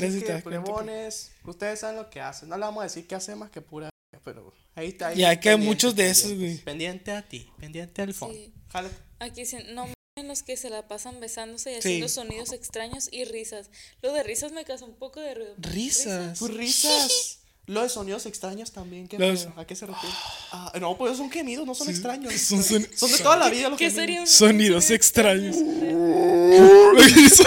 [0.00, 0.60] creces y que, te das cuenta.
[0.60, 2.48] que- plebones, ustedes saben lo que hacen.
[2.48, 3.88] No le vamos a decir qué hace más que pura.
[4.24, 5.08] Pero ahí está.
[5.08, 6.52] ahí Y hay que hay muchos de esos, pendiente.
[6.54, 6.64] güey.
[6.64, 8.38] Pendiente a ti, pendiente al fondo.
[8.72, 8.94] Jálate.
[9.20, 11.78] Aquí dicen, no mames los que se la pasan besándose y Sí.
[11.80, 13.70] haciendo sonidos extraños y risas.
[14.00, 15.54] Lo de risas me causa un poco de ruido.
[15.58, 16.38] Risas.
[16.38, 17.38] Tus risas.
[17.66, 19.52] Lo de sonidos extraños también, ¿qué Los- pedo?
[19.56, 20.12] ¿A qué se refiere?
[20.50, 22.34] Ah, no, pues son gemidos, no son Sí, extraños.
[22.34, 24.00] son- Son, son- de toda la vida los ¿Qué gemidos.
[24.02, 25.56] sería un Sonidos sonido extraños.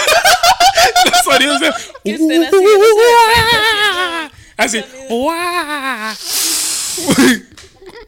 [1.05, 1.67] Los sonidos de-
[4.57, 4.83] así, sé, Así.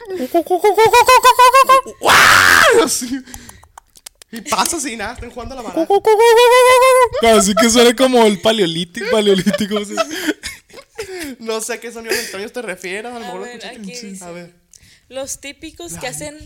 [2.83, 3.19] Así.
[4.31, 5.87] Y pasa sin nada, están jugando a la baraja.
[7.37, 9.05] Así que suena como el paleolítico.
[11.39, 14.17] No sé a qué sonidos extraños te refieres, lo mejor ver, dice.
[14.21, 14.53] A ver.
[15.09, 16.37] Los típicos que hacen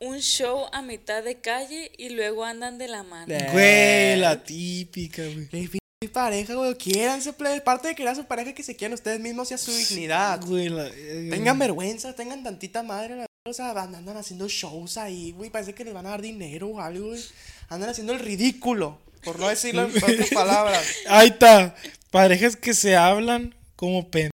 [0.00, 3.32] un show a mitad de calle y luego andan de la mano.
[3.52, 5.68] Güey, la típica, güey.
[6.02, 7.60] Mi pareja, güey, quiéranse, plebe.
[7.60, 10.44] Parte de querer a su pareja que se quieran ustedes mismos y a su dignidad.
[10.44, 15.30] Güey, la- eh, Tengan vergüenza, tengan tantita madre, la o sea, andan haciendo shows ahí,
[15.32, 17.22] güey, parece que les van a dar dinero o algo, güey.
[17.68, 20.84] Andan haciendo el ridículo, por no decirlo en otras palabras.
[21.08, 21.74] Ahí está.
[22.10, 24.32] Parejas que se hablan como pendejos,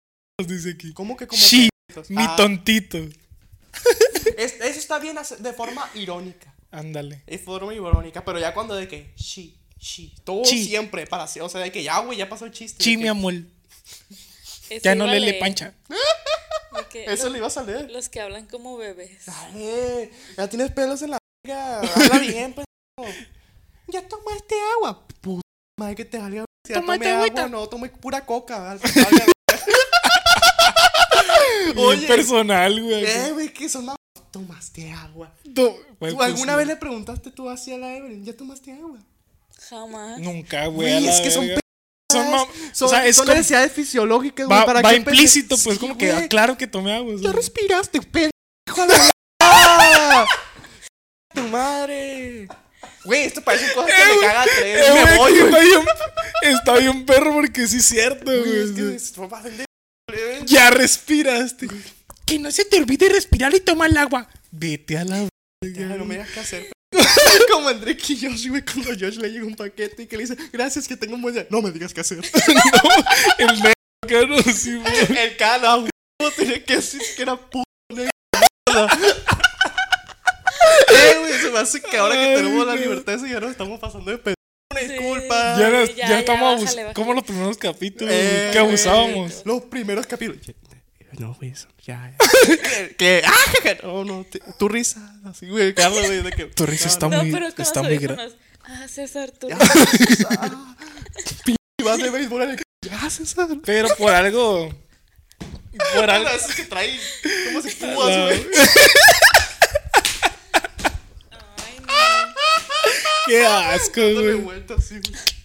[0.47, 0.93] dice aquí.
[0.93, 2.11] ¿Cómo que como Sí, pendejos?
[2.11, 2.99] mi Ah, tontito.
[4.37, 6.55] es- eso está bien de forma irónica.
[6.71, 7.23] Ándale.
[7.27, 11.49] De forma irónica, pero ya cuando de que, sí, sí, todo siempre para sí, o
[11.49, 12.83] sea, de que ya, güey, ya pasó el chiste.
[12.83, 13.35] que- mi amor.
[14.71, 15.75] Eso Ya no iba le le pancha.
[16.95, 17.91] Eso los, le ibas a leer.
[17.91, 19.27] los que hablan como bebés.
[19.27, 22.67] Dale, ya tienes pelos en la verga, habla bien, pues.
[23.89, 25.05] Ya tomaste agua.
[25.21, 25.43] Puta
[25.79, 26.45] madre que te valga.
[26.67, 27.49] Si ya tomé agua, agüita.
[27.49, 28.79] no, tomé pura coca.
[31.77, 32.07] Oye.
[32.07, 33.05] personal, güey.
[33.05, 33.97] Eh, güey, que son más.
[34.31, 35.33] Tomaste agua.
[35.45, 38.25] Güey, ¿Tú pues, alguna vez le preguntaste tú así a la Evelyn?
[38.25, 38.99] ¿Ya tomaste agua?
[39.69, 40.19] Jamás.
[40.21, 40.93] Nunca, güey.
[40.93, 41.61] Güey, es que son verga.
[42.13, 42.27] Son,
[42.73, 44.59] Son, o sea, es son como- necesidades fisiológicas, güey.
[44.59, 46.25] va, ¿para va qué implícito, pues, Sí, como que, güey.
[46.25, 47.15] ah, claro que tomé agua.
[47.15, 47.31] o sea.
[47.31, 48.33] Ya respiraste, pendejo.
[48.83, 50.27] a la verga.
[51.35, 52.49] ¡Tu madre!
[53.05, 54.87] Güey, esto parece cosas que me caga tres.
[54.87, 55.53] Eh, me güey, voy, que güey.
[55.53, 55.61] está,
[56.43, 58.95] bien, está bien perro porque sí es cierto, Güey, güey.
[58.95, 60.45] es que güey.
[60.47, 61.69] Ya respiraste.
[62.25, 64.29] Que no se te olvide respirar y tomar el agua.
[64.51, 65.29] Vete a la
[65.73, 66.67] Ya, no me digas qué hacer.
[67.51, 70.37] Como Enrique y Josh, güey, cuando Josh le llega un paquete y que le dice,
[70.53, 71.47] gracias, que tengo un buen día.
[71.51, 72.19] No me digas qué hacer.
[73.39, 73.73] El negro,
[74.07, 75.19] caro, sí, güey.
[75.19, 75.91] El cara, güey,
[76.37, 78.11] tenía que decir que era puto negro.
[80.89, 82.81] eh, güey, se me hace que ahora que tenemos la no.
[82.81, 84.35] libertad, eso ya nos estamos pasando de pedo.
[84.73, 84.89] Una Sí.
[84.89, 85.57] disculpa.
[85.59, 86.95] Ya, nos- ya, ya ya, estamos bájale, bájale.
[86.95, 89.43] como los primeros capítulos Eh, que abusábamos.
[89.45, 90.41] Los primeros capítulos.
[91.19, 91.53] No, güey,
[91.85, 92.13] ya.
[92.17, 92.17] ya.
[92.99, 96.45] que, ah, no, no, te- tu risa, así, güey, Carlos, güey, de que.
[96.47, 98.33] Tu risa no, está No, muy, pero está muy grande.
[98.65, 99.49] Ah, César, tú.
[99.49, 99.59] Ya,
[100.41, 100.77] ah,
[101.45, 103.49] pinche vas de béisbol en el Ya, César.
[103.65, 104.71] Pero por algo.
[105.95, 106.29] Por algo.
[106.31, 106.99] Esos que trae
[107.53, 107.65] púas,
[108.17, 108.47] La- güey.
[111.59, 112.35] Ay, no.
[113.27, 114.41] Qué asco, güey.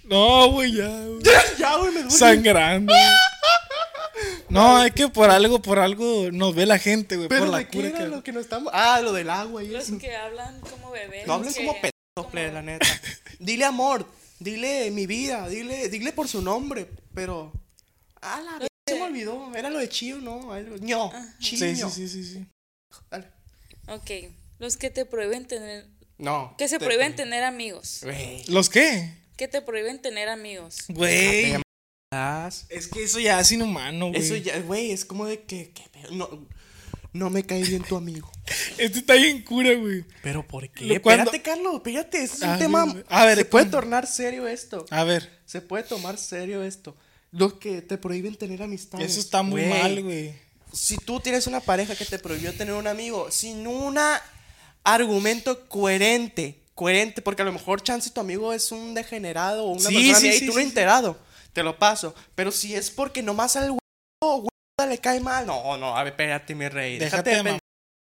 [0.05, 0.87] No, güey, ya.
[0.87, 1.23] güey.
[1.23, 2.17] Ya, ya, güey, me duele.
[2.17, 2.93] Sangrando.
[4.49, 7.29] No, es que por algo, por algo nos ve la gente, güey.
[7.29, 8.05] Pero Por la ¿de qué cura era que.
[8.07, 8.71] lo que nos estamos...
[8.75, 9.97] Ah, lo del agua y Los eso.
[9.97, 11.27] que hablan como bebés.
[11.27, 12.85] No hablen que- como pendejos, plebe, la neta.
[13.39, 14.05] Dile amor,
[14.39, 17.53] dile mi vida, dile, dile por su nombre, pero...
[18.21, 20.53] Ah, la vez se me olvidó, era lo de chío, ¿no?
[20.79, 21.57] Ño, chío.
[21.59, 22.45] Sí, sí, sí, sí, sí.
[23.09, 23.27] Dale.
[23.87, 24.11] Ok.
[24.57, 25.85] Los que te prohíben tener.
[26.17, 26.53] No.
[26.57, 27.99] Que se te- prohíben tener amigos.
[28.03, 28.43] Güey.
[28.47, 29.13] ¿Los qué?
[29.37, 30.79] Que te prohíben tener amigos.
[30.89, 31.55] Güey.
[32.11, 34.19] Es que eso ya es inhumano, güey.
[34.19, 35.83] Eso ya, güey, es como de que, que-
[36.15, 36.27] no,
[37.13, 38.31] no me cae bien tu amigo.
[38.79, 40.03] Este está bien cura, güey.
[40.23, 40.91] Pero ¿por qué?
[40.91, 42.95] Espérate, Carlos, espérate, es un A tema...
[43.09, 43.71] a ver, se puede ¿cómo?
[43.77, 44.87] tornar serio esto.
[44.89, 46.97] A ver, Se puede tomar serio esto.
[47.31, 49.11] Los que te prohíben tener amistades.
[49.11, 50.33] eso está muy Güey, mal, güey.
[50.73, 53.99] Si tú tienes una pareja que te prohibió tener un amigo sin un
[54.83, 59.89] argumento coherente, coherente, porque a lo mejor chance tu amigo es un degenerado o una
[59.89, 61.19] Sí, persona sí, y sí, tú no enterado,
[61.53, 62.13] te lo paso.
[62.35, 63.79] Pero si es porque nomás al güey
[64.87, 66.97] le cae mal, no, no, a ver, espérate, mi rey.
[66.97, 67.59] Déjate Déjate de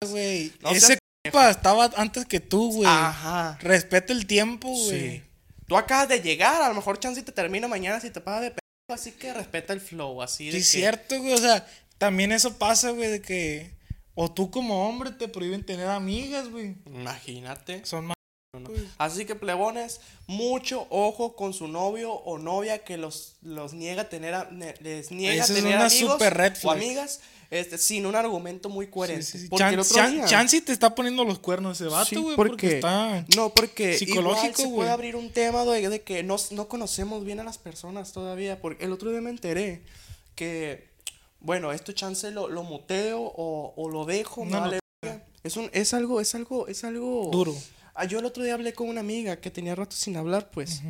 [0.10, 0.54] güey.
[0.62, 2.88] No Ese compa estaba antes que tú, güey.
[2.90, 3.58] Ajá.
[3.62, 5.12] Respeta el tiempo, güey.
[5.20, 5.24] Sí.
[5.68, 8.48] Tú acabas de llegar, a lo mejor chance te termina mañana si te pagas de
[8.50, 11.34] pendejo, así que respeta el flow, así de Sí, es que- cierto, güey.
[11.34, 11.66] O sea,
[11.98, 13.74] también eso pasa, güey, de que.
[14.14, 16.76] O tú como hombre te prohíben tener amigas, güey.
[16.86, 17.84] Imagínate.
[17.86, 18.15] Son más.
[18.60, 18.70] ¿No?
[18.98, 24.34] Así que plebones, mucho ojo con su novio o novia que los, los niega tener
[24.34, 26.22] a- les niega Esa es tener una amigos
[26.64, 27.20] o amigas
[27.52, 29.24] este, sin un argumento muy coherente.
[29.24, 29.48] Sí, sí, sí.
[29.50, 32.36] Porque Chan- el otro Chan- día- Chansey te está poniendo los cuernos ese vato, güey.
[32.36, 33.24] porque, está.
[33.36, 37.24] No, porque psicológico, igual se puede abrir un tema de, de que no, no conocemos
[37.24, 38.60] bien a las personas todavía.
[38.62, 39.84] Porque el otro día me enteré
[40.34, 40.90] que,
[41.40, 44.44] bueno, esto chance lo, lo muteo o, o lo dejo.
[44.44, 44.72] No, no.
[45.44, 47.30] es, un, es algo, es algo, es algo...
[47.32, 47.56] Duro.
[47.96, 50.82] Ah, yo el otro día hablé con una amiga que tenía rato sin hablar, pues.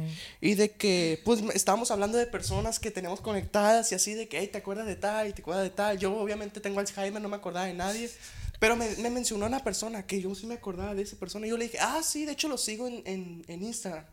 [0.41, 4.39] Y de que, pues, estábamos hablando de personas que tenemos conectadas y así de que,
[4.39, 5.27] hey, ¿te acuerdas de tal?
[5.29, 5.99] y ¿Te acuerdas de tal?
[5.99, 8.09] Yo obviamente tengo Alzheimer, no me acordaba de nadie.
[8.59, 11.45] Pero me, me mencionó una persona que yo sí me acordaba de esa persona.
[11.45, 14.05] Y yo le dije, ah, sí, de hecho lo sigo en, en, en Instagram.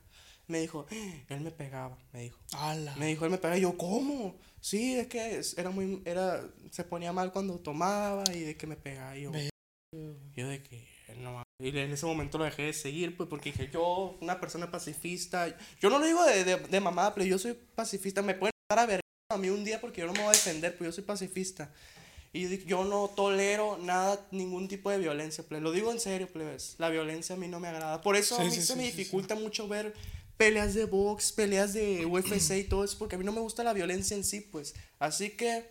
[0.49, 0.87] Me dijo,
[1.29, 2.39] él me pegaba, me dijo.
[2.97, 3.57] Me dijo, él me pegaba.
[3.57, 4.37] Y yo, ¿cómo?
[4.61, 8.77] Sí, es que era muy, era, se ponía mal cuando tomaba y de que me
[8.77, 9.17] pegaba.
[9.17, 9.33] Y yo,
[10.35, 10.87] yo de que,
[11.17, 11.43] no.
[11.59, 15.57] Y en ese momento lo dejé de seguir, pues, porque dije, yo, una persona pacifista,
[15.81, 18.23] yo no lo digo de, de, de mamada, pero yo soy pacifista.
[18.23, 20.33] Me pueden dar a ver a mí un día porque yo no me voy a
[20.33, 21.73] defender, pues yo soy pacifista.
[22.35, 25.63] Y yo no tolero nada, ningún tipo de violencia, plebe.
[25.63, 26.77] Lo digo en serio, plebes.
[26.79, 28.01] La violencia a mí no me agrada.
[28.01, 29.95] Por eso a mí sí, se sí, me dificulta mucho ver
[30.39, 33.63] peleas de box, peleas de UFC y todo eso, porque a mí no me gusta
[33.63, 34.75] la violencia en sí, pues.
[34.99, 35.71] Así que...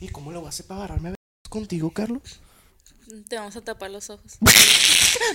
[0.00, 1.18] ¿Y cómo lo voy a hacer para agarrarme a ver
[1.48, 2.40] contigo, Carlos?
[3.28, 4.38] Te vamos a tapar los ojos.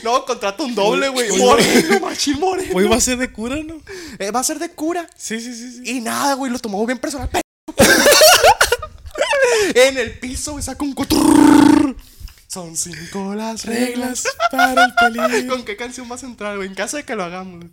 [0.04, 1.36] No, contrato un doble, güey.
[1.38, 2.72] Moreno, machín moreno.
[2.76, 3.82] Hoy va a ser de cura, ¿no?
[4.20, 5.10] Eh, va a ser de cura.
[5.18, 5.72] Sí, sí, sí.
[5.72, 5.82] sí.
[5.84, 7.30] Y nada, güey, lo tomó bien personal.
[9.76, 11.96] en el piso, güey, saca un cotrrr.
[12.48, 14.24] Son cinco las reglas.
[14.24, 15.56] Reglas para el peligro.
[15.56, 16.70] ¿Con qué canción vas a entrar, güey?
[16.70, 17.66] En caso de que lo hagamos.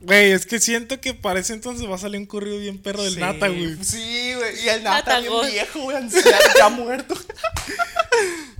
[0.00, 3.04] Güey, es que siento que para ese entonces va a salir un corrido bien perro
[3.04, 3.76] del Sí, Nata, güey.
[3.84, 4.64] Sí, güey.
[4.64, 5.46] Y el Nata Nata bien God.
[5.46, 7.14] viejo, güey, anciano, ya muerto.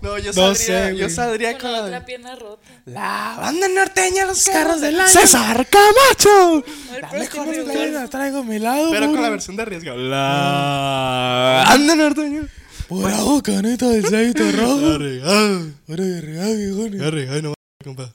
[0.03, 2.07] No, yo No saldría, sé, yo saldría Con con la otra de...
[2.07, 2.69] pierna rota.
[2.87, 5.09] La banda norteña, los carros del año.
[5.09, 6.65] César Camacho.
[7.01, 8.01] La mejor banda.
[8.03, 9.95] La traigo a mi lado, Pero con la versión de riesgo.
[9.95, 12.49] La banda norteña.
[12.89, 14.87] Pura boca, neta, del sello rojo.
[14.97, 15.71] Arregado.
[15.89, 17.01] Ahora de regalo, viejones.
[17.01, 18.13] Arregado, no compa.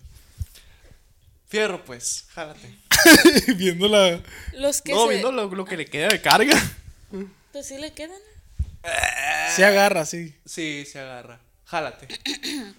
[1.48, 2.76] Fierro, pues, jálate.
[3.56, 4.20] Viendo la.
[4.54, 5.10] Los que No, se...
[5.12, 6.62] viendo lo, lo que le queda de carga.
[7.54, 8.20] Pues sí le quedan.
[9.56, 10.36] Se agarra, sí.
[10.46, 11.40] Sí, se agarra.
[11.68, 12.08] Jálate.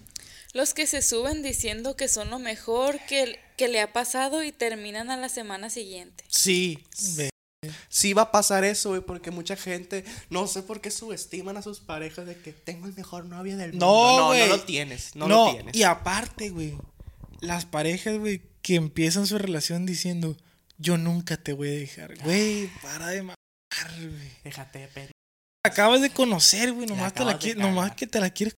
[0.53, 4.51] Los que se suben diciendo que son lo mejor que, que le ha pasado y
[4.51, 6.23] terminan a la semana siguiente.
[6.27, 6.83] Sí.
[7.87, 11.61] Sí va a pasar eso, güey, porque mucha gente, no sé por qué subestiman a
[11.61, 13.85] sus parejas de que tengo el mejor novio del mundo.
[13.85, 15.75] No, no, no lo tienes, no, lo tienes.
[15.75, 16.75] y aparte, güey,
[17.41, 20.35] las parejas, güey, que empiezan su relación diciendo,
[20.77, 22.17] yo nunca te voy a dejar.
[22.23, 23.37] Güey, para de mamar,
[23.97, 24.31] güey.
[24.43, 25.11] Déjate de pena.
[25.63, 28.55] Acabas de conocer, güey, nomás, te la nomás que te la quieres.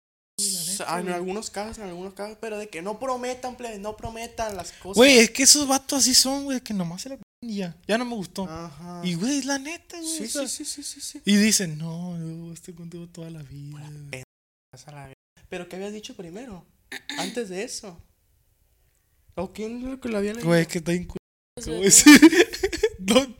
[0.87, 4.55] Ah, en algunos casos, en algunos casos, pero de que no prometan, plebe, no prometan
[4.55, 4.97] las cosas.
[4.97, 7.77] Güey, es que esos vatos así son, güey, que nomás se la y ya.
[7.87, 8.43] Ya no me gustó.
[8.49, 9.01] Ajá.
[9.03, 10.17] Y, güey, es la neta, güey.
[10.17, 11.21] sí, o sea, sí, sí, sí, sí, sí.
[11.23, 13.89] Y dicen, no, yo estoy contigo toda la vida.
[13.89, 14.23] güey".
[14.73, 15.13] Vas a la
[15.47, 16.65] Pero ¿qué habías dicho primero?
[17.17, 17.97] Antes de eso.
[19.35, 20.47] ¿O quién es lo que lo había leído?
[20.47, 20.91] Güey, que está.
[22.99, 23.35] No,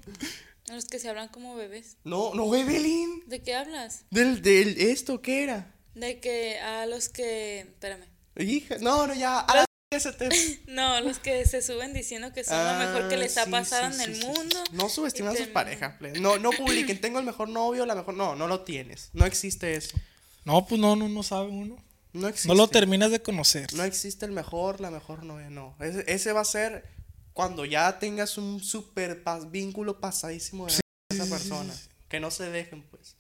[0.73, 1.97] Los que se hablan como bebés.
[2.03, 3.23] No, no, Evelyn.
[3.27, 4.05] ¿De qué hablas?
[4.09, 5.75] Del, del, esto, ¿qué era?
[5.99, 7.59] De que a los que...
[7.61, 8.05] Espérame.
[8.37, 9.39] Hija, no, no, ya.
[9.39, 10.33] A ese tema.
[10.67, 13.51] No, los que se suben diciendo que son lo mejor que les ha Ah, sí,
[13.51, 14.63] pasado sí, en el sí, mundo.
[14.71, 16.13] No subestimen a sus parejas, ple.
[16.19, 18.13] No, no publiquen, tengo el mejor novio, la mejor.
[18.13, 19.09] No, no lo tienes.
[19.13, 19.97] No existe eso.
[20.45, 21.75] No, pues no, no, no sabe uno.
[22.13, 22.47] No existe.
[22.47, 23.73] No lo terminas de conocer.
[23.73, 25.75] No existe el mejor, la mejor novia, no.
[25.79, 26.85] Ese, ese va a ser
[27.33, 31.73] cuando ya tengas un super pas- vínculo pasadísimo de esa persona.
[32.07, 33.15] Que no se dejen, pues.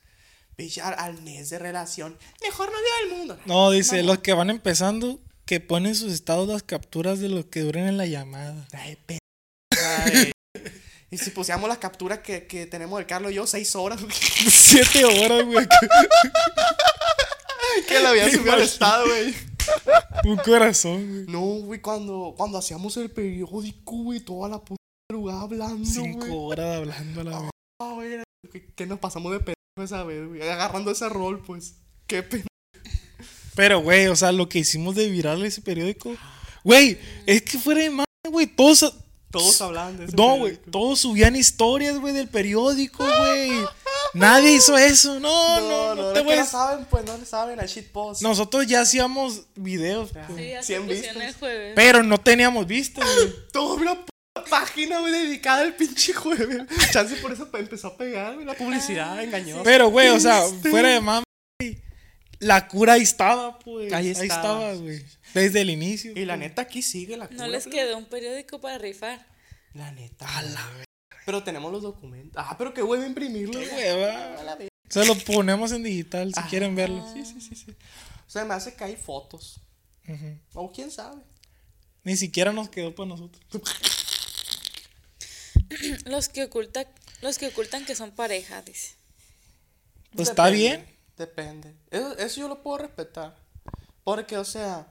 [0.83, 2.17] Al, al mes de relación.
[2.41, 3.39] Mejor novia del mundo.
[3.45, 4.07] No, dice, Mamá.
[4.07, 7.97] los que van empezando, que ponen sus estados las capturas de lo que duren en
[7.97, 8.67] la llamada.
[8.73, 8.97] Ay,
[9.97, 10.31] Ay.
[11.11, 13.99] Y si pusiéramos las capturas que, que tenemos de Carlos y yo, seis horas.
[14.47, 15.65] Siete horas, güey.
[17.87, 19.33] que la había subido al estado, güey.
[20.25, 21.25] Un corazón, güey.
[21.27, 24.77] No, güey, cuando, cuando hacíamos el periódico, güey, toda la puta
[25.11, 27.49] madrugada hablando, Cinco horas hablando a la vez.
[27.81, 28.17] Ah, güey,
[28.51, 30.41] que, que nos pasamos de pedo esa vez, güey.
[30.41, 31.75] Agarrando ese rol, pues.
[32.07, 32.45] Qué pena.
[33.55, 36.15] Pero, güey, o sea, lo que hicimos de viral ese periódico.
[36.63, 38.47] Güey, es que fuera de madre, güey.
[38.47, 38.93] Todos.
[39.31, 40.13] Todos hablaban de eso.
[40.17, 40.57] No, güey.
[40.71, 43.51] Todos subían historias, güey, del periódico, güey.
[44.15, 45.19] Nadie hizo eso.
[45.19, 48.23] No, no, no, no a- saben, pues, no le saben al shitpost.
[48.23, 51.49] Nosotros ya hacíamos videos, pues, Sí, ya se 100 pusieron vistas.
[51.75, 53.33] pero no teníamos vistas, güey.
[53.53, 54.05] Puta
[54.43, 56.63] página, güey, dedicada al pinche jueves.
[56.91, 59.63] Chance por eso pe- empezó a pegar, güey, la publicidad engañosa.
[59.63, 61.23] Pero, güey, o sea, fuera de mami,
[62.39, 63.91] la cura ahí estaba, pues.
[63.93, 64.25] Ahí Ahí estaba.
[64.71, 65.03] estaba, güey.
[65.33, 66.11] Desde el inicio.
[66.15, 66.47] Y la pues.
[66.49, 67.77] neta aquí sigue la No cura, les güey.
[67.77, 69.27] quedó un periódico para rifar.
[69.73, 70.27] La neta.
[71.25, 72.41] Pero tenemos los documentos.
[72.43, 73.59] Ah, pero qué huevo imprimirlo.
[73.59, 73.83] Qué güey.
[73.83, 74.39] hueva.
[74.39, 74.69] A la verga.
[74.89, 76.47] Se lo ponemos en digital si Ah.
[76.49, 77.05] quieren verlo.
[77.13, 77.71] Sí, sí, sí, sí.
[77.71, 79.59] O sea, me hace que hay fotos.
[80.07, 80.39] Ujú.
[80.53, 81.21] O quién sabe.
[82.03, 83.43] Ni siquiera nos quedó para nosotros.
[86.05, 86.85] Los que ocultan,
[87.21, 88.93] los que ocultan que son pareja, dice.
[90.15, 90.85] Pues está bien.
[91.17, 91.73] Depende.
[91.91, 93.35] Eso, eso yo lo puedo respetar.
[94.03, 94.87] Porque, o sea,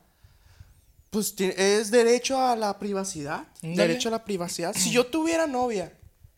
[1.11, 3.47] pues es derecho a la privacidad.
[3.63, 4.75] Derecho a la privacidad.
[4.77, 5.93] Si yo tuviera novia,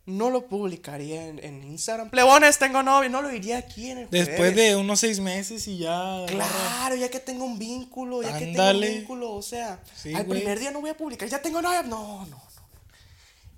[0.07, 2.09] no lo publicaría en, en Instagram.
[2.09, 3.09] Plebones, tengo novia.
[3.11, 4.57] No lo diría aquí en el Después jueves.
[4.57, 6.25] de unos seis meses y ya.
[6.29, 10.25] Claro, ya que tengo un vínculo, ya que tengo un vínculo, o sea, Sí, al
[10.25, 10.39] güey.
[10.41, 12.43] primer día no voy a publicar, ya tengo novia, no, no, no.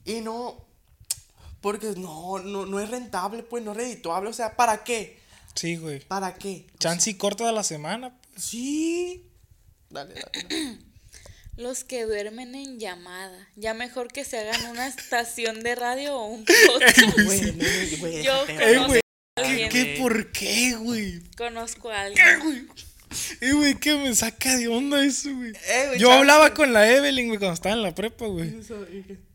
[0.04, 0.56] Y no,
[1.62, 5.18] porque no, no, no es rentable, pues, no es redituable, o sea, ¿para qué?
[5.54, 6.00] Sí, güey.
[6.00, 6.66] ¿Para qué?
[6.78, 8.08] Chance y corta de la semana.
[8.34, 9.30] sea, sí.
[9.90, 10.48] Dale, dale.
[10.48, 10.78] dale.
[11.56, 13.48] Los que duermen en llamada.
[13.56, 16.98] Ya mejor que se hagan una estación de radio o un podcast.
[17.98, 19.00] Güey, Yo Eh, conozco güey.
[19.00, 19.68] a ¿Qué, alguien.
[19.70, 21.22] qué, por qué, güey?
[21.36, 22.40] Conozco a ¿Qué, alguien.
[22.42, 22.66] güey?
[23.42, 25.50] Eh, güey, que me saca de onda eso, güey.
[25.50, 26.20] Eh, güey, Yo chance.
[26.20, 28.58] hablaba con la Evelyn, güey, cuando estaba en la prepa, güey.
[28.58, 28.86] Eso,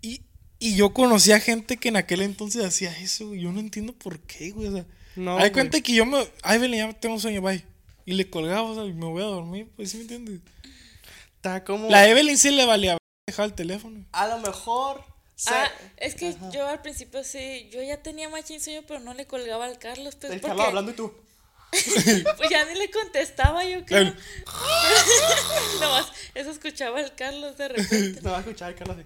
[0.02, 0.22] y
[0.60, 3.42] Y, yo conocía gente que en aquel entonces hacía eso, güey.
[3.42, 4.68] Yo no entiendo por qué, güey.
[4.70, 4.86] O sea,
[5.16, 5.52] No, hay güey.
[5.54, 6.28] cuenta que yo me.
[6.42, 7.64] Ay, Evelyn, ya tengo sueño, bye.
[8.06, 10.40] Y le colgaba, o sea, y me voy a dormir, pues, ¿sí me entiendes?
[11.36, 12.98] Está como, La Evelyn sí le valía
[13.28, 14.04] dejar el teléfono.
[14.14, 15.04] a lo mejor,
[15.36, 19.14] se- Ah, es que yo al principio sí, yo ya tenía machín sueño, pero no
[19.14, 21.14] le colgaba al Carlos, pues el porque Carlos hablando y tú,
[22.38, 24.00] pues ya ni le contestaba yo creo.
[24.04, 24.16] El-
[25.82, 28.22] Nomás, eso escuchaba el Carlos de repente.
[28.24, 29.06] no va a escuchar el Carlos de...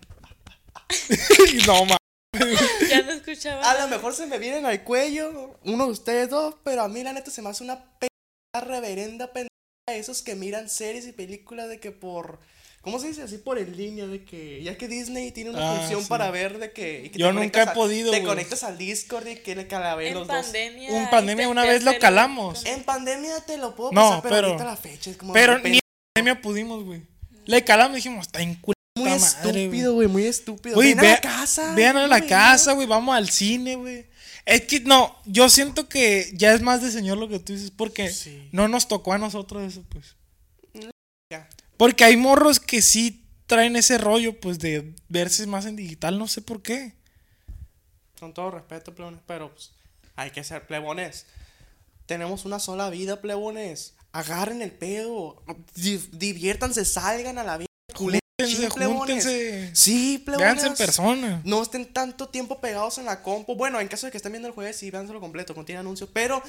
[1.68, 1.98] no, ma.
[2.90, 3.60] Ya no escuchaba.
[3.62, 3.86] A nada.
[3.88, 7.14] lo mejor se me vienen al cuello uno de ustedes dos, pero a mí la
[7.14, 9.50] neta se me hace una pendeja reverenda pendeja
[9.88, 12.40] de esos que miran series y películas de que por
[12.82, 15.78] ¿cómo se dice así por en línea de que ya que Disney tiene una Ah,
[15.78, 16.08] función sí.
[16.10, 18.78] para ver de que, y que Yo te nunca he a- podido, te conectas al
[18.78, 20.36] Discord y que le calabé en los dos.
[20.38, 20.92] pandemia.
[20.92, 22.66] Un pandemia una vez lo calamos.
[22.66, 25.60] En pandemia te lo puedo No, pasar, pero, pero- ahorita la fecha es como Pero
[25.60, 25.80] ni en
[26.16, 27.02] pandemia pudimos, güey.
[27.46, 28.60] Le calamos y dijimos, está en.
[28.98, 30.76] Muy madre, estúpido, güey, muy estúpido.
[30.76, 31.74] Güey, Ven a la casa.
[31.76, 32.88] Vean a la casa, güey.
[32.88, 34.06] Vamos al cine, güey.
[34.46, 37.72] Es que no, yo siento que ya es más de señor lo que tú dices,
[37.72, 38.50] porque Sí.
[38.52, 40.16] no nos tocó a nosotros eso, pues.
[41.32, 41.48] Ya.
[41.78, 46.28] Porque hay morros que sí traen ese rollo, pues, de verse más en digital, no
[46.28, 46.94] sé por qué.
[48.20, 49.72] Con todo respeto, plebones, pero pues,
[50.16, 51.26] hay que ser plebones.
[52.08, 53.94] Tenemos una sola vida, plebones.
[54.12, 55.42] Agarren el pedo.
[55.76, 57.68] di- diviértanse, salgan a la vida.
[58.46, 58.98] Júntense, Sí, plebones.
[59.26, 59.72] júntense.
[59.76, 60.46] Sí, plebones.
[60.48, 61.42] Véanse en persona.
[61.46, 63.56] No estén tanto tiempo pegados en la compu.
[63.56, 66.10] Bueno, en caso de que estén viendo el jueves, sí, véanselo completo, contiene anuncios.
[66.14, 66.42] Pero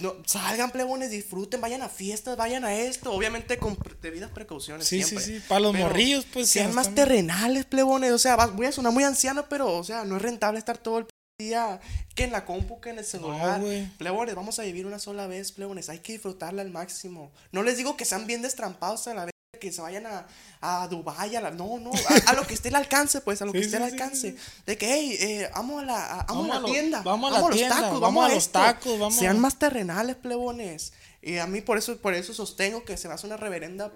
[0.00, 3.12] no, salgan, plebones, disfruten, vayan a fiestas, vayan a esto.
[3.12, 4.86] Obviamente con debidas precauciones.
[4.86, 5.24] Sí, siempre.
[5.24, 8.12] sí, sí, para los Pero morrillos, pues, Sean que más terrenales, plebones.
[8.12, 10.98] O sea, voy a sonar muy anciano, pero, o sea, no es rentable estar todo
[10.98, 11.06] el
[11.38, 11.80] día
[12.14, 13.60] que en la compu, que en el celular.
[13.60, 13.86] güey.
[13.98, 15.88] plebones, vamos a vivir una sola vez, plebones.
[15.90, 17.30] Hay que disfrutarla al máximo.
[17.52, 19.32] No les digo que sean bien destrampados a la vez.
[19.58, 20.26] Que se vayan a,
[20.60, 21.50] a Dubái, a la.
[21.50, 23.76] No, no, a, a lo que esté al alcance, pues, a lo que Sí, esté
[23.76, 24.36] al sí, sí, alcance.
[24.66, 27.02] De que, hey, eh, vamos a la, a, vamos Vamos a la tienda.
[27.02, 30.92] vamos a la los tacos, vamos a los tacos, vamos Sean más terrenales, plebones.
[31.22, 33.92] Y a mí por eso, por eso sostengo que se me hace una reverenda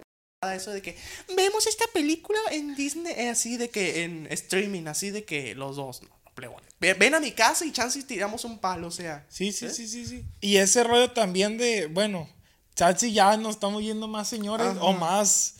[0.55, 0.97] eso de que
[1.37, 5.77] vemos esta película en Disney, eh, así de que en streaming, así de que los
[5.77, 6.67] dos, no, plebones.
[6.81, 9.27] Ven, ven a mi casa y chance y tiramos un palo, o sea.
[9.29, 10.25] Sí, sí, sí, sí, sí.
[10.41, 12.27] Y ese rollo también de, bueno,
[12.75, 14.81] Chachi ya nos estamos yendo más señores Ajá.
[14.83, 15.55] o más,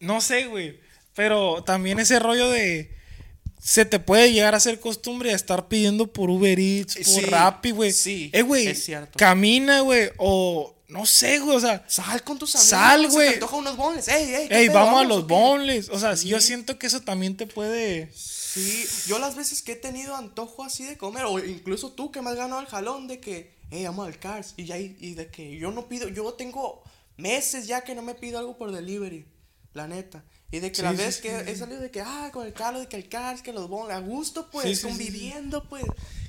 [0.00, 0.78] no sé, güey.
[1.14, 2.92] Pero también ese rollo de,
[3.60, 7.20] se te puede llegar a hacer costumbre a estar pidiendo por Uber Eats, por Sí,
[7.22, 7.92] Rappi, güey.
[7.92, 9.16] sí, eh, güey, es cierto.
[9.16, 12.68] camina, güey, o no sé, güey, o sea, Sal con tus amigos.
[12.68, 13.28] Sal, se te güey.
[13.34, 14.08] antoja unos bonles.
[14.08, 14.78] Ey, ey, ¿qué ey, pedo?
[14.80, 15.88] vamos a los bonles.
[15.88, 18.10] O sea, yo siento que eso también te puede...
[18.12, 22.22] Sí, yo las veces que he tenido antojo así de comer, o incluso tú que
[22.22, 25.28] me has ganado el jalón de que, hey, vamos al Cars, y ya, y de
[25.30, 26.82] que yo no pido, yo tengo
[27.16, 29.26] meses ya que no me pido algo por delivery,
[29.72, 30.24] la neta.
[30.50, 31.50] Y de que Sí, sí, veces sí, que sí.
[31.50, 33.96] he salido de que, ah, con el Carlos, de que el Cars, que los bonles,
[33.96, 35.84] a gusto, pues, conviviendo, pues.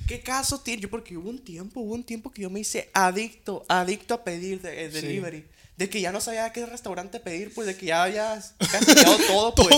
[0.08, 0.82] ¿Qué caso tiene?
[0.82, 4.24] Yo, porque hubo un tiempo, hubo un tiempo que yo me hice adicto, adicto a
[4.24, 5.00] pedir de, eh, Sí.
[5.00, 5.46] delivery.
[5.76, 8.42] De que ya no sabía a qué restaurante pedir, pues, de que ya había
[8.72, 9.76] castigado todo, pues.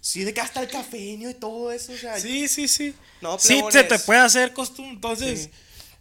[0.00, 2.18] Sí, de que hasta el cafeño y todo eso, o sea.
[2.20, 2.94] Sí, sí, sí.
[3.22, 4.94] No, sí, se te puede hacer costumbre.
[4.94, 5.48] Entonces,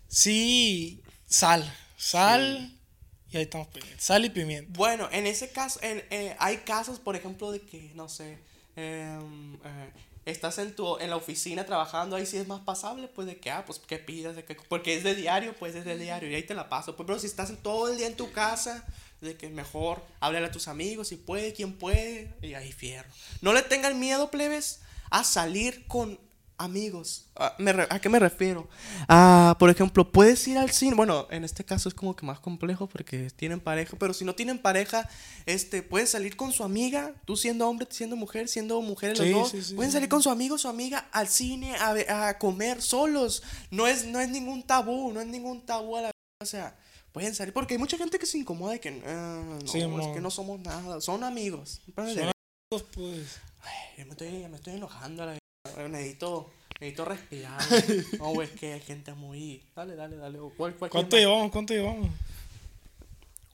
[0.07, 1.01] Sí.
[1.27, 1.71] sal.
[1.97, 2.73] Sal.
[3.29, 4.03] Y ahí estamos pendientes.
[4.03, 4.71] Sal y pimienta.
[4.73, 8.39] Bueno, en ese caso, en, eh, hay casos, por ejemplo, de que, no sé,
[8.75, 9.91] em, eh,
[10.25, 13.51] estás en tu en la oficina trabajando, ahí sí es más pasable, pues de que,
[13.51, 16.35] ah, pues que pidas, de que, porque es de diario, pues es de diario, y
[16.35, 16.95] ahí te la paso.
[16.95, 18.85] Pues, pero si estás todo el día en tu casa,
[19.21, 23.09] de que mejor háblale a tus amigos, si puede, quien puede, y ahí fierro.
[23.41, 24.79] No le tengan miedo, plebes,
[25.09, 26.19] a salir con
[26.57, 27.25] amigos.
[27.35, 28.67] Ah, me re- ¿A qué me refiero?
[29.07, 30.95] Ah, por ejemplo, puedes ir al cine.
[30.95, 33.95] Bueno, en este caso es como que más complejo porque tienen pareja.
[33.99, 35.07] Pero si no tienen pareja,
[35.45, 37.13] este, pueden salir con su amiga.
[37.25, 39.49] Tú siendo hombre, siendo mujer, siendo mujer los Sí, dos.
[39.51, 43.43] sí, sí, pueden salir con su amigo, su amiga al cine a, comer solos.
[43.71, 46.77] No es, no es ningún tabú, no es ningún tabú a la o sea,
[47.11, 50.21] pueden salir porque hay mucha gente que se incomoda de que "Ah, no, es que
[50.21, 51.81] no somos nada, son amigos.
[51.95, 52.31] Son
[52.93, 55.37] Pues, Ay, me estoy, me estoy enojando a la.
[55.89, 56.49] Necesito,
[56.79, 57.59] necesito respirar.
[58.19, 59.61] No, güey, es que hay gente muy.
[59.75, 60.39] Dale, dale, dale.
[60.57, 61.51] ¿Cuál, cuál ¿Cuánto llevamos?
[61.51, 62.09] ¿Cuánto llevamos?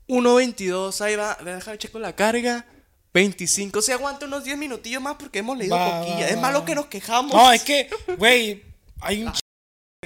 [0.08, 1.38] 1.22, ahí va.
[1.44, 2.66] Déjame checo la carga.
[3.14, 3.82] 25.
[3.82, 6.18] Se aguanta unos 10 minutillos más porque hemos leído Va, poquilla.
[6.22, 6.42] va, es va.
[6.42, 7.32] malo que nos quejamos.
[7.32, 7.88] No, es que,
[8.18, 8.64] güey,
[9.02, 9.32] hay un...
[9.32, 9.40] ch-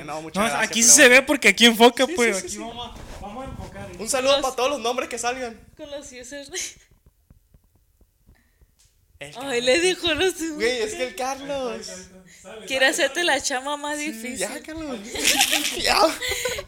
[0.05, 2.35] No, No, gracias, aquí sí se ve porque aquí enfoca, Sí, pues.
[2.35, 2.59] sí, sí, aquí sí.
[2.59, 3.89] Vamos, a, vamos a enfocar.
[3.97, 5.57] Un saludo para todos los nombres que salgan.
[5.77, 6.51] Con los users.
[9.19, 11.88] El Ay, le dijo los Güey, es que el Carlos.
[12.68, 14.38] Quiere hacerte la chama más Sí, difícil.
[14.38, 14.99] ya, Carlos.
[15.84, 15.99] ya.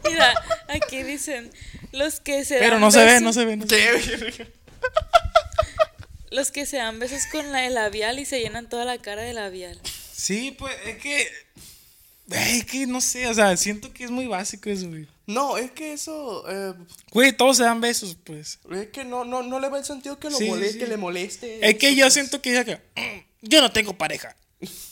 [0.04, 0.34] Mira,
[0.68, 1.50] aquí dicen
[1.92, 3.56] los que se Pero dan no se ve, besos- no se ve.
[3.56, 3.76] No se
[4.16, 4.46] ve.
[6.30, 9.22] Los que se dan besos con la, el labial y se llenan toda la cara
[9.22, 9.80] de labial.
[10.12, 11.28] Sí, pues, es que...
[12.26, 15.08] güey, Es que no sé, o sea, siento que es muy básico eso, güey.
[15.32, 16.44] No, es que eso.
[16.48, 16.74] eh,
[17.12, 18.58] Güey, todos se dan besos, pues.
[18.72, 20.78] es que no, no, no le va el sentido que, lo Sí, moleste, sí.
[20.78, 21.68] que le moleste.
[21.68, 22.14] Es que yo pues.
[22.14, 22.76] siento que ya que...
[22.76, 24.36] "Mm, Yo no tengo pareja.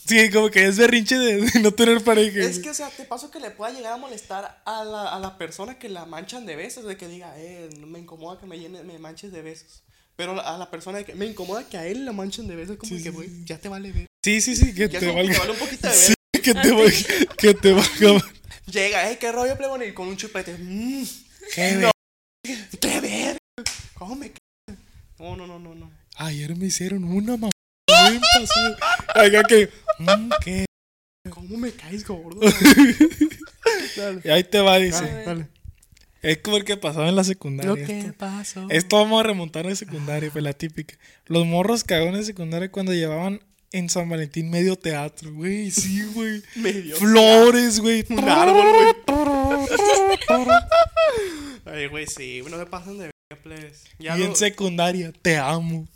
[0.06, 2.39] Sí, como que es berrinche de, de no tener pareja.
[2.40, 5.19] Es que, o sea, te paso que le pueda llegar a molestar a la, a
[5.20, 8.59] la persona que la manchan de besos, de que diga, eh, me incomoda que me,
[8.59, 9.82] llene, me manches de besos.
[10.16, 12.97] Pero a la persona que me incomoda que a él la manchen de besos, como
[12.97, 14.06] Sí, que, güey, ya te vale ver.
[14.24, 15.39] Sí, sí, sí, que Ya te que te valga.
[15.39, 16.43] vale un poquito de Sí, ver.
[16.43, 17.35] que te valga.
[17.36, 18.24] Que te valga.
[18.70, 20.57] Llega, eh, qué rollo, plebón, y con un chupete.
[20.59, 21.05] Mmm,
[21.55, 21.90] Qué No.
[22.45, 23.39] ver- qué ver.
[23.95, 24.32] ¿Cómo me
[25.19, 25.90] No, no, no, no, no.
[26.16, 27.51] Ayer me hicieron una mamá.
[28.11, 28.77] Bien pasada.
[29.15, 29.70] Acá que.
[29.99, 30.66] mm, ¿Qué?
[31.31, 32.40] ¿Cómo me caes gordo?
[33.97, 34.20] dale.
[34.24, 35.05] Y ahí te va, dice.
[35.05, 35.49] Dale, dale.
[36.20, 37.70] Es como el que pasaba en la secundaria.
[37.70, 38.12] Lo que esto.
[38.19, 38.66] pasó.
[38.70, 40.97] Esto vamos a remontar en secundaria, pues la típica.
[41.27, 43.40] Los morros cagones de secundaria cuando llevaban
[43.73, 45.70] en San Valentín medio teatro, güey.
[45.70, 46.43] Sí, güey.
[46.57, 48.05] Medio Flores, güey.
[48.11, 48.66] Un árbol,
[49.07, 49.19] güey.
[51.65, 53.11] Ay, güey, sí, no me pasan de.
[53.99, 55.86] Ya Y lo- en secundaria, te amo.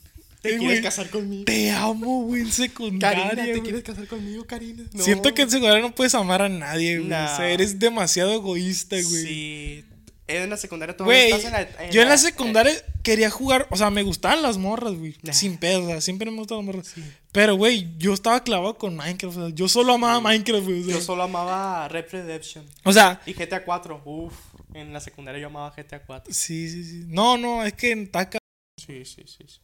[0.42, 1.44] ¿Te Eh, quieres casar conmigo?
[1.44, 3.28] Te amo, güey, en secundaria.
[3.30, 4.82] Karina, ¿te quieres casar conmigo, Karina?
[4.92, 5.02] No.
[5.02, 7.08] Siento que en secundaria no puedes amar a nadie, güey.
[7.08, 7.32] Nah.
[7.32, 9.22] O sea, eres demasiado egoísta, güey.
[9.24, 9.84] Sí.
[10.26, 11.90] En la secundaria todavía estás en la...
[11.90, 12.72] yo en la secundaria
[13.02, 15.16] quería jugar, o sea, me gustaban las morras, güey.
[15.22, 15.32] Nah.
[15.32, 16.94] Sin pedo, o sea, siempre me gustaban las morras.
[17.32, 20.82] Pero, güey, yo estaba clavado con Minecraft, o sea, yo solo amaba Minecraft, güey.
[20.82, 20.94] o sea.
[20.94, 22.64] Yo solo amaba Red Redemption.
[22.84, 24.02] O sea, Y GTA 4.
[24.04, 24.34] Uf.
[24.74, 26.32] En la secundaria yo amaba GTA 4.
[26.32, 27.04] sí, sí, sí.
[27.08, 28.38] No, no, es que en Taca.
[28.78, 29.44] Sí, sí, sí.
[29.46, 29.58] sí.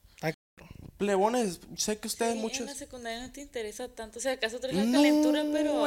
[0.99, 2.61] Plebones, sé que ustedes Sí, muchos...
[2.61, 4.19] En la secundaria no te interesa tanto.
[4.19, 5.87] O sea, acaso traes la No, calentura, pero.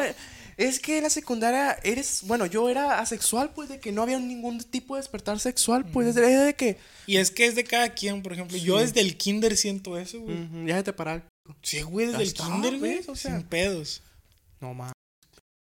[0.58, 4.20] Es que en la secundaria eres, bueno, yo era asexual, pues de que no había
[4.20, 6.78] ningún tipo de despertar sexual, pues de que
[7.08, 8.58] Y es que es de cada quien, por ejemplo.
[8.58, 10.44] Yo desde el kinder siento eso, güey.
[10.44, 11.28] ujú, ya se te parar.
[11.62, 13.02] Sí, güey, desde Ya el está, kinder, güey.
[13.08, 13.36] O sea.
[13.38, 14.02] sin pedos.
[14.62, 14.94] No más.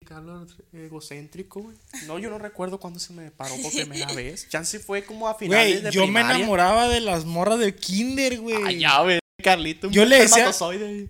[0.06, 1.76] Carlos egocéntrico, güey.
[2.06, 4.48] No, yo no recuerdo cuándo se me paró por primera vez.
[4.48, 8.40] Chance fue como a finales Güey, de yo me enamoraba de las morras de kinder,
[8.40, 8.56] güey.
[8.64, 9.88] Ay, ya, güey, Carlito.
[9.88, 10.52] un Yo le decía-.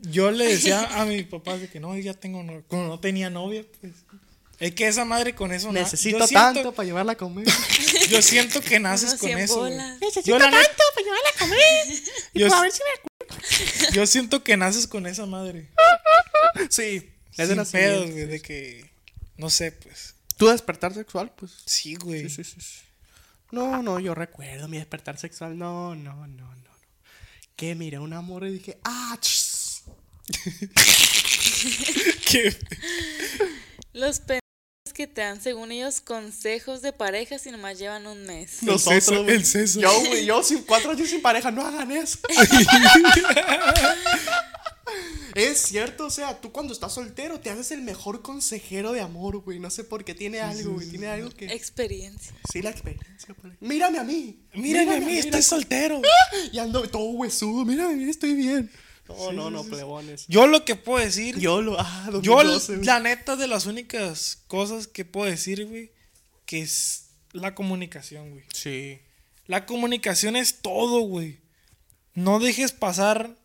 [0.03, 2.63] Yo le decía a mi papá de que no, yo ya tengo novia.
[2.69, 3.93] Cuando no tenía novia, pues.
[4.59, 7.47] Es que esa madre con eso na- Necesito yo siento- tanto para llevarla a comer.
[8.11, 9.57] Yo siento que naces con 100 eso.
[9.57, 9.99] bolas.
[10.25, 10.61] Yo, la neta-
[10.95, 12.03] para llevarla a comer.
[12.35, 13.93] yo, a ver si me...
[13.95, 15.71] yo siento que naces con esa madre.
[16.69, 18.01] Sí, es de nacimiento.
[18.03, 18.91] pedos, güey, de que.
[19.39, 20.15] No sé, pues.
[20.37, 21.33] ¿Tu despertar sexual?
[21.37, 21.53] Pues.
[21.65, 22.29] Sí, güey.
[22.29, 22.79] Sí, sí, sí, sí.
[23.53, 25.57] No, no, yo recuerdo mi despertar sexual.
[25.57, 26.55] No, no, no, no.
[26.55, 26.60] no.
[27.61, 29.19] Que miré a un amor y dije, ah,
[33.93, 34.41] Los pendejos
[34.95, 38.61] que te dan, según ellos, consejos de pareja si nomás llevan un mes.
[38.79, 39.37] Seso, güey.
[39.37, 39.79] el seso.
[39.79, 42.19] Yo, güey, yo sin cuatro años sin pareja, no hagan eso.
[45.35, 49.39] es cierto, o sea, tú cuando estás soltero te haces el mejor consejero de amor,
[49.39, 49.59] güey.
[49.59, 50.89] No sé por qué tiene algo, güey.
[50.89, 51.47] Tiene algo que.
[51.47, 52.33] Experiencia.
[52.53, 53.55] Sí, la experiencia, pues.
[53.61, 54.41] Mírame a mí.
[54.55, 56.01] Mírame a mí, mira estoy soltero.
[56.53, 57.65] Y ando todo huesudo.
[57.65, 58.71] Mírame, mira, estoy bien.
[59.09, 60.25] No, no, no, plebones.
[60.29, 61.39] Yo lo que puedo decir.
[61.39, 61.77] Yo lo.
[61.79, 62.87] Ah, Yo, 2012, güey.
[62.87, 65.93] la neta, de las únicas cosas que puedo decir, güey,
[66.47, 68.45] que es la comunicación, güey.
[68.53, 69.01] Sí.
[69.47, 71.41] La comunicación es todo, güey.
[72.15, 73.37] No dejes pasar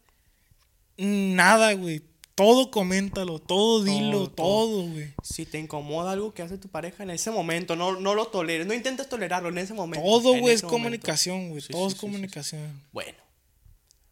[0.97, 2.01] nada, güey.
[2.35, 4.35] Todo coméntalo, todo dilo, Todo, todo.
[4.35, 5.13] todo, güey.
[5.23, 8.67] Si te incomoda algo que hace tu pareja en ese momento, no, no lo toleres.
[8.67, 10.05] No intentes tolerarlo en ese momento.
[10.05, 11.61] Todo, güey, es comunicación, güey.
[11.61, 12.83] Sí, todo sí, es sí, comunicación.
[12.91, 13.17] Bueno.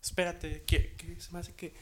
[0.02, 1.74] Espérate, ¿qué, qué se me hace que.?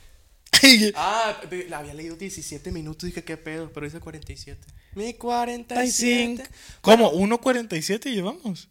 [0.95, 4.68] Ah, la había leído 17 minutos, dije qué pedo, pero dice 47.
[4.95, 6.44] Mi 47.
[6.82, 7.11] ¿Cómo?
[7.14, 8.68] ¿1.47 llevamos?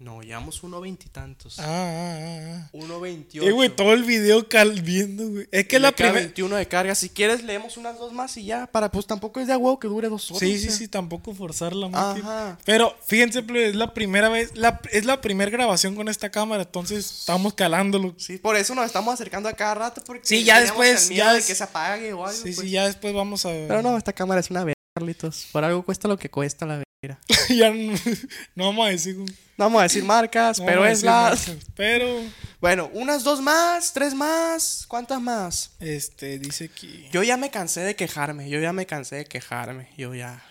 [0.00, 1.58] No, llevamos uno veintitantos.
[1.58, 2.18] Ah, ah,
[2.62, 2.68] ah.
[2.72, 3.00] Uno ah.
[3.00, 3.48] veintiocho.
[3.48, 5.48] Eh, güey, todo el video cal viendo, güey.
[5.50, 6.20] Es que la primera.
[6.20, 6.94] 21 de carga.
[6.94, 8.68] Si quieres, leemos unas dos más y ya.
[8.68, 10.38] Para, pues tampoco es de a huevo que dure dos horas.
[10.38, 10.76] Sí, sí, sea.
[10.76, 12.50] sí, tampoco forzar la máquina.
[12.50, 12.58] Ajá.
[12.64, 16.62] Pero fíjense, plebe, es la primera vez, la, es la primera grabación con esta cámara,
[16.62, 18.14] entonces estamos calándolo.
[18.18, 20.02] Sí, por eso nos estamos acercando a cada rato.
[20.06, 22.36] Porque Sí, ya después, el miedo ya de que se apague o algo.
[22.36, 22.58] Sí, pues.
[22.58, 25.48] sí, ya después vamos a Pero no, esta cámara es una verga, Carlitos.
[25.50, 26.87] Por algo cuesta lo que cuesta la
[27.48, 27.92] ya no,
[28.56, 29.16] no vamos a decir.
[29.16, 31.36] No vamos a decir marcas, no pero es la.
[31.76, 32.22] Pero,
[32.60, 34.84] Bueno, unas dos más, tres más.
[34.88, 35.72] ¿Cuántas más?
[35.80, 37.06] este, dice aquí.
[37.12, 38.48] Yo ya me cansé de quejarme.
[38.50, 39.90] Yo ya me cansé de quejarme.
[39.96, 40.42] Yo ya.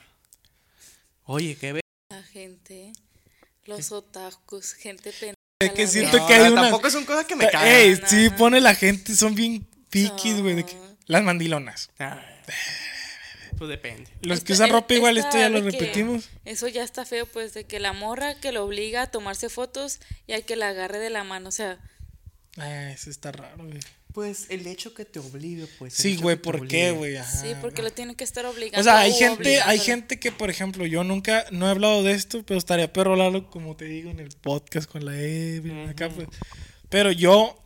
[1.24, 1.82] Oye, qué ve.
[2.10, 2.94] La gente,
[3.66, 5.34] los otakus, gente pendeja.
[5.60, 7.68] Es que siento que hay una- tampoco son cosas que me Ta- cagan.
[7.68, 8.36] Ey, no, sí, no.
[8.38, 10.64] pone la gente, son bien piquis, güey.
[10.64, 10.78] que-.
[11.08, 11.90] Las mandilonas.
[12.00, 12.22] Ah,
[13.58, 14.10] Pues depende.
[14.22, 16.30] Los que usan ropa igual, esto ya lo repetimos.
[16.46, 20.00] Eso ya está feo, pues, de que la morra que lo obliga a tomarse fotos
[20.28, 21.50] y a que la agarre de la mano.
[21.50, 21.80] O sea,
[22.60, 23.80] Ah, eso está raro, güey.
[24.14, 25.94] Pues el hecho que te obligue, pues.
[25.94, 26.76] Sí, güey, ¿por obligue.
[26.76, 27.16] qué, güey?
[27.24, 28.80] Sí, porque lo tiene que estar obligando.
[28.80, 32.02] O sea, hay o gente, hay gente que, por ejemplo, yo nunca, no he hablado
[32.02, 35.88] de esto, pero estaría perro hablarlo, como te digo, en el podcast con la Evelyn,
[35.90, 36.28] acá, pues.
[36.90, 37.64] Pero yo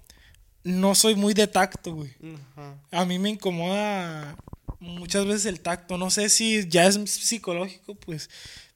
[0.66, 2.12] no soy muy de tacto, güey.
[2.58, 2.76] Ajá.
[2.92, 4.36] A mí me incomoda
[4.80, 5.98] muchas veces el tacto.
[5.98, 8.30] No sé si ya es psicológico, pues.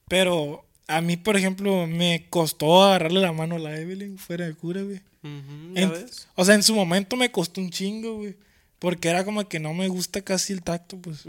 [0.08, 4.54] Pero a mí, por ejemplo, me costó agarrarle la mano a la Evelyn fuera de
[4.54, 5.00] cura, güey.
[5.22, 6.28] Ujú, ¿Ya En- ves?
[6.36, 8.36] o sea, en su momento me costó un chingo, güey.
[8.78, 11.24] Porque era como que no me gusta casi el tacto, pues.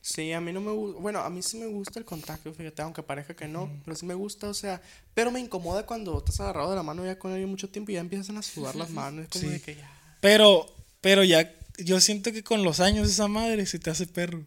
[0.00, 1.00] Sí, a mí no me gusta.
[1.00, 4.04] Bueno, a mí sí me gusta el contacto, fíjate, aunque parezca que no, pero sí
[4.06, 4.80] me gusta, o sea.
[5.14, 7.94] Pero me incomoda cuando estás agarrado de la mano ya con alguien mucho tiempo y
[7.94, 9.24] ya empiezan a sudar las manos.
[9.24, 9.50] Es como Sí.
[9.50, 9.90] de que ya.
[10.20, 10.66] Pero,
[11.00, 14.44] pero ya, yo siento que con los años esa madre se te hace perro.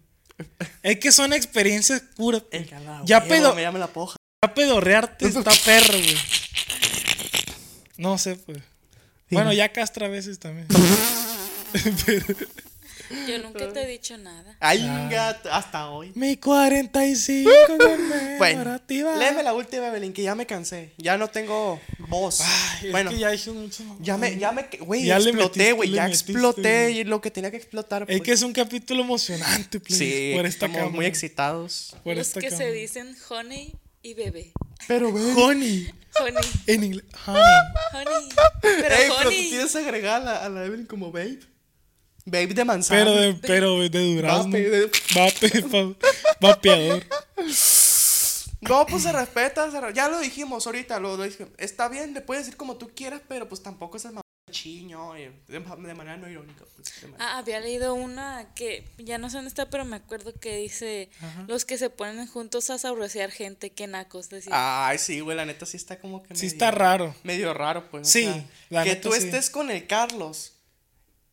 [0.83, 2.43] Es que son experiencias puras.
[2.69, 4.17] Calado, Ya pedo- Me llama la poja.
[4.43, 6.17] Ya pedorrearte está perro, güey.
[7.97, 8.59] No sé, pues.
[9.31, 10.67] Bueno, ya castra a veces también.
[13.27, 14.55] Yo nunca te he dicho nada.
[14.59, 15.07] Ay, Ah.
[15.11, 16.11] gato, hasta hoy.
[16.15, 17.49] Mi 45
[18.39, 20.93] Bueno, léeme la última, Evelyn, que ya me cansé.
[20.97, 22.41] Ya no tengo voz.
[22.41, 23.83] Ay, es bueno, que ya dije mucho.
[23.99, 26.99] ya me, ya me, güey, Ya exploté, güey, ya metiste, exploté güey.
[26.99, 28.03] y lo que tenía que explotar.
[28.03, 28.21] Es pues.
[28.21, 30.95] que es un capítulo emocionante, please, sí, por esta estamos cámara.
[30.95, 31.95] muy excitados.
[32.03, 34.51] Por Los esta que se dicen honey y bebé.
[34.87, 35.21] Pero, ve.
[35.35, 35.89] Honey.
[36.21, 37.05] Honey, En inglés.
[37.25, 37.41] Honey.
[37.93, 38.29] honey.
[38.61, 39.49] Pero Ey, pero tú honey.
[39.49, 41.39] tienes agregada a la, a la Evelyn como babe.
[42.27, 43.03] Babe de manzana.
[43.03, 44.45] Pero de, pero de durazno.
[44.51, 45.95] Vape, de- Vape, va-
[46.39, 47.03] vapeador.
[48.69, 51.47] No, pues se respeta, se re- ya lo dijimos ahorita, lo, lo dije.
[51.57, 54.13] Está bien, le puedes decir como tú quieras, pero pues tampoco es el
[54.51, 56.63] chiño, eh, de, de manera no irónica.
[56.75, 60.33] Pues, manera- Ah, había leído una que ya no sé dónde está, pero me acuerdo
[60.39, 61.09] que dice
[61.47, 64.53] los que se ponen juntos a sabrosear gente, que nacos decía.
[64.87, 67.15] Ay, sí, güey, la neta sí está como que Sí medio- está raro.
[67.23, 68.07] Medio raro, pues.
[68.07, 69.25] o Sí, sea, la que neta tú sí.
[69.25, 70.53] estés con el Carlos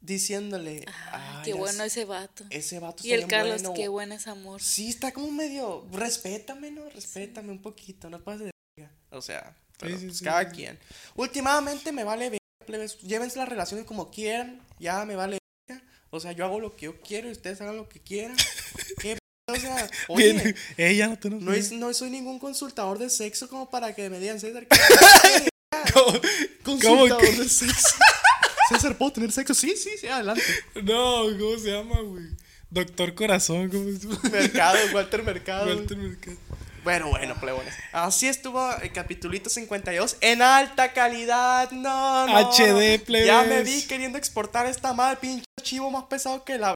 [0.02, 0.84] diciéndole.
[0.88, 2.44] Ah, "Ay, qué bueno ese vato.
[2.50, 3.74] Ese vato Y está el Carlos, bueno".
[3.74, 4.60] qué bueno es amor.
[4.62, 5.86] Sí, está como medio.
[5.92, 6.88] Respétame, ¿no?
[6.90, 8.92] Respétame un poquito, no pases de verga.
[9.10, 10.56] O sea, pero, sí, pues, sí, cada sí.
[10.56, 10.78] quien.
[11.14, 12.98] Últimamente me vale verga, plebes.
[13.00, 14.60] Llévense las relaciones como quieran.
[14.78, 15.38] Ya me vale
[15.68, 15.82] verga.
[16.10, 18.36] O sea, yo hago lo que yo quiero y ustedes hagan lo que quieran.
[19.00, 19.18] ¿Qué?
[19.50, 20.32] O sea, oye.
[20.34, 21.40] Bien, ella no, no.
[21.40, 25.48] No, es, no soy ningún consultador de sexo como para que me digan, César, ¿qué-
[25.92, 26.20] ¿Cómo,
[26.64, 27.32] consultador que?
[27.32, 27.96] de sexo.
[28.68, 29.54] César, ¿puedo tener sexo?
[29.54, 30.42] Sí, sí, sí, adelante.
[30.82, 32.24] No, ¿cómo se llama, güey?
[32.70, 34.20] Doctor Corazón, ¿cómo se llama?
[34.30, 35.66] Mercado, Walter Mercado.
[35.66, 36.36] Walter Mercado.
[36.84, 37.74] Bueno, bueno, plebones.
[37.92, 41.70] Así estuvo el capitulito 52 en alta calidad.
[41.70, 42.50] No, no.
[42.50, 43.04] HD, no.
[43.04, 43.26] plebes.
[43.26, 46.74] Ya me vi queriendo exportar esta madre, pinche archivo más pesado que la.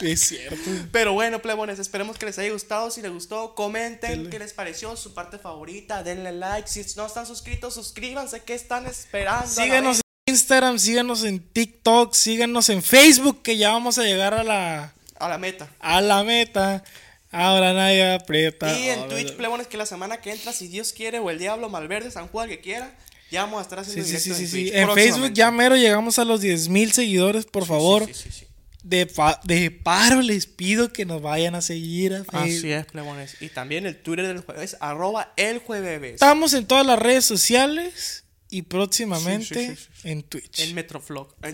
[0.00, 0.70] Es cierto.
[0.90, 2.90] Pero bueno, plebones, esperemos que les haya gustado.
[2.90, 6.66] Si les gustó, comenten qué les pareció, su parte favorita, denle like.
[6.66, 8.42] Si no están suscritos, suscríbanse.
[8.42, 9.60] ¿Qué están esperando?
[9.60, 10.03] A
[10.34, 15.28] Instagram, síganos en TikTok, síganos en Facebook, que ya vamos a llegar a la, A
[15.28, 15.68] la meta.
[15.80, 16.82] a la meta.
[17.30, 18.78] Ahora nadie aprieta.
[18.78, 21.38] Y en Ahora- Twitch, plebones, que la semana que entra, si Dios quiere, o el
[21.38, 22.96] Diablo, Malverde, San Juan, que quiera,
[23.30, 24.50] ya vamos a estar haciendo Sí, sí, sí, en sí, sí.
[24.62, 28.06] Twitch En Facebook ya mero llegamos a los 10 mil seguidores, por favor.
[28.06, 28.46] Sí, sí.
[28.82, 32.40] De, pa- de paro les pido que nos vayan a seguir a Facebook.
[32.58, 33.36] Así es, plebones.
[33.40, 36.14] Y también el Twitter del jueves, arroba el jueves.
[36.14, 38.23] Estamos en todas las redes sociales
[38.54, 40.60] y próximamente Sí, sí, en Twitch.
[40.60, 41.34] En Metroflog.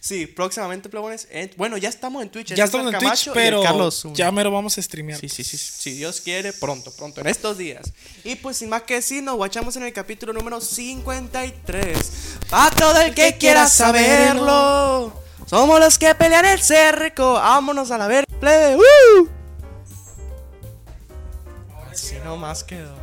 [0.00, 1.28] Sí, próximamente, plebones.
[1.30, 2.52] en- Bueno, ya estamos en Twitch.
[2.52, 5.20] ya estamos en Twitch, pero Carlos ya mero vamos a streamear.
[5.20, 5.56] Sí, sí, sí.
[5.56, 7.92] Si Dios quiere, pronto, pronto, en estos días.
[8.24, 11.96] Y pues sin más que decir, nos guachamos en el capítulo número 53.
[12.50, 15.12] A todo el que quiera saberlo.
[15.46, 17.34] Somos los que pelean el cerco.
[17.34, 18.74] Vámonos a la ver, plebe.
[18.74, 19.28] ¡Woo!
[21.88, 22.96] Así nomás quedó.